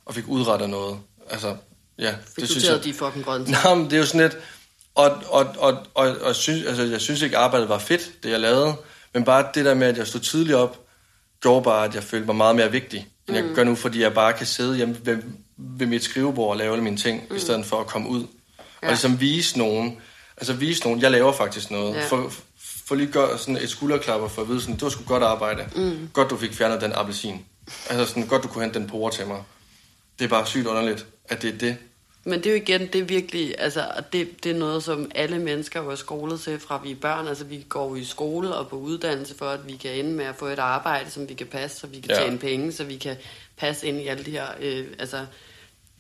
og 0.06 0.16
fik 0.16 0.28
udrettet 0.28 0.70
noget. 0.70 1.00
Altså, 1.30 1.56
ja, 2.00 2.12
fik 2.12 2.36
det 2.36 2.50
synes 2.50 2.70
jeg... 2.70 2.84
de 2.84 2.94
fucking 2.94 3.26
grønne 3.26 3.52
Nej, 3.52 3.76
men 3.76 3.86
det 3.86 3.94
er 3.94 3.98
jo 3.98 4.06
sådan 4.06 4.22
lidt, 4.22 4.38
og, 5.06 5.24
og, 5.30 5.56
og, 5.58 5.78
og, 5.94 6.16
og 6.22 6.36
synes, 6.36 6.66
altså, 6.66 6.84
jeg 6.84 7.02
synes 7.02 7.22
ikke, 7.22 7.38
arbejdet 7.38 7.70
var 7.70 7.80
fedt, 7.80 8.24
det 8.24 8.30
jeg 8.30 8.40
lavede, 8.40 8.76
men 9.14 9.24
bare 9.24 9.46
det 9.54 9.66
der 9.66 9.74
med, 9.74 9.88
at 9.88 9.98
jeg 9.98 10.08
stod 10.08 10.22
tidligt 10.22 10.56
op, 10.58 10.80
gjorde 11.42 11.64
bare, 11.64 11.86
at 11.86 11.96
jeg 11.96 12.04
følte 12.04 12.26
mig 12.26 12.36
meget 12.36 12.56
mere 12.56 12.72
vigtig 12.72 13.08
end 13.30 13.38
jeg 13.38 13.46
mm. 13.46 13.56
gør 13.56 13.64
nu, 13.64 13.76
fordi 13.76 14.02
jeg 14.02 14.14
bare 14.14 14.34
kan 14.34 14.46
sidde 14.46 14.78
hjemme 14.78 14.98
ved, 15.04 15.18
ved 15.58 15.88
mit 15.88 16.04
skrivebord 16.04 16.50
og 16.50 16.58
lave 16.58 16.72
alle 16.72 16.84
mine 16.84 16.98
ting, 16.98 17.24
mm. 17.30 17.36
i 17.36 17.40
stedet 17.40 17.66
for 17.66 17.80
at 17.80 17.88
komme 17.88 18.10
ud. 18.10 18.20
Ja. 18.22 18.88
Og 18.88 18.88
ligesom 18.88 19.20
vise 19.20 19.58
nogen, 19.58 19.98
altså 20.38 20.54
vise 20.54 20.84
nogen, 20.84 21.02
jeg 21.02 21.12
laver 21.12 21.32
faktisk 21.32 21.72
noget. 21.72 21.96
Ja. 21.96 22.06
For, 22.06 22.32
for 22.86 22.96
lige 22.96 23.12
gøre 23.12 23.38
sådan 23.38 23.58
et 23.58 23.70
skulderklapper 23.70 24.28
for 24.28 24.42
at 24.42 24.50
vide, 24.50 24.62
sådan, 24.62 24.76
det 24.76 24.82
var 24.82 24.90
sgu 24.90 25.04
godt 25.04 25.24
arbejde. 25.24 25.66
Mm. 25.76 26.10
Godt, 26.14 26.30
du 26.30 26.38
fik 26.38 26.54
fjernet 26.54 26.82
den 26.82 26.92
appelsin. 26.94 27.46
Altså 27.90 28.06
sådan, 28.06 28.28
godt, 28.28 28.44
du 28.44 28.48
kunne 28.48 28.64
hente 28.64 28.80
den 28.80 28.88
pore 28.88 29.12
til 29.12 29.28
mig. 29.28 29.44
Det 30.20 30.26
er 30.26 30.30
bare 30.30 30.46
sygt 30.46 30.68
underligt, 30.68 31.06
at 31.26 31.42
det 31.42 31.54
er 31.54 31.58
det. 31.58 31.78
Men 32.24 32.40
det 32.40 32.46
er 32.46 32.50
jo 32.50 32.56
igen, 32.56 32.82
det 32.82 32.96
er 32.96 33.04
virkelig, 33.04 33.56
altså, 33.58 33.86
det, 34.14 34.44
det 34.44 34.52
er 34.52 34.60
noget, 34.60 34.84
som 34.84 35.12
alle 35.16 35.40
mennesker 35.40 35.84
jo 35.84 35.90
er 35.90 35.96
skolet 35.96 36.40
til 36.40 36.60
fra 36.60 36.82
vi 36.84 36.92
er 36.92 36.96
børn. 36.96 37.28
Altså, 37.28 37.44
vi 37.44 37.66
går 37.70 37.96
i 37.96 38.04
skole 38.04 38.56
og 38.56 38.68
på 38.68 38.76
uddannelse 38.76 39.38
for, 39.38 39.46
at 39.46 39.68
vi 39.68 39.76
kan 39.76 39.92
ende 39.92 40.12
med 40.12 40.26
at 40.26 40.36
få 40.36 40.46
et 40.46 40.60
arbejde, 40.60 41.10
som 41.10 41.30
vi 41.30 41.34
kan 41.34 41.48
passe, 41.48 41.80
så 41.80 41.88
vi 41.88 42.00
kan 42.00 42.10
ja. 42.10 42.22
tjene 42.22 42.38
penge, 42.38 42.72
så 42.72 42.84
vi 42.84 42.98
kan 42.98 43.16
passe 43.58 43.88
ind 43.88 44.02
i 44.02 44.08
alle 44.08 44.26
de 44.26 44.32
her, 44.32 44.46
øh, 44.62 44.86
altså, 45.00 45.26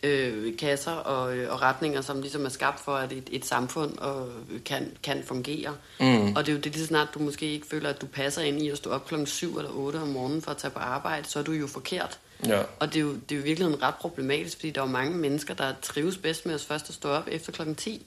øh, 0.03 0.57
kasser 0.57 0.91
og, 0.91 1.37
øh, 1.37 1.53
og 1.53 1.61
retninger, 1.61 2.01
som 2.01 2.21
ligesom 2.21 2.45
er 2.45 2.49
skabt 2.49 2.79
for, 2.79 2.95
at 2.95 3.11
et, 3.11 3.29
et 3.31 3.45
samfund 3.45 3.97
og, 3.97 4.29
øh, 4.51 4.63
kan, 4.65 4.91
kan 5.03 5.23
fungere. 5.23 5.75
Mm. 5.99 6.35
Og 6.35 6.45
det 6.45 6.51
er 6.51 6.55
jo 6.55 6.59
det, 6.59 6.75
lige 6.75 6.87
snart 6.87 7.07
du 7.13 7.19
måske 7.19 7.45
ikke 7.45 7.67
føler, 7.67 7.89
at 7.89 8.01
du 8.01 8.05
passer 8.05 8.41
ind 8.41 8.61
i 8.61 8.69
at 8.69 8.77
stå 8.77 8.89
op 8.89 9.07
klokken 9.07 9.27
7 9.27 9.57
eller 9.57 9.71
8 9.71 9.97
om 9.97 10.07
morgenen 10.07 10.41
for 10.41 10.51
at 10.51 10.57
tage 10.57 10.71
på 10.71 10.79
arbejde, 10.79 11.27
så 11.27 11.39
er 11.39 11.43
du 11.43 11.51
jo 11.51 11.67
forkert. 11.67 12.19
Ja. 12.47 12.61
Og 12.79 12.87
det 12.87 12.95
er, 12.95 12.99
jo, 12.99 13.13
det 13.13 13.31
er 13.31 13.35
jo 13.35 13.43
virkelig 13.43 13.81
ret 13.81 13.95
problematisk, 13.95 14.57
fordi 14.57 14.71
der 14.71 14.81
er 14.81 14.85
mange 14.85 15.17
mennesker, 15.17 15.53
der 15.53 15.73
trives 15.81 16.17
bedst 16.17 16.45
med 16.45 16.55
os 16.55 16.65
først 16.65 16.89
at 16.89 16.95
stå 16.95 17.09
op 17.09 17.27
efter 17.31 17.51
klokken 17.51 17.75
10. 17.75 18.05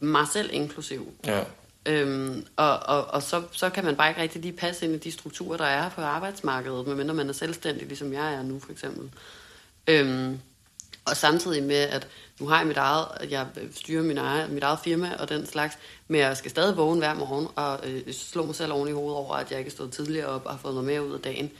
Mig 0.00 0.26
selv 0.32 0.50
inklusiv. 0.52 1.12
Ja. 1.26 1.44
Øhm, 1.86 2.46
og 2.56 2.78
og, 2.78 3.06
og 3.06 3.22
så, 3.22 3.42
så 3.52 3.70
kan 3.70 3.84
man 3.84 3.96
bare 3.96 4.08
ikke 4.08 4.20
rigtig 4.20 4.42
lige 4.42 4.52
passe 4.52 4.84
ind 4.84 4.94
i 4.94 4.98
de 4.98 5.12
strukturer, 5.12 5.56
der 5.56 5.64
er 5.64 5.90
på 5.90 6.00
arbejdsmarkedet, 6.00 6.86
medmindre 6.86 7.14
man 7.14 7.28
er 7.28 7.32
selvstændig, 7.32 7.86
ligesom 7.86 8.12
jeg 8.12 8.34
er 8.34 8.42
nu 8.42 8.58
for 8.58 8.72
eksempel. 8.72 9.10
Øhm, 9.86 10.40
og 11.04 11.16
samtidig 11.16 11.62
med, 11.62 11.76
at 11.76 12.08
nu 12.40 12.48
har 12.48 12.58
jeg 12.58 12.66
mit 12.66 12.76
eget, 12.76 13.30
jeg 13.30 13.46
styrer 13.72 14.02
min 14.02 14.18
eget, 14.18 14.50
mit 14.50 14.62
eget 14.62 14.78
firma 14.84 15.14
og 15.18 15.28
den 15.28 15.46
slags, 15.46 15.78
men 16.08 16.20
jeg 16.20 16.36
skal 16.36 16.50
stadig 16.50 16.76
vågne 16.76 16.98
hver 16.98 17.14
morgen 17.14 17.48
og 17.56 17.80
øh, 17.84 18.12
slå 18.12 18.46
mig 18.46 18.54
selv 18.54 18.72
oven 18.72 18.88
i 18.88 18.92
hovedet 18.92 19.16
over, 19.16 19.34
at 19.34 19.50
jeg 19.50 19.58
ikke 19.58 19.68
er 19.68 19.72
stået 19.72 19.92
tidligere 19.92 20.26
op 20.26 20.44
og 20.44 20.50
har 20.50 20.58
fået 20.58 20.74
noget 20.74 20.86
mere 20.86 21.06
ud 21.06 21.14
af 21.14 21.20
dagen. 21.20 21.50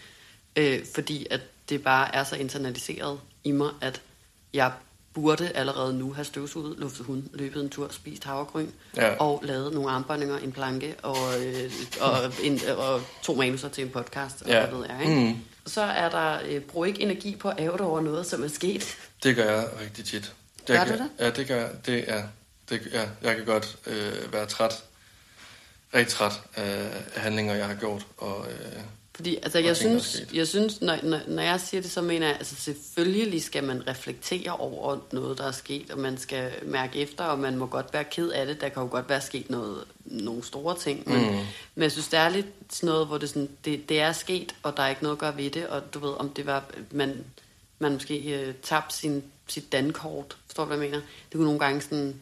Øh, 0.56 0.80
fordi 0.94 1.26
at 1.30 1.40
det 1.68 1.82
bare 1.82 2.14
er 2.14 2.24
så 2.24 2.36
internaliseret 2.36 3.20
i 3.44 3.50
mig, 3.50 3.70
at 3.80 4.00
jeg 4.54 4.72
burde 5.16 5.50
allerede 5.54 5.94
nu 5.98 6.12
have 6.12 6.24
støvsuget, 6.24 6.78
luftet 6.78 7.06
hund, 7.06 7.22
løbet 7.32 7.62
en 7.62 7.70
tur, 7.70 7.88
spist 7.90 8.24
havregryn, 8.24 8.70
ja. 8.96 9.14
og 9.14 9.40
lavet 9.44 9.74
nogle 9.74 9.90
armbåndinger, 9.90 10.38
en 10.38 10.52
planke 10.52 10.94
og, 11.02 11.44
øh, 11.44 11.72
og, 12.00 12.32
en, 12.42 12.60
og 12.76 13.00
to 13.22 13.34
manuser 13.34 13.68
til 13.68 13.84
en 13.84 13.90
podcast, 13.90 14.42
og 14.42 14.48
ja. 14.48 14.66
hvad 14.66 14.78
ved 14.78 14.86
jeg. 14.88 15.00
Ikke? 15.02 15.32
Mm. 15.32 15.36
Så 15.66 15.80
er 15.80 16.08
der, 16.08 16.38
øh, 16.44 16.60
brug 16.60 16.86
ikke 16.86 17.02
energi 17.02 17.36
på 17.36 17.48
at 17.48 17.60
æve 17.60 17.80
over 17.80 18.00
noget, 18.00 18.26
som 18.26 18.44
er 18.44 18.48
sket. 18.48 18.96
Det 19.22 19.36
gør 19.36 19.56
jeg 19.56 19.68
rigtig 19.80 20.04
tit. 20.04 20.32
Det 20.58 20.66
gør 20.66 20.84
kan, 20.84 20.98
du 20.98 21.02
det? 21.02 21.10
Ja, 21.18 21.30
det 21.30 21.46
gør 21.46 21.56
jeg. 21.56 21.70
Det, 21.86 22.04
ja, 22.08 22.22
det, 22.68 22.88
ja, 22.92 23.08
jeg 23.22 23.36
kan 23.36 23.44
godt 23.44 23.78
øh, 23.86 24.32
være 24.32 24.46
træt, 24.46 24.84
rigtig 25.94 26.14
træt 26.14 26.40
af 26.54 26.90
handlinger, 27.16 27.54
jeg 27.54 27.66
har 27.66 27.74
gjort, 27.74 28.06
og... 28.16 28.46
Øh, 28.50 28.82
fordi 29.16 29.36
altså, 29.42 29.58
jeg, 29.58 29.76
synes, 29.76 30.22
jeg 30.34 30.48
synes, 30.48 30.80
når, 30.80 30.98
når, 31.02 31.20
når 31.28 31.42
jeg 31.42 31.60
siger 31.60 31.80
det, 31.80 31.90
så 31.90 32.02
mener 32.02 32.26
jeg, 32.26 32.36
altså 32.36 32.56
selvfølgelig 32.56 33.42
skal 33.42 33.64
man 33.64 33.88
reflektere 33.88 34.56
over 34.56 34.98
noget, 35.12 35.38
der 35.38 35.46
er 35.46 35.52
sket, 35.52 35.90
og 35.90 35.98
man 35.98 36.18
skal 36.18 36.52
mærke 36.62 36.98
efter, 36.98 37.24
og 37.24 37.38
man 37.38 37.56
må 37.56 37.66
godt 37.66 37.92
være 37.92 38.04
ked 38.04 38.28
af 38.28 38.46
det. 38.46 38.60
Der 38.60 38.68
kan 38.68 38.82
jo 38.82 38.88
godt 38.90 39.08
være 39.08 39.20
sket 39.20 39.50
noget, 39.50 39.84
nogle 40.04 40.44
store 40.44 40.78
ting. 40.78 41.08
Men, 41.08 41.30
mm. 41.30 41.36
men 41.74 41.82
jeg 41.82 41.92
synes, 41.92 42.08
det 42.08 42.18
er 42.18 42.28
lidt 42.28 42.46
sådan 42.70 42.86
noget, 42.86 43.06
hvor 43.06 43.18
det, 43.18 43.28
sådan, 43.28 43.48
det, 43.64 43.88
det 43.88 44.00
er 44.00 44.12
sket, 44.12 44.54
og 44.62 44.76
der 44.76 44.82
er 44.82 44.88
ikke 44.88 45.02
noget 45.02 45.16
at 45.16 45.20
gøre 45.20 45.36
ved 45.36 45.50
det. 45.50 45.66
Og 45.66 45.94
du 45.94 45.98
ved, 45.98 46.12
om 46.18 46.30
det 46.30 46.46
var, 46.46 46.64
man, 46.90 47.24
man 47.78 47.92
måske 47.92 48.40
øh, 48.40 48.54
tabte 48.62 48.96
sin, 48.96 49.24
sit 49.46 49.72
dankort. 49.72 50.36
Forstår 50.46 50.64
du, 50.64 50.66
hvad 50.66 50.78
jeg 50.78 50.90
mener? 50.90 51.02
Det 51.02 51.32
kunne 51.32 51.44
nogle 51.44 51.60
gange 51.60 51.80
sådan, 51.80 52.20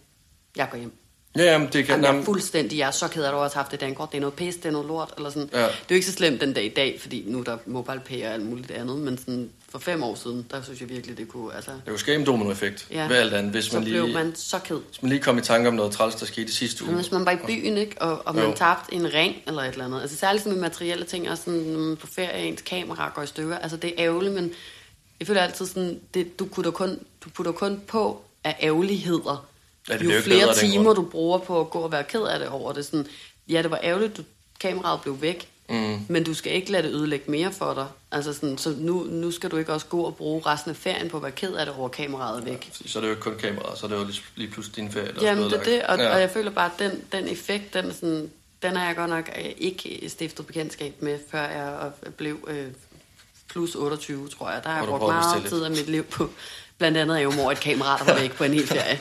jeg 0.57 0.69
går 0.71 0.79
hjem. 0.79 0.93
Ja, 1.37 1.43
jamen, 1.43 1.69
det 1.73 1.87
kan... 1.87 1.95
Jamen, 1.95 2.05
jeg 2.05 2.21
er 2.21 2.25
fuldstændig, 2.25 2.79
jeg 2.79 2.87
er 2.87 2.91
så 2.91 3.09
ked 3.09 3.23
af, 3.23 3.29
at 3.29 3.33
du 3.33 3.39
har 3.39 3.53
haft 3.55 3.71
det 3.71 3.81
dankort. 3.81 4.11
Det 4.11 4.17
er 4.17 4.21
noget 4.21 4.35
pis, 4.35 4.55
det 4.55 4.65
er 4.65 4.71
noget 4.71 4.87
lort, 4.87 5.15
eller 5.17 5.31
sådan. 5.31 5.49
Ja. 5.53 5.59
Det 5.59 5.67
er 5.67 5.71
jo 5.91 5.95
ikke 5.95 6.07
så 6.07 6.13
slemt 6.13 6.41
den 6.41 6.53
dag 6.53 6.65
i 6.65 6.69
dag, 6.69 7.01
fordi 7.01 7.25
nu 7.27 7.39
er 7.41 7.45
der 7.45 7.59
mobile 7.67 8.27
og 8.27 8.33
alt 8.33 8.47
muligt 8.47 8.71
andet, 8.71 8.99
men 8.99 9.19
sådan, 9.19 9.51
for 9.69 9.79
fem 9.79 10.03
år 10.03 10.15
siden, 10.15 10.47
der 10.51 10.63
synes 10.63 10.81
jeg 10.81 10.89
virkelig, 10.89 11.19
det 11.19 11.29
kunne... 11.29 11.55
Altså, 11.55 11.71
det 11.71 11.83
kunne 11.87 11.99
skabe 11.99 12.21
en 12.21 12.27
dominoeffekt 12.27 12.87
ja. 12.91 13.09
ved 13.09 13.17
alt 13.17 13.35
andet, 13.35 13.53
hvis 13.53 13.65
så 13.65 13.75
man 13.75 13.85
lige... 13.85 14.03
blev 14.03 14.15
man 14.15 14.35
så 14.35 14.59
ked. 14.59 14.81
Hvis 14.89 15.03
man 15.03 15.09
lige 15.09 15.21
kom 15.21 15.39
i 15.39 15.41
tanke 15.41 15.69
om 15.69 15.75
noget 15.75 15.93
træls, 15.93 16.15
der 16.15 16.27
skete 16.27 16.53
sidste 16.53 16.85
uge. 16.85 16.95
Hvis 16.95 17.13
man 17.13 17.27
var 17.27 17.33
i 17.33 17.37
byen, 17.47 17.77
ikke, 17.77 18.03
og, 18.03 18.23
og 18.27 18.35
man 18.35 18.45
jo. 18.45 18.55
tabte 18.55 18.95
en 18.95 19.15
ring 19.15 19.37
eller 19.47 19.63
et 19.63 19.73
eller 19.73 19.85
andet. 19.85 20.01
Altså 20.01 20.17
særligt 20.17 20.47
med 20.47 20.57
materielle 20.57 21.05
ting, 21.05 21.31
og 21.31 21.39
sådan, 21.39 21.61
når 21.61 21.79
man 21.79 21.97
på 21.97 22.07
ferie, 22.07 22.49
ens 22.49 22.63
kamera 22.63 23.13
går 23.15 23.23
i 23.23 23.27
stykker. 23.27 23.59
Altså 23.59 23.77
det 23.77 23.91
er 23.91 24.05
ærgerligt, 24.05 24.35
men 24.35 24.53
jeg 25.21 25.27
føler 25.27 25.41
altid 25.41 25.67
sådan, 25.67 26.01
det, 26.15 26.39
du, 26.39 26.45
putter 26.45 26.71
kun, 26.71 26.99
du 27.25 27.31
putter 27.31 27.53
kun 27.53 27.81
på 27.87 28.25
af 28.45 28.57
ærgerligheder. 28.63 29.47
Ja, 29.89 29.95
jo 29.95 30.21
flere 30.21 30.41
bedre, 30.41 30.55
timer 30.55 30.95
du 30.95 31.03
bruger 31.03 31.39
på 31.39 31.61
at 31.61 31.71
gå 31.71 31.79
og 31.79 31.93
være 31.93 32.05
ked 32.05 32.23
af 32.23 32.39
det 32.39 32.49
over 32.49 32.73
det. 32.73 32.85
Sådan, 32.85 33.07
ja, 33.49 33.63
det 33.63 33.71
var 33.71 33.81
ærgerligt, 33.83 34.17
du, 34.17 34.23
kameraet 34.61 35.01
blev 35.03 35.23
væk, 35.23 35.49
Mm. 35.69 36.01
Men 36.09 36.25
du 36.25 36.35
skal 36.35 36.53
ikke 36.53 36.73
lade 36.73 36.83
det 36.83 36.95
ødelægge 36.95 37.31
mere 37.31 37.53
for 37.53 37.75
dig. 37.75 37.87
Altså 38.11 38.33
sådan, 38.33 38.59
så 38.59 38.75
nu, 38.79 39.07
nu 39.11 39.31
skal 39.31 39.51
du 39.51 39.57
ikke 39.57 39.73
også 39.73 39.87
gå 39.87 40.03
og 40.03 40.17
bruge 40.17 40.43
resten 40.47 40.71
af 40.71 40.77
ferien 40.77 41.09
på 41.09 41.17
at 41.17 41.23
være 41.23 41.33
ked 41.33 41.55
af 41.55 41.67
det 41.67 41.75
over 41.75 41.89
kameraet 41.89 42.45
væk. 42.45 42.73
Ja, 42.83 42.89
så 42.89 42.99
er 42.99 43.01
det 43.01 43.09
jo 43.09 43.13
ikke 43.13 43.23
kun 43.23 43.39
kameraet, 43.39 43.79
så 43.79 43.87
er 43.87 43.91
det 43.91 43.97
jo 43.97 44.07
lige 44.37 44.51
pludselig 44.51 44.77
din 44.77 44.93
ferie. 44.93 45.13
Der 45.13 45.29
Jamen 45.29 45.45
det 45.45 45.53
er 45.53 45.63
det, 45.63 45.83
og, 45.83 45.99
ja. 45.99 46.15
og 46.15 46.21
jeg 46.21 46.31
føler 46.31 46.51
bare, 46.51 46.71
at 46.73 46.79
den, 46.79 47.05
den 47.13 47.29
effekt, 47.29 47.75
den, 47.75 47.93
sådan, 47.93 48.31
den 48.63 48.77
har 48.77 48.87
jeg 48.87 48.97
godt 48.97 49.11
nok 49.11 49.31
øh, 49.39 49.51
ikke 49.59 50.05
stiftet 50.09 50.47
bekendtskab 50.47 51.03
med, 51.03 51.19
før 51.31 51.49
jeg 51.49 51.93
blev 52.17 52.49
øh, 52.49 52.67
plus 53.49 53.75
28, 53.75 54.29
tror 54.29 54.51
jeg. 54.51 54.61
Der 54.65 54.71
har 54.71 54.79
jeg 54.79 54.89
brugt 54.89 55.03
meget 55.03 55.47
tid 55.49 55.65
af 55.65 55.71
mit 55.71 55.89
liv 55.89 56.05
på, 56.05 56.31
blandt 56.79 56.99
andet 56.99 57.17
er 57.17 57.21
jo 57.21 57.31
mor 57.31 57.53
et 57.53 57.61
kamera, 57.61 57.99
der 57.99 58.05
var 58.05 58.21
væk 58.21 58.33
på 58.33 58.45
en 58.45 58.53
hel 58.53 58.67
ferie. 58.67 58.99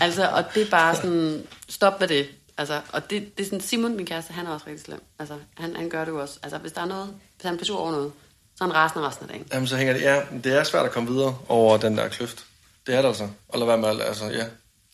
altså, 0.00 0.28
og 0.28 0.44
det 0.54 0.62
er 0.62 0.70
bare 0.70 0.96
sådan, 0.96 1.46
stop 1.68 2.00
med 2.00 2.08
det. 2.08 2.28
Altså, 2.58 2.80
og 2.92 3.10
det, 3.10 3.36
det 3.38 3.42
er 3.42 3.46
sådan, 3.46 3.60
Simon, 3.60 3.96
min 3.96 4.06
kæreste, 4.06 4.32
han 4.32 4.46
er 4.46 4.50
også 4.50 4.66
rigtig 4.66 4.84
slem. 4.84 5.02
Altså, 5.18 5.34
han, 5.54 5.76
han 5.76 5.88
gør 5.88 6.04
det 6.04 6.12
jo 6.12 6.20
også. 6.20 6.38
Altså, 6.42 6.58
hvis 6.58 6.72
der 6.72 6.80
er 6.80 6.86
noget, 6.86 7.14
hvis 7.36 7.44
han 7.48 7.56
bliver 7.56 7.76
over 7.76 7.90
noget, 7.90 8.12
så 8.56 8.64
er 8.64 8.68
han 8.68 8.76
resten 8.76 9.02
resten 9.02 9.24
af 9.24 9.28
dagen. 9.28 9.46
Jamen, 9.52 9.66
så 9.66 9.76
hænger 9.76 9.92
det, 9.92 10.02
ja, 10.02 10.22
det 10.44 10.58
er 10.58 10.64
svært 10.64 10.86
at 10.86 10.92
komme 10.92 11.10
videre 11.10 11.38
over 11.48 11.76
den 11.76 11.98
der 11.98 12.08
kløft. 12.08 12.44
Det 12.86 12.94
er 12.94 13.02
det 13.02 13.08
altså. 13.08 13.28
Og 13.48 13.58
lade 13.58 13.68
være 13.68 13.78
med 13.78 13.88
alt, 13.88 14.02
altså, 14.02 14.24
ja. 14.24 14.44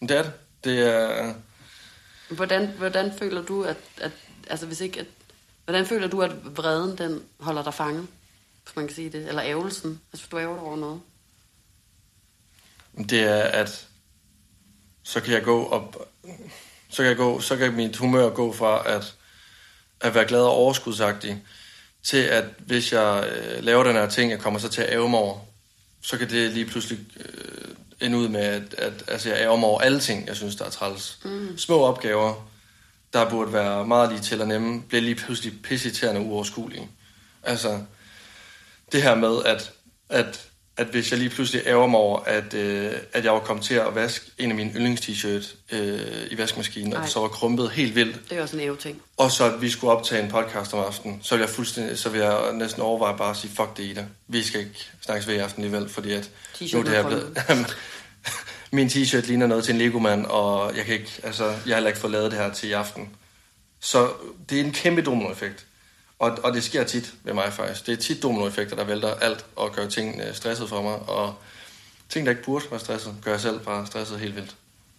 Men 0.00 0.08
det 0.08 0.16
er 0.16 0.22
det. 0.22 0.32
Det 0.64 0.94
er... 0.94 1.34
Hvordan, 2.28 2.66
hvordan 2.66 3.12
føler 3.18 3.42
du, 3.42 3.64
at, 3.64 3.76
at 4.00 4.10
altså 4.50 4.66
hvis 4.66 4.80
ikke, 4.80 5.00
at, 5.00 5.06
hvordan 5.64 5.86
føler 5.86 6.08
du, 6.08 6.22
at 6.22 6.56
vreden, 6.56 6.98
den 6.98 7.22
holder 7.40 7.62
dig 7.62 7.74
fanget? 7.74 8.06
Hvis 8.64 8.76
man 8.76 8.86
kan 8.86 8.94
sige 8.94 9.10
det. 9.10 9.28
Eller 9.28 9.42
ævelsen. 9.44 10.00
Altså, 10.12 10.26
hvis 10.26 10.30
du 10.30 10.38
ærger 10.38 10.60
over 10.60 10.76
noget. 10.76 11.00
Det 12.98 13.20
er, 13.20 13.42
at 13.42 13.86
så 15.02 15.20
kan 15.20 15.32
jeg 15.32 15.42
gå 15.42 15.68
op 15.68 16.08
så 16.88 16.96
kan, 16.96 17.06
jeg 17.06 17.16
gå, 17.16 17.40
så 17.40 17.56
kan 17.56 17.72
mit 17.72 17.96
humør 17.96 18.30
gå 18.30 18.52
fra 18.52 18.82
at, 18.86 19.14
at 20.00 20.14
være 20.14 20.24
glad 20.24 20.40
og 20.40 20.50
overskudsagtig, 20.50 21.42
til 22.02 22.16
at 22.16 22.44
hvis 22.58 22.92
jeg 22.92 23.28
øh, 23.32 23.64
laver 23.64 23.84
den 23.84 23.92
her 23.92 24.08
ting, 24.08 24.30
jeg 24.30 24.40
kommer 24.40 24.60
så 24.60 24.68
til 24.68 24.82
at 24.82 24.92
æve 24.92 25.08
mig 25.08 25.18
over, 25.18 25.38
så 26.02 26.18
kan 26.18 26.30
det 26.30 26.52
lige 26.52 26.66
pludselig 26.66 26.98
øh, 27.16 27.74
ende 28.00 28.18
ud 28.18 28.28
med, 28.28 28.40
at, 28.40 28.74
at 28.78 29.04
altså, 29.08 29.28
jeg 29.28 29.42
æver 29.42 29.56
mig 29.56 29.68
over 29.68 29.80
alle 29.80 30.00
ting, 30.00 30.26
jeg 30.26 30.36
synes, 30.36 30.56
der 30.56 30.64
er 30.64 30.70
træls. 30.70 31.18
Mm. 31.24 31.58
Små 31.58 31.78
opgaver, 31.78 32.48
der 33.12 33.30
burde 33.30 33.52
være 33.52 33.86
meget 33.86 34.10
lige 34.10 34.20
til 34.20 34.40
at 34.40 34.48
nemme, 34.48 34.82
bliver 34.82 35.02
lige 35.02 35.14
pludselig 35.14 35.62
pissiterende 35.62 36.20
uoverskuelige. 36.20 36.88
Altså, 37.42 37.80
det 38.92 39.02
her 39.02 39.14
med, 39.14 39.44
at, 39.44 39.72
at 40.08 40.48
at 40.76 40.86
hvis 40.86 41.10
jeg 41.10 41.18
lige 41.18 41.30
pludselig 41.30 41.62
ærger 41.66 41.86
mig 41.86 42.00
over, 42.00 42.20
at, 42.20 42.54
øh, 42.54 42.92
at 43.12 43.24
jeg 43.24 43.32
var 43.32 43.38
kommet 43.38 43.64
til 43.64 43.74
at 43.74 43.94
vaske 43.94 44.30
en 44.38 44.50
af 44.50 44.56
mine 44.56 44.70
yndlings-t-shirt 44.76 45.54
øh, 45.72 46.00
i 46.30 46.38
vaskemaskinen, 46.38 46.92
og 46.92 47.02
det 47.02 47.10
så 47.10 47.20
var 47.20 47.28
krumpet 47.28 47.70
helt 47.70 47.94
vildt. 47.94 48.30
Det 48.30 48.38
er 48.38 48.42
også 48.42 48.56
en 48.56 48.62
æve-ting. 48.62 49.02
Og 49.16 49.30
så 49.30 49.44
at 49.52 49.62
vi 49.62 49.70
skulle 49.70 49.92
optage 49.92 50.22
en 50.22 50.30
podcast 50.30 50.74
om 50.74 50.80
aftenen, 50.80 51.20
så 51.22 51.34
vil 51.34 51.40
jeg, 51.40 51.50
fuldstændig, 51.50 51.98
så 51.98 52.08
vil 52.08 52.20
jeg 52.20 52.52
næsten 52.52 52.82
overveje 52.82 53.16
bare 53.16 53.30
at 53.30 53.36
sige, 53.36 53.50
fuck 53.56 53.76
det 53.76 53.82
Ida. 53.82 54.06
Vi 54.28 54.42
skal 54.42 54.60
ikke 54.60 54.90
snakkes 55.00 55.28
ved 55.28 55.34
i 55.34 55.38
aften 55.38 55.64
alligevel, 55.64 55.88
fordi 55.88 56.12
at 56.12 56.30
nu 56.72 56.82
det 56.82 56.88
her 56.88 57.06
blevet... 57.06 57.38
min 58.72 58.88
t-shirt 58.88 59.26
ligner 59.26 59.46
noget 59.46 59.64
til 59.64 59.72
en 59.74 59.80
Lego-mand, 59.80 60.26
og 60.26 60.76
jeg 60.76 60.84
kan 60.84 60.94
ikke, 60.94 61.12
altså, 61.22 61.44
jeg 61.44 61.54
har 61.66 61.74
heller 61.74 61.88
ikke 61.88 62.00
fået 62.00 62.12
lavet 62.12 62.30
det 62.30 62.38
her 62.38 62.52
til 62.52 62.68
i 62.68 62.72
aften. 62.72 63.08
Så 63.80 64.08
det 64.50 64.60
er 64.60 64.64
en 64.64 64.72
kæmpe 64.72 65.02
dominoeffekt. 65.02 65.66
Og, 66.18 66.38
og 66.42 66.54
det 66.54 66.64
sker 66.64 66.84
tit 66.84 67.14
ved 67.24 67.32
mig 67.32 67.52
faktisk. 67.52 67.86
Det 67.86 67.92
er 67.92 67.96
tit 67.96 68.22
dominoeffekter, 68.22 68.76
der 68.76 68.84
vælter 68.84 69.14
alt 69.14 69.46
og 69.56 69.72
gør 69.72 69.88
ting 69.88 70.22
stresset 70.32 70.68
for 70.68 70.82
mig. 70.82 70.94
Og 70.94 71.34
ting, 72.08 72.26
der 72.26 72.32
ikke 72.32 72.44
burde 72.44 72.64
være 72.70 72.80
stresset, 72.80 73.14
gør 73.24 73.30
jeg 73.30 73.40
selv 73.40 73.60
bare 73.60 73.86
stresset 73.86 74.18
helt 74.18 74.36
vildt. 74.36 74.56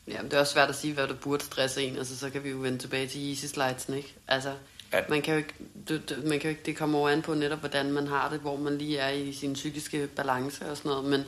Ja, 0.08 0.18
det 0.24 0.34
er 0.34 0.40
også 0.40 0.54
svært 0.54 0.70
at 0.70 0.76
sige, 0.76 0.94
hvad 0.94 1.08
der 1.08 1.14
burde 1.14 1.44
stresse 1.44 1.84
en. 1.84 1.98
Altså, 1.98 2.18
så 2.18 2.30
kan 2.30 2.44
vi 2.44 2.50
jo 2.50 2.58
vende 2.58 2.78
tilbage 2.78 3.08
til 3.08 3.30
easy 3.30 3.46
slides, 3.46 3.90
ikke? 3.90 4.14
Altså, 4.28 4.54
ja. 4.94 5.00
man 5.10 5.22
kan 5.22 5.34
jo 5.34 5.38
ikke, 5.38 5.54
det, 5.88 6.10
det, 6.10 6.24
man 6.24 6.40
kan 6.40 6.44
jo 6.44 6.50
ikke, 6.50 6.62
det 6.66 6.78
kommer 6.78 7.00
over 7.00 7.10
an 7.10 7.22
på 7.22 7.34
netop, 7.34 7.60
hvordan 7.60 7.92
man 7.92 8.08
har 8.08 8.30
det, 8.30 8.40
hvor 8.40 8.58
man 8.58 8.78
lige 8.78 8.98
er 8.98 9.10
i 9.10 9.34
sin 9.34 9.54
psykiske 9.54 10.08
balance 10.08 10.72
og 10.72 10.78
sådan 10.78 10.90
noget. 10.90 11.06
Men, 11.06 11.24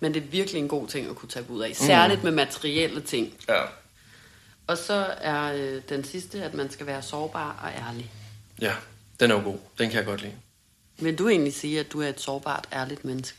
men 0.00 0.14
det 0.14 0.22
er 0.22 0.26
virkelig 0.26 0.58
en 0.58 0.68
god 0.68 0.88
ting 0.88 1.10
at 1.10 1.16
kunne 1.16 1.28
tage 1.28 1.50
ud 1.50 1.62
af. 1.62 1.76
Særligt 1.76 2.20
mm. 2.20 2.24
med 2.24 2.32
materielle 2.32 3.00
ting. 3.00 3.34
Ja. 3.48 3.62
Og 4.66 4.78
så 4.78 5.06
er 5.20 5.52
øh, 5.52 5.82
den 5.88 6.04
sidste, 6.04 6.42
at 6.42 6.54
man 6.54 6.70
skal 6.70 6.86
være 6.86 7.02
sårbar 7.02 7.60
og 7.62 7.88
ærlig. 7.88 8.10
Ja. 8.60 8.74
Den 9.20 9.30
er 9.30 9.34
jo 9.34 9.42
god. 9.42 9.58
Den 9.78 9.90
kan 9.90 9.96
jeg 9.98 10.06
godt 10.06 10.22
lide. 10.22 10.34
Vil 10.98 11.18
du 11.18 11.28
egentlig 11.28 11.54
sige, 11.54 11.80
at 11.80 11.92
du 11.92 12.02
er 12.02 12.08
et 12.08 12.20
sårbart, 12.20 12.68
ærligt 12.72 13.04
menneske? 13.04 13.38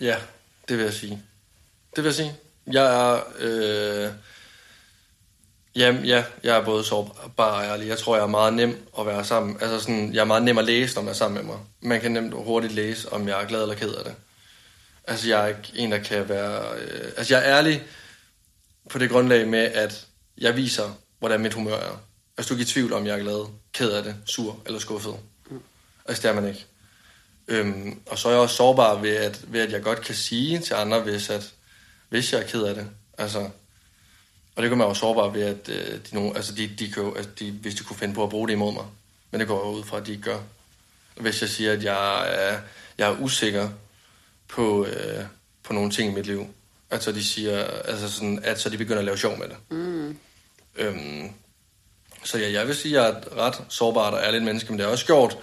Ja, 0.00 0.16
det 0.68 0.76
vil 0.76 0.84
jeg 0.84 0.94
sige. 0.94 1.22
Det 1.96 2.04
vil 2.04 2.08
jeg 2.08 2.14
sige. 2.14 2.36
Jeg 2.66 3.12
er... 3.12 3.20
Øh, 3.38 4.10
jamen, 5.76 6.04
ja, 6.04 6.24
jeg 6.42 6.56
er 6.56 6.64
både 6.64 6.84
sårbar 6.84 7.58
og 7.60 7.64
ærlig. 7.64 7.88
Jeg 7.88 7.98
tror, 7.98 8.16
jeg 8.16 8.22
er 8.22 8.26
meget 8.26 8.54
nem 8.54 8.88
at 8.98 9.06
være 9.06 9.24
sammen. 9.24 9.56
Altså 9.60 9.80
sådan, 9.80 10.14
jeg 10.14 10.20
er 10.20 10.24
meget 10.24 10.42
nem 10.42 10.58
at 10.58 10.64
læse, 10.64 10.94
når 10.94 11.02
man 11.02 11.10
er 11.10 11.14
sammen 11.14 11.46
med 11.46 11.54
mig. 11.54 11.60
Man 11.80 12.00
kan 12.00 12.12
nemt 12.12 12.34
hurtigt 12.34 12.72
læse, 12.72 13.12
om 13.12 13.28
jeg 13.28 13.42
er 13.42 13.46
glad 13.46 13.62
eller 13.62 13.74
ked 13.74 13.94
af 13.94 14.04
det. 14.04 14.14
Altså, 15.06 15.28
jeg 15.28 15.44
er 15.44 15.46
ikke 15.46 15.72
en, 15.74 15.92
der 15.92 15.98
kan 15.98 16.28
være... 16.28 16.78
Øh, 16.78 17.12
altså, 17.16 17.34
jeg 17.34 17.48
er 17.48 17.58
ærlig, 17.58 17.82
på 18.92 18.98
det 18.98 19.10
grundlag 19.10 19.48
med, 19.48 19.58
at 19.58 20.06
jeg 20.38 20.56
viser, 20.56 20.90
hvordan 21.18 21.40
mit 21.40 21.54
humør 21.54 21.76
er. 21.76 22.00
Altså, 22.36 22.48
du 22.48 22.54
er 22.54 22.60
ikke 22.60 22.70
i 22.70 22.72
tvivl 22.72 22.92
om, 22.92 23.06
jeg 23.06 23.18
er 23.18 23.22
glad, 23.22 23.46
ked 23.72 23.90
af 23.90 24.02
det, 24.02 24.16
sur 24.26 24.60
eller 24.66 24.78
skuffet. 24.78 25.16
Mm. 25.50 25.60
Altså, 26.06 26.22
det 26.22 26.28
er 26.28 26.40
man 26.40 26.48
ikke. 26.48 26.66
Øhm, 27.48 28.00
og 28.06 28.18
så 28.18 28.28
er 28.28 28.32
jeg 28.32 28.40
også 28.40 28.56
sårbar 28.56 28.94
ved 28.94 29.16
at, 29.16 29.52
ved, 29.52 29.60
at 29.60 29.72
jeg 29.72 29.82
godt 29.82 30.00
kan 30.00 30.14
sige 30.14 30.58
til 30.58 30.74
andre, 30.74 31.00
hvis, 31.00 31.30
at, 31.30 31.52
hvis 32.08 32.32
jeg 32.32 32.40
er 32.40 32.46
ked 32.46 32.62
af 32.62 32.74
det. 32.74 32.88
Altså, 33.18 33.50
og 34.56 34.62
det 34.62 34.70
gør 34.70 34.76
mig 34.76 34.86
også 34.86 35.00
sårbar 35.00 35.28
ved, 35.28 35.42
at 35.42 35.68
øh, 35.68 35.98
de, 36.10 36.14
nogen, 36.14 36.36
altså 36.36 36.54
de, 36.54 36.70
de 36.78 36.90
kan, 36.90 37.12
altså 37.16 37.30
de, 37.38 37.50
hvis 37.50 37.74
de 37.74 37.84
kunne 37.84 37.96
finde 37.96 38.14
på 38.14 38.22
at 38.22 38.30
bruge 38.30 38.48
det 38.48 38.54
imod 38.54 38.72
mig. 38.72 38.84
Men 39.30 39.40
det 39.40 39.48
går 39.48 39.66
jeg 39.66 39.78
ud 39.78 39.84
fra, 39.84 39.96
at 39.96 40.06
de 40.06 40.10
ikke 40.10 40.22
gør. 40.22 40.40
Hvis 41.16 41.40
jeg 41.40 41.50
siger, 41.50 41.72
at 41.72 41.84
jeg 41.84 42.28
er, 42.34 42.60
jeg 42.98 43.10
er 43.10 43.18
usikker 43.18 43.70
på, 44.48 44.86
øh, 44.86 45.24
på 45.62 45.72
nogle 45.72 45.90
ting 45.90 46.12
i 46.12 46.14
mit 46.14 46.26
liv, 46.26 46.54
at 46.92 47.02
så 47.02 47.12
de 47.12 47.24
siger, 47.24 47.64
altså 47.64 48.12
sådan, 48.12 48.40
at 48.44 48.60
så 48.60 48.68
de 48.68 48.78
begynder 48.78 48.98
at 48.98 49.04
lave 49.04 49.18
sjov 49.18 49.38
med 49.38 49.48
det. 49.48 49.56
Mm. 49.70 50.18
Øhm, 50.76 51.30
så 52.24 52.38
ja, 52.38 52.52
jeg 52.52 52.66
vil 52.66 52.76
sige, 52.76 52.98
at 52.98 53.04
jeg 53.04 53.12
er 53.12 53.18
et 53.18 53.28
ret 53.36 53.62
sårbart 53.68 54.14
og 54.14 54.20
ærligt 54.22 54.44
menneske, 54.44 54.72
men 54.72 54.78
det 54.78 54.84
er 54.84 54.90
også 54.90 55.06
gjort, 55.06 55.38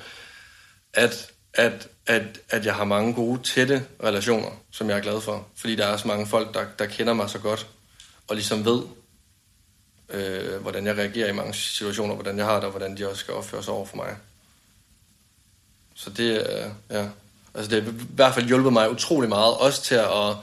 at, 0.94 1.32
at, 1.54 1.88
at, 2.08 2.40
at 2.50 2.66
jeg 2.66 2.76
har 2.76 2.84
mange 2.84 3.14
gode, 3.14 3.44
tætte 3.44 3.86
relationer, 4.04 4.50
som 4.72 4.90
jeg 4.90 4.98
er 4.98 5.02
glad 5.02 5.22
for. 5.22 5.48
Fordi 5.56 5.76
der 5.76 5.86
er 5.86 5.98
så 5.98 6.08
mange 6.08 6.28
folk, 6.28 6.54
der, 6.54 6.66
der 6.80 6.86
kender 6.86 7.14
mig 7.14 7.30
så 7.30 7.40
godt, 7.40 7.68
og 8.28 8.36
ligesom 8.36 8.66
ved, 8.66 8.82
øh, 10.10 10.62
hvordan 10.62 10.86
jeg 10.86 10.98
reagerer 10.98 11.30
i 11.30 11.34
mange 11.34 11.54
situationer, 11.54 12.14
hvordan 12.16 12.38
jeg 12.38 12.46
har 12.46 12.56
det, 12.56 12.64
og 12.64 12.72
hvordan 12.72 12.98
de 12.98 13.10
også 13.10 13.20
skal 13.20 13.34
opføre 13.34 13.64
sig 13.64 13.74
over 13.74 13.86
for 13.86 13.96
mig. 13.96 14.18
Så 15.96 16.10
det, 16.10 16.48
øh, 16.50 16.72
ja, 16.90 17.08
altså 17.54 17.72
det 17.72 17.84
har 17.84 17.92
i 17.92 17.96
hvert 18.16 18.34
fald 18.34 18.46
hjulpet 18.46 18.74
mig 18.74 18.92
utrolig 18.92 19.30
meget, 19.30 19.58
også 19.58 19.82
til 19.82 19.96
at 19.96 20.36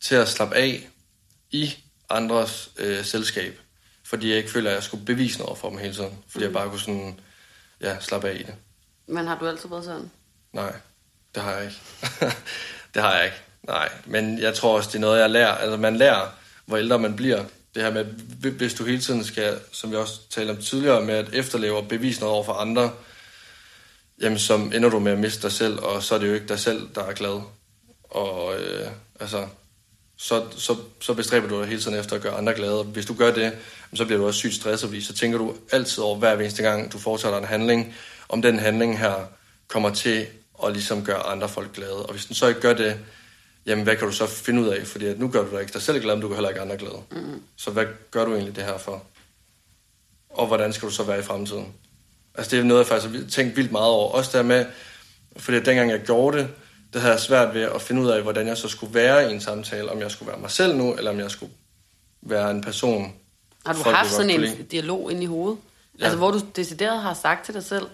til 0.00 0.14
at 0.14 0.28
slappe 0.28 0.56
af 0.56 0.88
i 1.50 1.74
andres 2.10 2.70
øh, 2.78 3.04
selskab. 3.04 3.60
Fordi 4.04 4.28
jeg 4.28 4.36
ikke 4.36 4.50
føler, 4.50 4.70
at 4.70 4.74
jeg 4.74 4.82
skulle 4.82 5.04
bevise 5.04 5.38
noget 5.38 5.58
for 5.58 5.68
dem 5.70 5.78
hele 5.78 5.94
tiden. 5.94 6.18
Fordi 6.28 6.44
mm. 6.44 6.44
jeg 6.44 6.52
bare 6.52 6.70
kunne 6.70 6.80
sådan, 6.80 7.20
ja, 7.80 8.00
slappe 8.00 8.28
af 8.28 8.34
i 8.34 8.42
det. 8.42 8.54
Men 9.06 9.26
har 9.26 9.38
du 9.38 9.48
altid 9.48 9.68
været 9.68 9.84
sådan? 9.84 10.10
Nej, 10.52 10.72
det 11.34 11.42
har 11.42 11.52
jeg 11.52 11.64
ikke. 11.64 11.80
det 12.94 13.02
har 13.02 13.16
jeg 13.16 13.24
ikke. 13.24 13.36
Nej, 13.62 13.88
men 14.06 14.38
jeg 14.38 14.54
tror 14.54 14.76
også, 14.76 14.88
det 14.88 14.94
er 14.94 15.00
noget, 15.00 15.20
jeg 15.20 15.30
lærer. 15.30 15.54
Altså, 15.54 15.76
man 15.76 15.96
lærer, 15.96 16.28
hvor 16.66 16.76
ældre 16.76 16.98
man 16.98 17.16
bliver. 17.16 17.44
Det 17.74 17.82
her 17.82 17.90
med, 17.90 18.04
hvis 18.50 18.74
du 18.74 18.84
hele 18.84 19.00
tiden 19.00 19.24
skal, 19.24 19.60
som 19.72 19.90
vi 19.90 19.96
også 19.96 20.28
talte 20.30 20.50
om 20.50 20.56
tidligere, 20.56 21.04
med 21.04 21.14
at 21.14 21.28
efterleve 21.32 21.76
og 21.76 21.88
bevise 21.88 22.20
noget 22.20 22.34
over 22.34 22.44
for 22.44 22.52
andre, 22.52 22.92
jamen, 24.20 24.38
så 24.38 24.54
ender 24.54 24.88
du 24.88 24.98
med 24.98 25.12
at 25.12 25.18
miste 25.18 25.42
dig 25.42 25.52
selv, 25.52 25.78
og 25.78 26.02
så 26.02 26.14
er 26.14 26.18
det 26.18 26.28
jo 26.28 26.34
ikke 26.34 26.48
dig 26.48 26.58
selv, 26.58 26.88
der 26.94 27.04
er 27.04 27.12
glad. 27.12 27.40
Og 28.10 28.60
øh, 28.60 28.88
altså, 29.20 29.48
så, 30.18 30.46
så, 30.56 30.76
så 31.00 31.14
bestræber 31.14 31.48
du 31.48 31.60
dig 31.60 31.68
hele 31.68 31.80
tiden 31.80 31.98
efter 31.98 32.16
at 32.16 32.22
gøre 32.22 32.32
andre 32.32 32.54
glade. 32.54 32.78
Og 32.78 32.84
hvis 32.84 33.06
du 33.06 33.14
gør 33.14 33.34
det, 33.34 33.52
så 33.94 34.04
bliver 34.04 34.18
du 34.18 34.26
også 34.26 34.38
sygt 34.38 34.54
stresset, 34.54 34.88
fordi 34.88 35.02
så 35.02 35.14
tænker 35.14 35.38
du 35.38 35.54
altid 35.72 36.02
over 36.02 36.16
hver 36.18 36.38
eneste 36.38 36.62
gang, 36.62 36.92
du 36.92 36.98
foretager 36.98 37.38
en 37.38 37.44
handling, 37.44 37.94
om 38.28 38.42
den 38.42 38.58
handling 38.58 38.98
her 38.98 39.14
kommer 39.68 39.94
til 39.94 40.26
at 40.64 40.72
ligesom 40.72 41.04
gøre 41.04 41.22
andre 41.22 41.48
folk 41.48 41.72
glade. 41.72 42.06
Og 42.06 42.12
hvis 42.12 42.26
den 42.26 42.34
så 42.34 42.46
ikke 42.46 42.60
gør 42.60 42.74
det, 42.74 43.00
jamen 43.66 43.84
hvad 43.84 43.96
kan 43.96 44.06
du 44.06 44.12
så 44.12 44.26
finde 44.26 44.62
ud 44.62 44.68
af? 44.68 44.86
Fordi 44.86 45.06
at 45.06 45.18
nu 45.18 45.28
gør 45.28 45.44
du 45.44 45.50
dig 45.50 45.60
ikke 45.60 45.72
dig 45.72 45.82
selv 45.82 46.00
glad, 46.00 46.14
men 46.14 46.22
du 46.22 46.28
kan 46.28 46.36
heller 46.36 46.48
ikke 46.48 46.60
andre 46.60 46.76
glade. 46.76 47.02
Mm. 47.10 47.42
Så 47.56 47.70
hvad 47.70 47.86
gør 48.10 48.24
du 48.24 48.32
egentlig 48.32 48.56
det 48.56 48.64
her 48.64 48.78
for? 48.78 49.02
Og 50.30 50.46
hvordan 50.46 50.72
skal 50.72 50.88
du 50.88 50.94
så 50.94 51.02
være 51.02 51.18
i 51.18 51.22
fremtiden? 51.22 51.72
Altså 52.34 52.50
det 52.50 52.58
er 52.58 52.64
noget, 52.64 52.80
jeg 52.80 52.86
faktisk 52.86 53.14
har 53.14 53.30
tænkt 53.30 53.56
vildt 53.56 53.72
meget 53.72 53.90
over. 53.90 54.12
Også 54.12 54.38
der 54.38 54.44
med, 54.44 54.66
fordi 55.36 55.60
dengang 55.60 55.90
jeg 55.90 56.00
gjorde 56.00 56.38
det, 56.38 56.48
det 56.92 57.00
havde 57.00 57.12
jeg 57.12 57.20
svært 57.20 57.54
ved 57.54 57.62
at 57.62 57.82
finde 57.82 58.02
ud 58.02 58.08
af, 58.08 58.22
hvordan 58.22 58.46
jeg 58.46 58.56
så 58.56 58.68
skulle 58.68 58.94
være 58.94 59.30
i 59.30 59.34
en 59.34 59.40
samtale. 59.40 59.90
Om 59.90 60.00
jeg 60.00 60.10
skulle 60.10 60.30
være 60.30 60.40
mig 60.40 60.50
selv 60.50 60.76
nu, 60.76 60.94
eller 60.94 61.10
om 61.10 61.18
jeg 61.18 61.30
skulle 61.30 61.52
være 62.22 62.50
en 62.50 62.62
person. 62.62 63.12
Har 63.66 63.72
du 63.72 63.90
haft 63.90 64.10
sådan 64.10 64.30
en 64.30 64.66
dialog 64.70 65.12
ind 65.12 65.22
i 65.22 65.26
hovedet? 65.26 65.58
Ja. 65.98 66.04
Altså 66.04 66.18
hvor 66.18 66.30
du 66.30 66.40
decideret 66.56 67.02
har 67.02 67.14
sagt 67.14 67.44
til 67.44 67.54
dig 67.54 67.64
selv, 67.64 67.86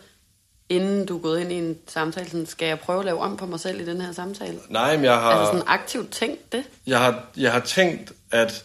inden 0.68 1.06
du 1.06 1.16
er 1.16 1.22
gået 1.22 1.40
ind 1.40 1.52
i 1.52 1.54
en 1.54 1.78
samtale, 1.88 2.30
sådan, 2.30 2.46
skal 2.46 2.68
jeg 2.68 2.78
prøve 2.78 2.98
at 2.98 3.04
lave 3.04 3.20
om 3.20 3.36
på 3.36 3.46
mig 3.46 3.60
selv 3.60 3.80
i 3.80 3.84
den 3.84 4.00
her 4.00 4.12
samtale? 4.12 4.58
Nej, 4.68 4.96
men 4.96 5.04
jeg 5.04 5.14
har... 5.14 5.30
Altså 5.30 5.52
sådan 5.52 5.62
aktivt 5.66 6.10
tænkt 6.10 6.52
det? 6.52 6.64
Jeg 6.86 6.98
har, 6.98 7.24
jeg 7.36 7.52
har 7.52 7.60
tænkt, 7.60 8.12
at, 8.30 8.64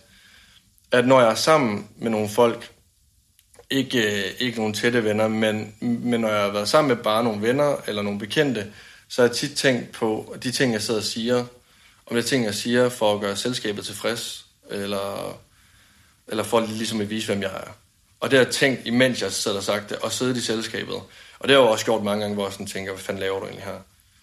at 0.92 1.08
når 1.08 1.22
jeg 1.22 1.30
er 1.30 1.36
sammen 1.36 1.88
med 1.98 2.12
nogle 2.12 2.30
folk, 2.30 2.72
ikke, 3.70 4.24
ikke 4.40 4.58
nogle 4.58 4.74
tætte 4.74 5.04
venner, 5.04 5.28
men, 5.28 5.76
men 5.82 6.22
når 6.22 6.30
jeg 6.30 6.42
har 6.42 6.52
været 6.52 6.70
sammen 6.70 6.96
med 6.96 7.04
bare 7.04 7.24
nogle 7.24 7.42
venner 7.42 7.76
eller 7.88 8.02
nogle 8.02 8.20
bekendte, 8.20 8.74
så 9.10 9.22
har 9.22 9.30
jeg 9.30 9.36
tit 9.36 9.58
tænkt 9.58 9.92
på 9.92 10.36
de 10.44 10.52
ting, 10.52 10.74
jeg 10.74 10.82
sidder 10.82 11.00
og 11.00 11.06
siger, 11.06 11.46
om 12.06 12.16
det 12.16 12.18
er 12.18 12.28
ting, 12.28 12.46
jeg 12.46 12.56
siger 12.56 12.90
for 12.90 13.14
at 13.14 13.22
gøre 13.22 13.36
selskabet 13.36 13.86
tilfreds, 13.86 14.46
eller, 14.70 15.40
eller 16.28 16.44
for 16.44 16.60
ligesom 16.60 17.02
at 17.02 17.10
vise, 17.10 17.28
hvem 17.28 17.42
jeg 17.42 17.52
er. 17.52 17.72
Og 18.20 18.32
det 18.32 18.40
har 18.40 18.46
jeg 18.46 18.54
tænkt, 18.54 18.88
imens 18.88 19.22
jeg 19.22 19.32
sidder 19.32 19.58
og 19.58 19.64
sagt 19.64 19.90
det, 19.90 19.98
og 19.98 20.12
siddet 20.12 20.38
i 20.38 20.42
selskabet. 20.42 20.96
Og 21.40 21.48
det 21.48 21.56
har 21.56 21.62
jeg 21.64 21.72
også 21.72 21.86
gjort 21.86 22.04
mange 22.04 22.22
gange, 22.22 22.36
hvor 22.36 22.46
jeg 22.46 22.54
sådan 22.54 22.68
tænker, 22.68 22.92
hvad 22.92 23.04
fanden 23.04 23.20
laver 23.20 23.40
du 23.40 23.46
egentlig 23.46 23.66
her? 23.66 23.80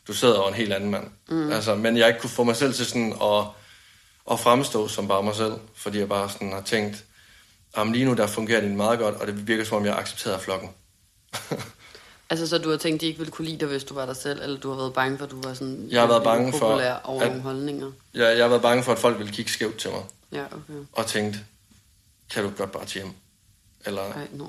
Du 0.09 0.13
sidder 0.13 0.39
over 0.39 0.49
en 0.49 0.55
helt 0.55 0.73
anden 0.73 0.91
mand. 0.91 1.11
Mm. 1.29 1.53
Altså, 1.53 1.75
men 1.75 1.97
jeg 1.97 2.09
ikke 2.09 2.21
kunne 2.21 2.31
få 2.31 2.45
mig 2.45 2.57
selv 2.57 2.75
til 2.75 2.87
sådan 2.87 3.13
at, 3.23 3.45
at 4.31 4.41
fremstå 4.41 4.89
som 4.89 5.09
bare 5.09 5.23
mig 5.23 5.35
selv, 5.35 5.55
fordi 5.75 5.99
jeg 5.99 6.09
bare 6.09 6.31
sådan 6.31 6.53
har 6.53 6.61
tænkt, 6.61 7.05
jamen 7.77 7.93
lige 7.93 8.05
nu 8.05 8.15
der 8.15 8.27
fungerer 8.27 8.61
det 8.61 8.71
meget 8.71 8.99
godt, 8.99 9.15
og 9.15 9.27
det 9.27 9.49
virker 9.49 9.65
som 9.65 9.77
om, 9.77 9.87
jeg 9.87 9.99
accepterer 9.99 10.39
flokken. 10.39 10.71
altså, 12.31 12.47
så 12.47 12.59
du 12.59 12.71
har 12.71 12.77
tænkt, 12.77 12.95
at 12.95 13.01
de 13.01 13.07
ikke 13.07 13.19
ville 13.19 13.33
kunne 13.33 13.49
lide 13.49 13.59
dig, 13.59 13.69
hvis 13.69 13.85
du 13.85 13.95
var 13.95 14.07
dig 14.07 14.17
selv, 14.17 14.43
eller 14.43 14.61
du 14.61 14.71
har 14.71 14.77
været 14.77 14.95
bange 14.95 15.19
for, 15.19 15.25
at 15.25 15.31
du 15.31 15.41
var 15.43 15.55
sådan 15.55 15.89
jeg 15.91 16.01
har 16.01 16.09
været 16.09 16.23
bange 16.23 16.53
for, 16.59 16.67
over 17.05 17.21
at, 17.21 17.29
nogle 17.29 17.43
holdninger? 17.43 17.93
Ja, 18.15 18.27
jeg 18.29 18.45
har 18.45 18.49
været 18.49 18.63
bange 18.63 18.83
for, 18.83 18.93
at 18.93 18.99
folk 18.99 19.19
ville 19.19 19.33
kigge 19.33 19.51
skævt 19.51 19.77
til 19.77 19.91
mig. 19.91 20.03
Ja, 20.33 20.45
okay. 20.45 20.87
Og 20.93 21.07
tænkt, 21.07 21.37
kan 22.31 22.43
du 22.43 22.51
godt 22.57 22.73
bare 22.73 22.85
til 22.85 23.03
hjem? 23.03 23.13
Eller... 23.87 24.09
Nej, 24.09 24.27
no. 24.33 24.45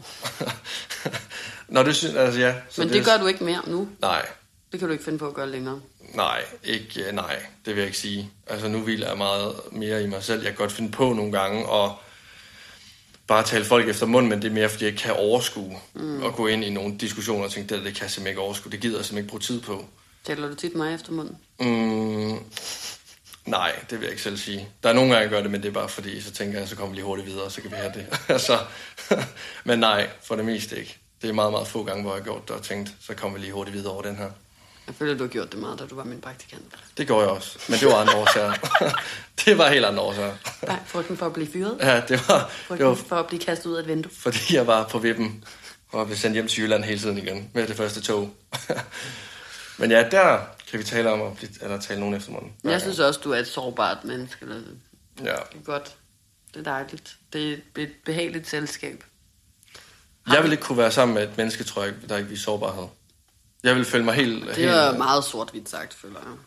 Nå, 1.67 1.83
det 1.87 1.95
synes 1.95 2.15
altså 2.15 2.39
ja. 2.39 2.55
Så 2.69 2.81
Men 2.81 2.87
det, 2.87 2.97
det 2.97 3.05
gør 3.05 3.17
du 3.17 3.27
ikke 3.27 3.43
mere 3.43 3.61
nu? 3.67 3.87
Nej. 4.01 4.25
Det 4.71 4.79
kan 4.79 4.87
du 4.87 4.91
ikke 4.91 5.03
finde 5.03 5.19
på 5.19 5.27
at 5.27 5.33
gøre 5.33 5.49
længere? 5.49 5.81
Nej, 6.13 6.43
ikke, 6.63 7.11
nej, 7.11 7.45
det 7.65 7.75
vil 7.75 7.81
jeg 7.81 7.85
ikke 7.85 7.97
sige. 7.97 8.31
Altså 8.47 8.67
nu 8.67 8.79
vil 8.79 8.99
jeg 8.99 9.17
meget 9.17 9.55
mere 9.71 10.03
i 10.03 10.07
mig 10.07 10.23
selv. 10.23 10.41
Jeg 10.41 10.51
kan 10.51 10.57
godt 10.57 10.71
finde 10.71 10.91
på 10.91 11.13
nogle 11.13 11.31
gange 11.31 11.65
og 11.65 11.95
bare 13.27 13.43
tale 13.43 13.65
folk 13.65 13.89
efter 13.89 14.05
munden, 14.05 14.29
men 14.29 14.41
det 14.41 14.47
er 14.47 14.53
mere, 14.53 14.69
fordi 14.69 14.85
jeg 14.85 14.95
kan 14.95 15.13
overskue 15.13 15.77
mm. 15.93 16.23
og 16.23 16.35
gå 16.35 16.47
ind 16.47 16.63
i 16.63 16.69
nogle 16.69 16.97
diskussioner 16.97 17.45
og 17.45 17.51
tænke, 17.51 17.75
det, 17.75 17.85
det 17.85 17.95
kan 17.95 18.03
jeg 18.03 18.11
simpelthen 18.11 18.27
ikke 18.27 18.41
overskue. 18.41 18.71
Det 18.71 18.79
gider 18.79 18.97
jeg 18.97 19.05
simpelthen 19.05 19.23
ikke 19.23 19.29
bruge 19.29 19.41
tid 19.41 19.61
på. 19.61 19.85
Taler 20.23 20.47
du 20.47 20.55
tit 20.55 20.75
mig 20.75 20.93
efter 20.93 21.11
munden? 21.11 21.37
Mm, 21.59 22.39
nej, 23.45 23.71
det 23.89 23.91
vil 23.91 24.01
jeg 24.01 24.11
ikke 24.11 24.23
selv 24.23 24.37
sige. 24.37 24.69
Der 24.83 24.89
er 24.89 24.93
nogle 24.93 25.09
gange, 25.09 25.21
jeg 25.21 25.29
gør 25.29 25.41
det, 25.41 25.51
men 25.51 25.61
det 25.61 25.67
er 25.67 25.73
bare 25.73 25.89
fordi, 25.89 26.21
så 26.21 26.31
tænker 26.31 26.59
jeg, 26.59 26.67
så 26.67 26.75
kommer 26.75 26.89
vi 26.89 26.95
lige 26.95 27.05
hurtigt 27.05 27.27
videre, 27.27 27.51
så 27.51 27.61
kan 27.61 27.71
vi 27.71 27.75
have 27.75 27.91
det. 27.93 28.05
altså, 28.27 28.59
men 29.65 29.79
nej, 29.79 30.09
for 30.23 30.35
det 30.35 30.45
meste 30.45 30.79
ikke. 30.79 30.97
Det 31.21 31.29
er 31.29 31.33
meget, 31.33 31.51
meget 31.51 31.67
få 31.67 31.83
gange, 31.83 32.01
hvor 32.01 32.11
jeg 32.11 32.19
har 32.19 32.23
gjort 32.23 32.47
det 32.47 32.55
og 32.55 32.63
tænkt, 32.63 32.95
så 32.99 33.13
kommer 33.13 33.37
vi 33.37 33.43
lige 33.43 33.53
hurtigt 33.53 33.77
videre 33.77 33.93
over 33.93 34.01
den 34.01 34.15
her. 34.15 34.29
Jeg 34.87 34.95
føler, 34.95 35.17
du 35.17 35.23
har 35.23 35.29
gjort 35.29 35.51
det 35.51 35.59
meget, 35.59 35.79
da 35.79 35.85
du 35.85 35.95
var 35.95 36.03
min 36.03 36.21
praktikant. 36.21 36.63
Det 36.97 37.07
gjorde 37.07 37.21
jeg 37.21 37.31
også, 37.31 37.59
men 37.69 37.79
det 37.79 37.87
var 37.87 37.95
andre 37.95 38.15
årsager. 38.15 38.53
det 39.45 39.57
var 39.57 39.69
helt 39.69 39.85
andre 39.85 40.01
årsager. 40.01 40.35
Nej, 40.65 40.79
frygten 40.85 41.17
for 41.17 41.25
at 41.25 41.33
blive 41.33 41.47
fyret? 41.47 41.77
Ja, 41.81 42.01
det 42.07 42.27
var... 42.27 42.51
Frygten 42.67 42.77
det 42.77 42.85
var, 42.85 42.95
for 42.95 43.15
at 43.15 43.27
blive 43.27 43.39
kastet 43.39 43.69
ud 43.69 43.75
af 43.75 43.81
et 43.81 43.87
vindue? 43.87 44.11
Fordi 44.11 44.55
jeg 44.55 44.67
var 44.67 44.87
på 44.87 44.99
vippen 44.99 45.43
og 45.91 46.05
blev 46.05 46.17
sendt 46.17 46.33
hjem 46.33 46.47
til 46.47 46.63
Jylland 46.63 46.83
hele 46.83 46.99
tiden 46.99 47.17
igen 47.17 47.49
med 47.53 47.67
det 47.67 47.75
første 47.75 48.01
tog. 48.01 48.33
men 49.79 49.91
ja, 49.91 50.09
der 50.11 50.39
kan 50.71 50.79
vi 50.79 50.83
tale 50.83 51.11
om 51.11 51.21
at 51.21 51.37
blive, 51.37 51.49
eller 51.61 51.79
tale 51.79 51.99
nogen 51.99 52.15
efter 52.15 52.31
morgen. 52.31 52.53
Jeg 52.63 52.81
synes 52.81 52.99
også, 52.99 53.19
du 53.23 53.31
er 53.31 53.37
et 53.37 53.47
sårbart 53.47 54.03
menneske. 54.03 54.37
Eller, 54.41 54.55
ja. 55.19 55.23
Det 55.23 55.59
er 55.59 55.63
godt. 55.63 55.95
Det 56.53 56.59
er 56.59 56.63
dejligt. 56.63 57.15
Det 57.33 57.53
er 57.53 57.57
et 57.77 57.91
behageligt 58.05 58.47
selskab. 58.47 59.03
Jeg 60.31 60.43
vil 60.43 60.51
ikke 60.51 60.63
kunne 60.63 60.77
være 60.77 60.91
sammen 60.91 61.15
med 61.15 61.23
et 61.23 61.37
menneske, 61.37 61.63
tror 61.63 61.83
jeg, 61.83 61.93
der 62.09 62.17
ikke 62.17 62.29
viser 62.29 62.43
sårbarhed. 62.43 62.87
Jeg 63.67 63.75
vil 63.75 63.85
føle 63.85 64.05
mig 64.05 64.13
helt... 64.13 64.45
Det 64.55 64.65
er 64.65 64.85
helt... 64.85 64.97
meget 64.97 65.23
sort-hvidt 65.23 65.69
sagt, 65.69 65.93
føler 65.93 66.19
jeg. 66.19 66.37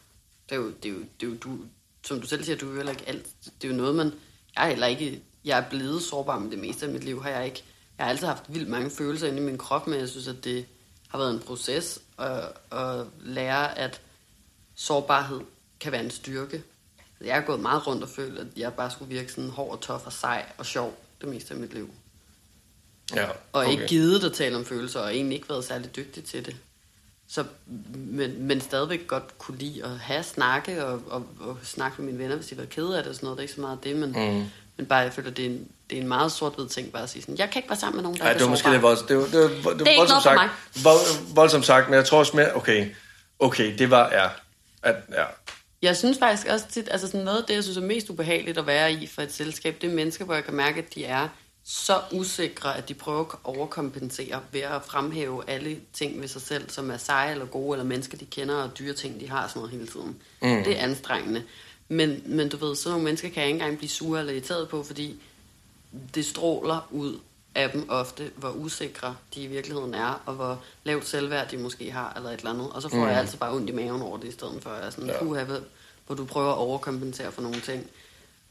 Det 0.48 0.54
er 0.54 0.60
jo, 0.60 0.70
det 0.70 0.88
er 0.88 0.92
jo, 0.92 0.98
det 1.20 1.26
er 1.26 1.30
jo 1.30 1.36
du, 1.36 1.58
som 2.06 2.20
du 2.20 2.26
selv 2.26 2.44
siger, 2.44 2.56
du 2.56 2.70
er 2.70 2.76
heller 2.76 2.92
ikke 2.92 3.08
alt. 3.08 3.26
Det 3.44 3.68
er 3.68 3.72
jo 3.72 3.78
noget, 3.78 3.94
man... 3.94 4.12
Jeg 4.56 4.64
er 4.64 4.68
heller 4.68 4.86
ikke... 4.86 5.22
Jeg 5.44 5.58
er 5.58 5.70
blevet 5.70 6.02
sårbar 6.02 6.38
med 6.38 6.50
det 6.50 6.58
meste 6.58 6.86
af 6.86 6.92
mit 6.92 7.04
liv, 7.04 7.22
har 7.22 7.30
jeg 7.30 7.46
ikke. 7.46 7.64
Jeg 7.98 8.06
har 8.06 8.10
altid 8.10 8.26
haft 8.26 8.42
vildt 8.48 8.68
mange 8.68 8.90
følelser 8.90 9.28
inde 9.28 9.38
i 9.38 9.44
min 9.44 9.58
krop, 9.58 9.86
men 9.86 10.00
jeg 10.00 10.08
synes, 10.08 10.28
at 10.28 10.44
det 10.44 10.66
har 11.08 11.18
været 11.18 11.34
en 11.34 11.40
proces 11.40 11.98
at, 12.18 12.42
at 12.72 13.06
lære, 13.20 13.78
at 13.78 14.00
sårbarhed 14.74 15.40
kan 15.80 15.92
være 15.92 16.04
en 16.04 16.10
styrke. 16.10 16.62
Jeg 17.20 17.34
har 17.34 17.42
gået 17.42 17.60
meget 17.60 17.86
rundt 17.86 18.02
og 18.02 18.08
følt, 18.08 18.38
at 18.38 18.46
jeg 18.56 18.74
bare 18.74 18.90
skulle 18.90 19.14
virke 19.14 19.32
sådan 19.32 19.50
hård 19.50 19.70
og 19.70 19.80
tof 19.80 20.06
og 20.06 20.12
sej 20.12 20.44
og 20.58 20.66
sjov 20.66 20.98
det 21.20 21.28
meste 21.28 21.54
af 21.54 21.60
mit 21.60 21.74
liv. 21.74 21.90
Ja, 23.14 23.24
okay. 23.24 23.38
Og 23.52 23.72
ikke 23.72 23.86
givet 23.86 24.24
at 24.24 24.32
tale 24.32 24.56
om 24.56 24.64
følelser, 24.64 25.00
og 25.00 25.14
egentlig 25.14 25.36
ikke 25.36 25.48
været 25.48 25.64
særlig 25.64 25.96
dygtig 25.96 26.24
til 26.24 26.46
det. 26.46 26.56
Så, 27.32 27.44
men, 27.94 28.42
men 28.46 28.60
stadigvæk 28.60 29.06
godt 29.06 29.38
kunne 29.38 29.58
lide 29.58 29.84
at 29.84 29.90
have 29.90 30.22
snakke, 30.22 30.84
og, 30.84 31.02
og, 31.10 31.26
og 31.40 31.58
snakke 31.62 32.02
med 32.02 32.12
mine 32.12 32.22
venner, 32.24 32.36
hvis 32.36 32.46
de 32.46 32.58
var 32.58 32.64
kede 32.64 32.96
af 32.96 33.02
det 33.02 33.10
og 33.10 33.14
sådan 33.14 33.26
noget. 33.26 33.36
Det 33.36 33.40
er 33.40 33.44
ikke 33.44 33.54
så 33.54 33.60
meget 33.60 33.84
det, 33.84 33.96
men, 33.96 34.10
mm. 34.10 34.44
men 34.76 34.86
bare 34.86 34.98
jeg 34.98 35.12
føler, 35.12 35.30
det 35.30 35.46
er 35.46 35.50
en, 35.50 35.68
det 35.90 35.98
er 35.98 36.02
en 36.02 36.08
meget 36.08 36.32
sort-hvid 36.32 36.68
ting 36.68 36.92
bare 36.92 37.02
at 37.02 37.10
sige 37.10 37.22
sådan, 37.22 37.38
jeg 37.38 37.50
kan 37.50 37.58
ikke 37.58 37.68
være 37.68 37.78
sammen 37.78 37.96
med 37.96 38.02
nogen, 38.02 38.18
der 38.18 38.24
Ej, 38.24 38.32
det 38.32 38.42
var 38.42 38.48
måske 38.48 38.70
det, 38.70 38.82
voldsomt, 38.82 39.08
det, 39.08 39.16
var, 39.16 39.22
det, 39.22 39.32
var, 39.32 39.46
det, 39.46 39.64
var, 39.64 39.70
det, 39.70 39.86
var 39.86 39.96
voldsomt 39.96 40.22
sagt, 40.22 40.52
vold, 40.84 41.34
voldsomt 41.34 41.66
sagt, 41.66 41.88
men 41.88 41.94
jeg 41.94 42.04
tror 42.04 42.18
også 42.18 42.36
mere, 42.36 42.56
okay, 42.56 42.88
okay, 43.38 43.78
det 43.78 43.90
var, 43.90 44.10
ja, 44.12 44.28
at, 44.82 44.96
ja. 45.12 45.24
Jeg 45.82 45.96
synes 45.96 46.18
faktisk 46.18 46.46
også 46.46 46.66
tit, 46.70 46.88
altså 46.90 47.06
sådan 47.06 47.20
noget 47.20 47.38
af 47.38 47.44
det, 47.44 47.54
jeg 47.54 47.62
synes 47.62 47.76
er 47.76 47.82
mest 47.82 48.10
ubehageligt 48.10 48.58
at 48.58 48.66
være 48.66 48.92
i 48.92 49.06
for 49.06 49.22
et 49.22 49.32
selskab, 49.32 49.76
det 49.80 49.90
er 49.90 49.94
mennesker, 49.94 50.24
hvor 50.24 50.34
jeg 50.34 50.44
kan 50.44 50.54
mærke, 50.54 50.78
at 50.78 50.94
de 50.94 51.04
er 51.04 51.28
så 51.64 52.00
usikre, 52.12 52.76
at 52.76 52.88
de 52.88 52.94
prøver 52.94 53.24
at 53.24 53.38
overkompensere 53.44 54.40
ved 54.52 54.60
at 54.60 54.84
fremhæve 54.84 55.50
alle 55.50 55.80
ting 55.92 56.20
ved 56.20 56.28
sig 56.28 56.42
selv, 56.42 56.70
som 56.70 56.90
er 56.90 56.96
seje 56.96 57.32
eller 57.32 57.46
gode, 57.46 57.76
eller 57.76 57.84
mennesker, 57.84 58.18
de 58.18 58.24
kender, 58.24 58.54
og 58.54 58.78
dyre 58.78 58.94
ting, 58.94 59.20
de 59.20 59.28
har, 59.28 59.48
sådan 59.48 59.60
noget 59.60 59.70
hele 59.70 59.86
tiden. 59.86 60.16
Mm. 60.42 60.64
Det 60.64 60.78
er 60.78 60.82
anstrengende. 60.82 61.42
Men, 61.88 62.22
men 62.26 62.48
du 62.48 62.56
ved, 62.56 62.76
sådan 62.76 62.90
nogle 62.90 63.04
mennesker 63.04 63.28
kan 63.28 63.40
jeg 63.42 63.48
ikke 63.48 63.56
engang 63.56 63.78
blive 63.78 63.90
sure 63.90 64.20
eller 64.20 64.32
irriteret 64.32 64.68
på, 64.68 64.82
fordi 64.82 65.22
det 66.14 66.26
stråler 66.26 66.88
ud 66.90 67.18
af 67.54 67.70
dem 67.70 67.90
ofte, 67.90 68.30
hvor 68.36 68.50
usikre 68.50 69.16
de 69.34 69.42
i 69.42 69.46
virkeligheden 69.46 69.94
er, 69.94 70.22
og 70.26 70.34
hvor 70.34 70.62
lavt 70.84 71.06
selvværd 71.06 71.50
de 71.50 71.56
måske 71.56 71.90
har, 71.90 72.12
eller 72.16 72.30
et 72.30 72.38
eller 72.38 72.50
andet. 72.50 72.70
Og 72.72 72.82
så 72.82 72.88
får 72.88 72.96
mm. 72.96 73.06
jeg 73.08 73.18
altså 73.18 73.36
bare 73.36 73.54
ondt 73.54 73.70
i 73.70 73.72
maven 73.72 74.02
over 74.02 74.18
det, 74.18 74.28
i 74.28 74.32
stedet 74.32 74.62
for 74.62 74.70
at 74.70 74.84
jeg 74.84 74.92
sådan, 74.92 75.08
ja. 75.08 75.44
hvor 76.06 76.16
du 76.16 76.24
prøver 76.24 76.52
at 76.52 76.58
overkompensere 76.58 77.32
for 77.32 77.42
nogle 77.42 77.60
ting. 77.60 77.90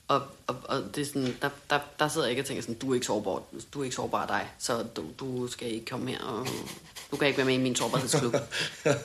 Og, 0.10 0.22
og, 0.48 0.56
og 0.64 0.84
det 0.96 1.02
er 1.02 1.06
sådan, 1.06 1.36
der, 1.42 1.50
der, 1.70 1.80
der 2.00 2.08
sidder 2.08 2.28
jeg 2.28 2.32
ikke 2.32 2.42
og 2.42 2.46
tænker 2.46 2.62
sådan, 2.62 2.76
du 2.76 2.90
er 2.90 2.94
ikke 2.94 3.06
sårbar, 3.06 3.42
du 3.74 3.80
er 3.80 3.84
ikke 3.84 3.96
sårbar 3.96 4.26
dig, 4.26 4.50
så 4.60 4.84
du, 4.96 5.04
du 5.20 5.48
skal 5.48 5.74
ikke 5.74 5.86
komme 5.86 6.12
her, 6.12 6.20
og 6.20 6.48
du 7.12 7.16
kan 7.18 7.28
ikke 7.28 7.38
være 7.38 7.46
med 7.46 7.54
i 7.54 7.58
min 7.58 7.76
sårbarhedsklub. 7.76 8.36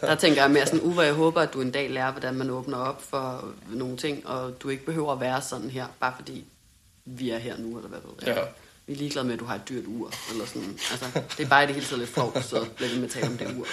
der 0.00 0.14
tænker 0.14 0.42
jeg 0.42 0.50
mere 0.50 0.66
sådan, 0.66 0.80
uva, 0.82 1.02
jeg 1.02 1.14
håber, 1.14 1.40
at 1.40 1.52
du 1.52 1.60
en 1.60 1.70
dag 1.70 1.90
lærer, 1.90 2.12
hvordan 2.12 2.34
man 2.34 2.50
åbner 2.50 2.78
op 2.78 3.02
for 3.02 3.48
nogle 3.68 3.96
ting, 3.96 4.26
og 4.26 4.62
du 4.62 4.68
ikke 4.68 4.84
behøver 4.84 5.12
at 5.12 5.20
være 5.20 5.42
sådan 5.42 5.70
her, 5.70 5.86
bare 6.00 6.12
fordi 6.16 6.44
vi 7.04 7.30
er 7.30 7.38
her 7.38 7.58
nu, 7.58 7.76
eller 7.76 7.88
hvad 7.88 7.98
ved 8.04 8.26
jeg. 8.26 8.36
Ja. 8.36 8.42
Vi 8.86 8.92
er 8.92 8.96
ligeglade 8.96 9.26
med, 9.26 9.34
at 9.34 9.40
du 9.40 9.44
har 9.44 9.54
et 9.54 9.68
dyrt 9.68 9.84
ur, 9.86 10.12
eller 10.32 10.46
sådan. 10.46 10.78
Altså, 10.90 11.22
det 11.36 11.44
er 11.44 11.48
bare 11.48 11.64
i 11.64 11.66
det 11.66 11.74
hele 11.74 11.86
taget 11.86 11.98
lidt 11.98 12.10
flot, 12.10 12.42
så 12.42 12.66
bliver 12.76 12.90
vi 12.90 12.96
med 12.96 13.04
at 13.04 13.10
tale 13.10 13.26
om 13.26 13.38
det 13.38 13.56
ur. 13.58 13.66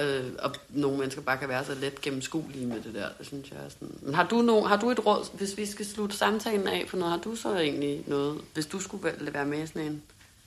Øh, 0.00 0.24
og 0.38 0.54
nogle 0.68 0.98
mennesker 0.98 1.22
bare 1.22 1.38
kan 1.38 1.48
være 1.48 1.64
så 1.64 1.74
let 1.74 2.00
gennemskuelige 2.00 2.66
med 2.66 2.76
det 2.76 2.94
der, 2.94 3.08
det 3.18 3.26
synes 3.26 3.50
jeg 3.50 3.58
er 3.66 3.70
sådan. 3.70 3.94
Men 4.00 4.14
har 4.14 4.24
du, 4.24 4.42
no, 4.42 4.62
har 4.62 4.76
du 4.76 4.90
et 4.90 5.06
råd, 5.06 5.36
hvis 5.36 5.56
vi 5.56 5.66
skal 5.66 5.86
slutte 5.86 6.16
samtalen 6.16 6.68
af 6.68 6.84
for 6.88 6.96
noget, 6.96 7.12
har 7.12 7.20
du 7.20 7.36
så 7.36 7.56
egentlig 7.56 8.02
noget, 8.06 8.40
hvis 8.54 8.66
du 8.66 8.80
skulle 8.80 9.12
være 9.20 9.44
med 9.44 9.62
i 9.62 9.66
sådan 9.66 9.82
en? 9.82 10.02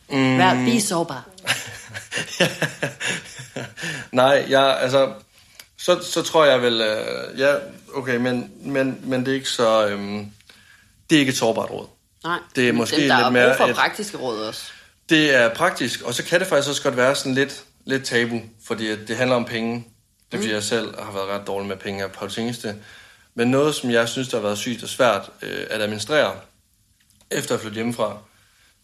Mm. 0.10 0.38
Vær, 0.38 0.54
be 0.54 0.82
sårbar. 0.82 1.30
Nej, 4.12 4.46
jeg, 4.50 4.80
altså, 4.80 5.14
så, 5.78 6.00
så 6.02 6.22
tror 6.22 6.46
jeg 6.46 6.62
vel, 6.62 6.82
øh, 6.82 7.40
ja, 7.40 7.56
okay, 7.94 8.16
men, 8.16 8.52
men, 8.62 9.00
men 9.04 9.20
det 9.20 9.32
er 9.32 9.36
ikke 9.36 9.50
så, 9.50 9.88
øhm, 9.88 10.32
det 11.10 11.16
er 11.16 11.20
ikke 11.20 11.30
et 11.30 11.38
sårbart 11.38 11.72
råd. 11.72 11.88
Nej, 12.24 12.40
det 12.56 12.70
er 12.70 12.74
måske 12.74 12.96
der 12.96 13.02
lidt 13.02 13.12
er 13.12 13.30
mere 13.30 13.58
for 13.58 13.66
et, 13.66 13.76
praktiske 13.76 14.18
råd 14.18 14.38
også. 14.38 14.72
Det 15.10 15.36
er 15.36 15.54
praktisk, 15.54 16.02
og 16.02 16.14
så 16.14 16.24
kan 16.24 16.40
det 16.40 16.48
faktisk 16.48 16.70
også 16.70 16.84
godt 16.84 16.98
være 16.98 17.16
sådan 17.16 17.34
lidt, 17.34 17.64
lidt 17.86 18.06
tabu, 18.06 18.42
fordi 18.66 19.06
det 19.06 19.18
handler 19.18 19.36
om 19.36 19.46
penge. 19.46 19.76
Det 20.32 20.38
er 20.38 20.38
fordi, 20.38 20.48
mm. 20.48 20.54
jeg 20.54 20.64
selv 20.64 21.02
har 21.02 21.12
været 21.12 21.28
ret 21.28 21.48
dårlig 21.48 21.68
med 21.68 21.78
penge 21.78 22.10
på 22.10 22.26
det 22.26 22.34
seneste. 22.34 22.76
Men 23.36 23.52
noget, 23.52 23.76
som 23.76 23.92
jeg 23.92 24.10
synes, 24.10 24.28
der 24.28 24.38
har 24.38 24.44
været 24.44 24.58
sygt 24.58 24.84
og 24.84 24.90
svært 24.90 25.30
øh, 25.42 25.66
at 25.70 25.82
administrere, 25.82 26.36
efter 27.32 27.56
at 27.56 27.62
flytte 27.62 27.76
hjemmefra, 27.76 28.18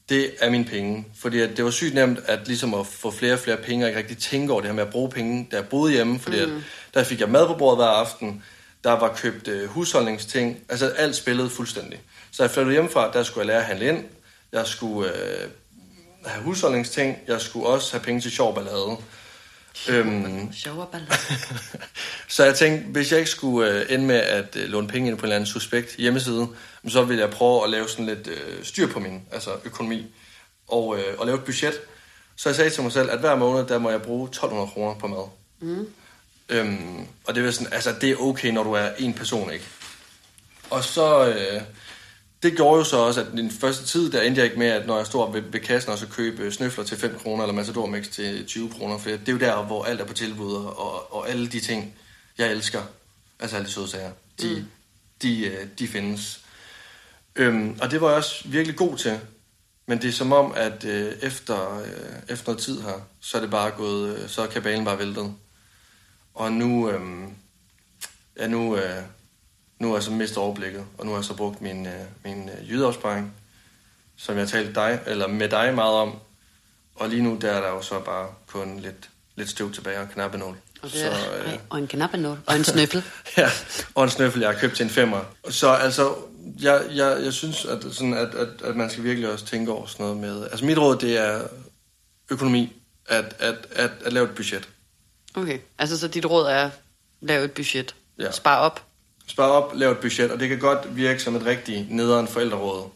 det 0.10 0.32
er 0.39 0.50
mine 0.50 0.66
penge. 0.66 1.06
Fordi 1.20 1.39
at 1.39 1.58
det 1.58 1.66
var 1.66 1.72
sygt 1.72 1.93
nemt 1.93 2.20
at, 2.26 2.47
ligesom 2.47 2.74
at 2.74 2.88
få 2.88 3.12
flere 3.12 3.34
og 3.34 3.39
flere 3.39 3.58
penge, 3.58 3.86
og 3.86 3.89
ikke 3.89 4.00
rigtig 4.00 4.18
tænke 4.18 4.52
over 4.52 4.62
det 4.62 4.70
her 4.70 4.76
med 4.76 4.84
at 4.84 4.89
bruge 4.89 5.10
penge, 5.10 5.47
da 5.52 5.56
jeg 5.56 5.68
boede 5.68 5.93
hjemme. 5.93 6.20
Fordi 6.20 6.45
mm. 6.45 6.58
at, 6.58 6.64
der 6.93 7.04
fik 7.04 7.20
jeg 7.20 7.30
mad 7.30 7.47
på 7.47 7.54
bordet 7.54 7.78
hver 7.78 7.86
aften, 7.86 8.43
der 8.84 8.91
var 8.91 9.16
købt 9.16 9.47
øh, 9.47 9.70
husholdningsting, 9.70 10.60
altså 10.70 10.88
alt 10.88 11.16
spillede 11.16 11.50
fuldstændig. 11.50 12.02
Så 12.32 12.43
jeg 12.43 12.52
flyttede 12.52 12.74
hjemmefra, 12.74 13.12
der 13.12 13.24
skulle 13.24 13.39
jeg 13.39 13.47
lære 13.47 13.60
at 13.60 13.66
handle 13.66 13.88
ind, 13.88 14.04
jeg 14.52 14.68
skulle 14.68 15.12
øh, 15.12 15.50
have 16.26 16.44
husholdningsting. 16.44 17.18
Jeg 17.28 17.42
skulle 17.42 17.66
også 17.68 17.92
have 17.92 18.04
penge 18.04 18.22
til 18.22 18.32
sjov 18.32 18.56
ballade. 18.56 18.98
Øhm, 19.90 20.54
Sjovere 20.54 20.88
ballade. 20.92 21.12
så 22.28 22.44
jeg 22.44 22.56
tænkte, 22.56 22.92
hvis 22.92 23.12
jeg 23.12 23.20
ikke 23.20 23.32
skulle 23.32 23.72
øh, 23.72 23.86
ende 23.90 24.06
med 24.06 24.16
at 24.16 24.56
øh, 24.56 24.70
låne 24.70 24.88
penge 24.88 25.10
ind 25.10 25.18
på 25.18 25.22
en 25.22 25.26
eller 25.26 25.36
anden 25.36 25.48
suspekt 25.48 25.96
hjemmeside, 25.96 26.48
så 26.88 27.04
ville 27.04 27.22
jeg 27.22 27.30
prøve 27.30 27.64
at 27.64 27.70
lave 27.70 27.90
sådan 27.90 28.06
lidt 28.06 28.28
øh, 28.28 28.64
styr 28.64 28.88
på 28.88 29.00
min 29.00 29.22
altså 29.32 29.52
økonomi 29.66 30.06
og, 30.68 30.98
øh, 30.98 31.20
og 31.20 31.26
lave 31.26 31.38
et 31.38 31.44
budget. 31.44 31.74
Så 32.36 32.50
jeg 32.50 32.56
sagde 32.56 32.70
til 32.70 32.84
mig 32.84 32.92
selv, 32.92 33.12
at 33.12 33.20
hver 33.20 33.36
måned, 33.36 33.68
der 33.68 33.78
må 33.78 33.90
jeg 33.90 34.02
bruge 34.02 34.28
1200 34.28 34.72
kroner 34.72 34.96
på 34.96 35.08
mad. 35.08 35.28
Mm. 35.60 35.88
Øhm, 36.50 37.06
og 37.24 37.36
det 37.36 37.46
er, 37.46 37.52
sådan, 37.52 37.74
altså, 37.74 37.96
det 38.02 38.12
er 38.12 38.16
okay, 38.16 38.52
når 38.52 38.64
du 38.64 38.74
er 38.74 38.90
en 38.98 39.14
person, 39.14 39.54
ikke? 39.54 39.66
Og 40.70 40.84
så, 40.84 41.28
øh, 41.28 41.62
det 42.44 42.56
gjorde 42.56 42.78
jo 42.78 42.84
så 42.84 42.98
også, 42.98 43.22
at 43.22 43.32
den 43.32 43.52
første 43.52 43.86
tid, 43.86 44.12
der 44.12 44.22
endte 44.22 44.40
jeg 44.40 44.46
ikke 44.46 44.60
med, 44.60 44.68
at 44.68 44.88
når 44.88 44.98
jeg 44.98 45.06
stod 45.06 45.34
ved, 45.34 45.42
ved 45.42 45.60
kassen 45.60 45.92
og 45.92 45.98
så 45.98 46.08
købe 46.08 46.52
snøfler 46.52 46.84
til 46.84 46.98
5 46.98 47.20
kroner, 47.20 47.44
eller 47.44 47.54
Matador 47.54 47.86
Mix 47.86 48.08
til 48.08 48.46
20 48.46 48.70
kroner, 48.70 48.98
for 48.98 49.10
det 49.10 49.30
er 49.30 49.32
jo 49.32 49.38
der, 49.38 49.64
hvor 49.64 49.84
alt 49.84 50.02
er 50.02 50.06
på 50.06 50.14
tilbud, 50.14 50.54
og, 50.54 51.14
og 51.14 51.30
alle 51.30 51.48
de 51.48 51.60
ting, 51.60 51.96
jeg 52.38 52.52
elsker, 52.52 52.82
altså 53.40 53.56
alle 53.56 53.68
de 53.68 53.72
søde 53.72 53.88
sager, 53.88 54.12
de, 54.42 54.56
mm. 54.56 54.66
de, 55.22 55.46
øh, 55.46 55.68
de 55.80 55.88
findes. 55.88 56.42
Øhm, 57.36 57.78
og 57.82 57.92
det 57.92 58.02
var 58.02 58.08
jeg 58.08 58.18
også 58.18 58.48
virkelig 58.48 58.76
god 58.76 58.98
til. 58.98 59.20
Men 59.86 60.02
det 60.02 60.08
er 60.08 60.12
som 60.12 60.32
om, 60.32 60.54
at 60.56 60.86
øh, 60.86 61.14
efter, 61.22 61.80
øh, 61.80 62.34
efter 62.34 62.52
noget 62.52 62.64
tid 62.64 62.82
her, 62.82 63.02
så 63.20 63.38
er 63.38 63.42
det 63.42 63.52
bare 63.52 63.72
gået, 63.72 64.18
øh, 64.18 64.30
så 64.30 64.42
er 64.42 64.48
kabalen 64.48 64.86
bare 64.86 65.00
væltet. 65.00 65.34
Og 66.34 66.52
nu, 66.52 66.90
øh, 66.90 67.02
ja, 68.40 68.48
nu, 68.48 68.78
øh, 68.78 69.04
nu 69.80 69.88
har 69.88 69.96
jeg 69.96 70.04
så 70.04 70.12
mistet 70.12 70.38
overblikket, 70.38 70.86
og 70.98 71.06
nu 71.06 71.12
har 71.12 71.18
jeg 71.18 71.26
så 71.26 71.34
brugt 71.34 71.62
min, 71.62 71.88
øh, 71.88 71.94
min 72.24 72.50
øh, 72.50 72.70
jydeopsparing, 72.70 73.34
som 74.18 74.38
jeg 74.38 74.48
talte 74.48 74.74
dig, 74.74 75.00
eller 75.06 75.28
med 75.28 75.50
dig 75.50 75.76
meget 75.76 75.94
om. 75.94 76.16
Og 76.96 77.10
lige 77.10 77.22
nu 77.22 77.38
der 77.42 77.52
er 77.52 77.62
der 77.62 77.70
jo 77.70 77.82
så 77.82 78.00
bare 78.00 78.28
kun 78.48 78.80
lidt, 78.80 79.10
lidt 79.36 79.50
støv 79.50 79.72
tilbage 79.72 80.00
og 80.00 80.10
knappenål. 80.10 80.58
Og, 80.82 80.92
det 80.92 81.00
så, 81.00 81.08
øh, 81.46 81.60
og 81.70 81.78
en 81.78 81.88
knappenål. 81.88 82.40
Og 82.46 82.56
en 82.56 82.64
snøffel. 82.64 83.04
ja, 83.38 83.50
og 83.96 84.04
en 84.04 84.10
snøffel, 84.10 84.42
jeg 84.42 84.52
har 84.52 84.60
købt 84.60 84.76
til 84.76 84.84
en 84.84 84.90
femmer. 84.90 85.22
Så 85.50 85.70
altså, 85.70 86.16
jeg, 86.62 86.86
jeg, 86.92 87.24
jeg 87.24 87.34
synes, 87.34 87.66
at, 87.66 87.84
sådan, 87.92 88.14
at, 88.14 88.36
at, 88.36 88.62
at 88.64 88.76
man 88.76 88.90
skal 88.90 89.04
virkelig 89.04 89.32
også 89.32 89.46
tænke 89.46 89.72
over 89.72 89.86
sådan 89.86 90.04
noget 90.04 90.18
med... 90.18 90.44
Altså 90.44 90.66
mit 90.66 90.78
råd, 90.78 90.98
det 90.98 91.18
er 91.18 91.48
økonomi. 92.30 92.74
At, 93.06 93.36
at, 93.40 93.56
at, 93.72 93.92
at 94.06 94.14
lave 94.14 94.30
et 94.30 94.36
budget. 94.36 94.70
Okay, 95.36 95.60
altså 95.78 96.00
så 96.00 96.08
dit 96.08 96.26
råd 96.26 96.46
er, 96.46 96.70
lave 97.22 97.46
et 97.46 97.52
budget. 97.52 97.96
Ja. 98.20 98.32
Spar 98.32 98.58
op. 98.58 98.89
Spar 99.30 99.48
op, 99.48 99.72
lave 99.76 99.92
et 99.92 99.98
budget, 99.98 100.32
og 100.32 100.40
det 100.40 100.50
kan 100.50 100.60
godt 100.60 100.96
virke 100.96 101.20
som 101.20 101.36
et 101.36 101.46
rigtig 101.46 101.88
nederen 101.90 102.28
forældreråd. 102.28 102.90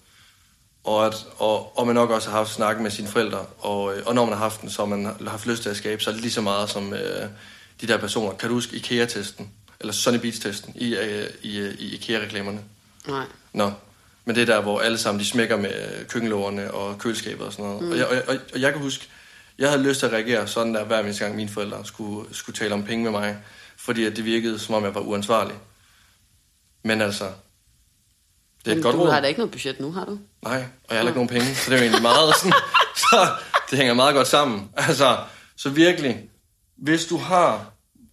Og, 0.84 1.06
at, 1.06 1.26
og, 1.38 1.78
og 1.78 1.88
man 1.88 1.96
nok 1.96 2.10
også 2.10 2.30
har 2.30 2.38
haft 2.38 2.52
snak 2.52 2.80
med 2.80 2.92
sine 2.92 3.08
forældre, 3.08 3.46
og, 3.60 3.94
og 4.06 4.16
når 4.16 4.26
man 4.26 4.34
har 4.34 4.44
haft 4.44 4.62
den, 4.62 4.70
så 4.70 4.86
har 4.86 4.96
man 4.96 5.16
haft 5.28 5.48
lyst 5.48 5.62
til 5.62 5.70
at 5.70 5.78
skabe, 5.78 6.04
så 6.04 6.12
det 6.12 6.22
lige 6.22 6.32
så 6.32 6.42
meget 6.42 6.70
som 6.70 6.94
øh, 6.94 7.30
de 7.82 7.88
der 7.88 7.98
personer. 7.98 8.34
Kan 8.34 8.50
du 8.50 8.56
huske 8.56 8.76
IKEA-testen? 8.76 9.50
Eller 9.80 9.94
Sunny 9.94 10.20
Beach-testen 10.20 10.74
i, 10.76 10.96
øh, 10.96 11.28
i, 11.42 11.58
øh, 11.58 11.74
i 11.74 11.96
IKEA-reklamerne? 11.96 12.60
Nej. 13.08 13.26
Nå, 13.54 13.72
men 14.26 14.36
det 14.36 14.42
er 14.42 14.46
der, 14.46 14.62
hvor 14.62 14.80
alle 14.80 14.98
sammen 14.98 15.20
de 15.20 15.26
smækker 15.26 15.58
med 15.58 16.06
køkkenlårene 16.08 16.72
og 16.72 16.98
køleskabet 16.98 17.46
og 17.46 17.52
sådan 17.52 17.66
noget. 17.66 17.82
Mm. 17.82 17.92
Og, 17.92 17.98
jeg, 17.98 18.08
og, 18.08 18.18
og, 18.28 18.36
og 18.54 18.62
jeg 18.62 18.72
kan 18.72 18.82
huske, 18.82 19.08
jeg 19.58 19.70
havde 19.70 19.84
lyst 19.84 20.00
til 20.00 20.06
at 20.06 20.14
reagere 20.14 20.48
sådan 20.48 20.76
der, 20.76 20.84
hver 20.84 21.00
eneste 21.00 21.24
gang 21.24 21.36
mine 21.36 21.50
forældre 21.50 21.86
skulle, 21.86 22.36
skulle 22.36 22.56
tale 22.56 22.74
om 22.74 22.84
penge 22.84 23.04
med 23.04 23.12
mig, 23.12 23.38
fordi 23.78 24.06
at 24.06 24.16
det 24.16 24.26
virkede, 24.26 24.60
som 24.60 24.76
om 24.76 24.84
jeg 24.84 24.96
var 24.96 25.02
uansvarlig. 25.02 25.56
Men 26.84 27.02
altså, 27.02 27.24
det 27.26 28.72
er 28.72 28.76
Men 28.76 28.78
et 28.78 28.84
godt 28.84 28.96
du 28.96 29.00
råd. 29.02 29.12
har 29.12 29.22
da 29.22 29.28
ikke 29.28 29.40
noget 29.40 29.52
budget 29.52 29.80
nu, 29.80 29.92
har 29.92 30.06
du? 30.06 30.20
Nej, 30.42 30.56
og 30.56 30.60
jeg 30.60 30.66
har 30.90 30.96
heller 30.96 31.10
ikke 31.12 31.18
nogen 31.18 31.30
penge, 31.30 31.56
så 31.56 31.70
det 31.72 31.76
er 31.76 31.78
jo 31.78 31.84
egentlig 31.84 32.02
meget 32.02 32.36
sådan, 32.36 32.54
så 33.04 33.28
det 33.70 33.78
hænger 33.78 33.94
meget 33.94 34.16
godt 34.16 34.28
sammen. 34.28 34.70
Altså, 34.78 35.18
så 35.58 35.70
virkelig, 35.70 36.30
hvis 36.78 37.06
du 37.06 37.18
har 37.18 37.72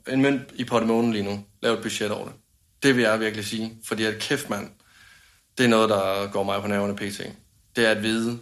en 0.08 0.22
mønt 0.22 0.42
i 0.54 0.64
portemonnaien 0.64 1.12
lige 1.12 1.24
nu, 1.24 1.44
lav 1.62 1.72
et 1.74 1.82
budget 1.82 2.10
over 2.10 2.24
det. 2.24 2.34
Det 2.82 2.96
vil 2.96 3.02
jeg 3.02 3.20
virkelig 3.20 3.46
sige, 3.46 3.78
fordi 3.84 4.04
at 4.04 4.18
kæft 4.18 4.50
mand, 4.50 4.70
det 5.58 5.64
er 5.64 5.68
noget, 5.68 5.88
der 5.88 6.26
går 6.30 6.42
mig 6.42 6.60
på 6.60 6.66
nerverne 6.68 6.96
pt. 6.96 7.20
Det 7.76 7.86
er 7.86 7.90
at 7.90 8.02
vide, 8.02 8.38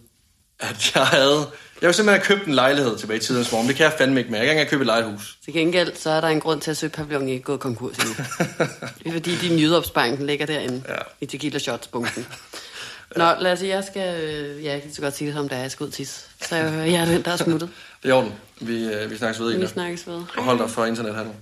at 0.60 0.92
jeg 0.94 1.06
havde... 1.06 1.50
Jeg 1.80 1.86
vil 1.88 1.94
simpelthen 1.94 2.20
have 2.22 2.36
købt 2.36 2.46
en 2.48 2.54
lejlighed 2.54 2.98
tilbage 2.98 3.16
i 3.16 3.20
tidens 3.22 3.52
morgen. 3.52 3.68
Det 3.68 3.76
kan 3.76 3.84
jeg 3.84 3.92
fandme 3.98 4.18
ikke 4.20 4.30
mere. 4.30 4.38
Jeg 4.40 4.46
kan 4.46 4.50
ikke 4.52 4.60
engang 4.60 4.70
købe 4.70 4.82
et 4.82 4.86
lejehus. 4.86 5.36
Til 5.44 5.52
gengæld, 5.52 5.92
så 5.96 6.10
er 6.10 6.20
der 6.20 6.28
en 6.28 6.40
grund 6.40 6.60
til, 6.60 6.70
at 6.70 6.76
Søpavillon 6.76 7.28
ikke 7.28 7.40
er 7.40 7.44
gået 7.44 7.60
konkurs 7.60 7.96
endnu. 7.96 8.14
det 8.98 9.06
er 9.06 9.12
fordi, 9.12 9.36
din 9.36 9.58
jydeopsparing 9.58 10.22
ligger 10.26 10.46
derinde 10.46 10.82
Ja. 10.88 10.94
i 11.20 11.26
tequila 11.26 11.58
shots 11.58 11.86
bunken. 11.86 12.26
Nå, 13.16 13.24
lad 13.40 13.52
os 13.52 13.58
sige, 13.58 13.74
jeg 13.74 13.84
skal... 13.84 14.22
øh, 14.24 14.64
Ja, 14.64 14.72
jeg 14.72 14.82
kan 14.82 14.94
så 14.94 15.00
godt 15.00 15.16
sige 15.16 15.28
det 15.28 15.36
som 15.36 15.48
det 15.48 15.58
er, 15.58 15.62
jeg 15.62 15.70
skal 15.70 15.86
ud 15.86 15.90
tis. 15.90 16.26
Så 16.42 16.56
jeg, 16.56 16.92
jeg 16.92 17.00
er 17.00 17.04
den, 17.04 17.22
der 17.22 17.30
er 17.30 17.36
smuttet. 17.36 17.68
Det 18.02 18.10
er 18.10 18.14
orden. 18.14 18.32
Vi, 18.60 18.84
øh, 18.84 19.10
vi 19.10 19.16
snakkes 19.16 19.40
ved, 19.40 19.50
Vi 19.52 19.58
Ida. 19.58 19.66
snakkes 19.66 20.06
ved. 20.06 20.14
Og 20.36 20.44
hold 20.44 20.58
dig 20.58 20.70
for 20.70 20.84
internethandel. 20.84 21.32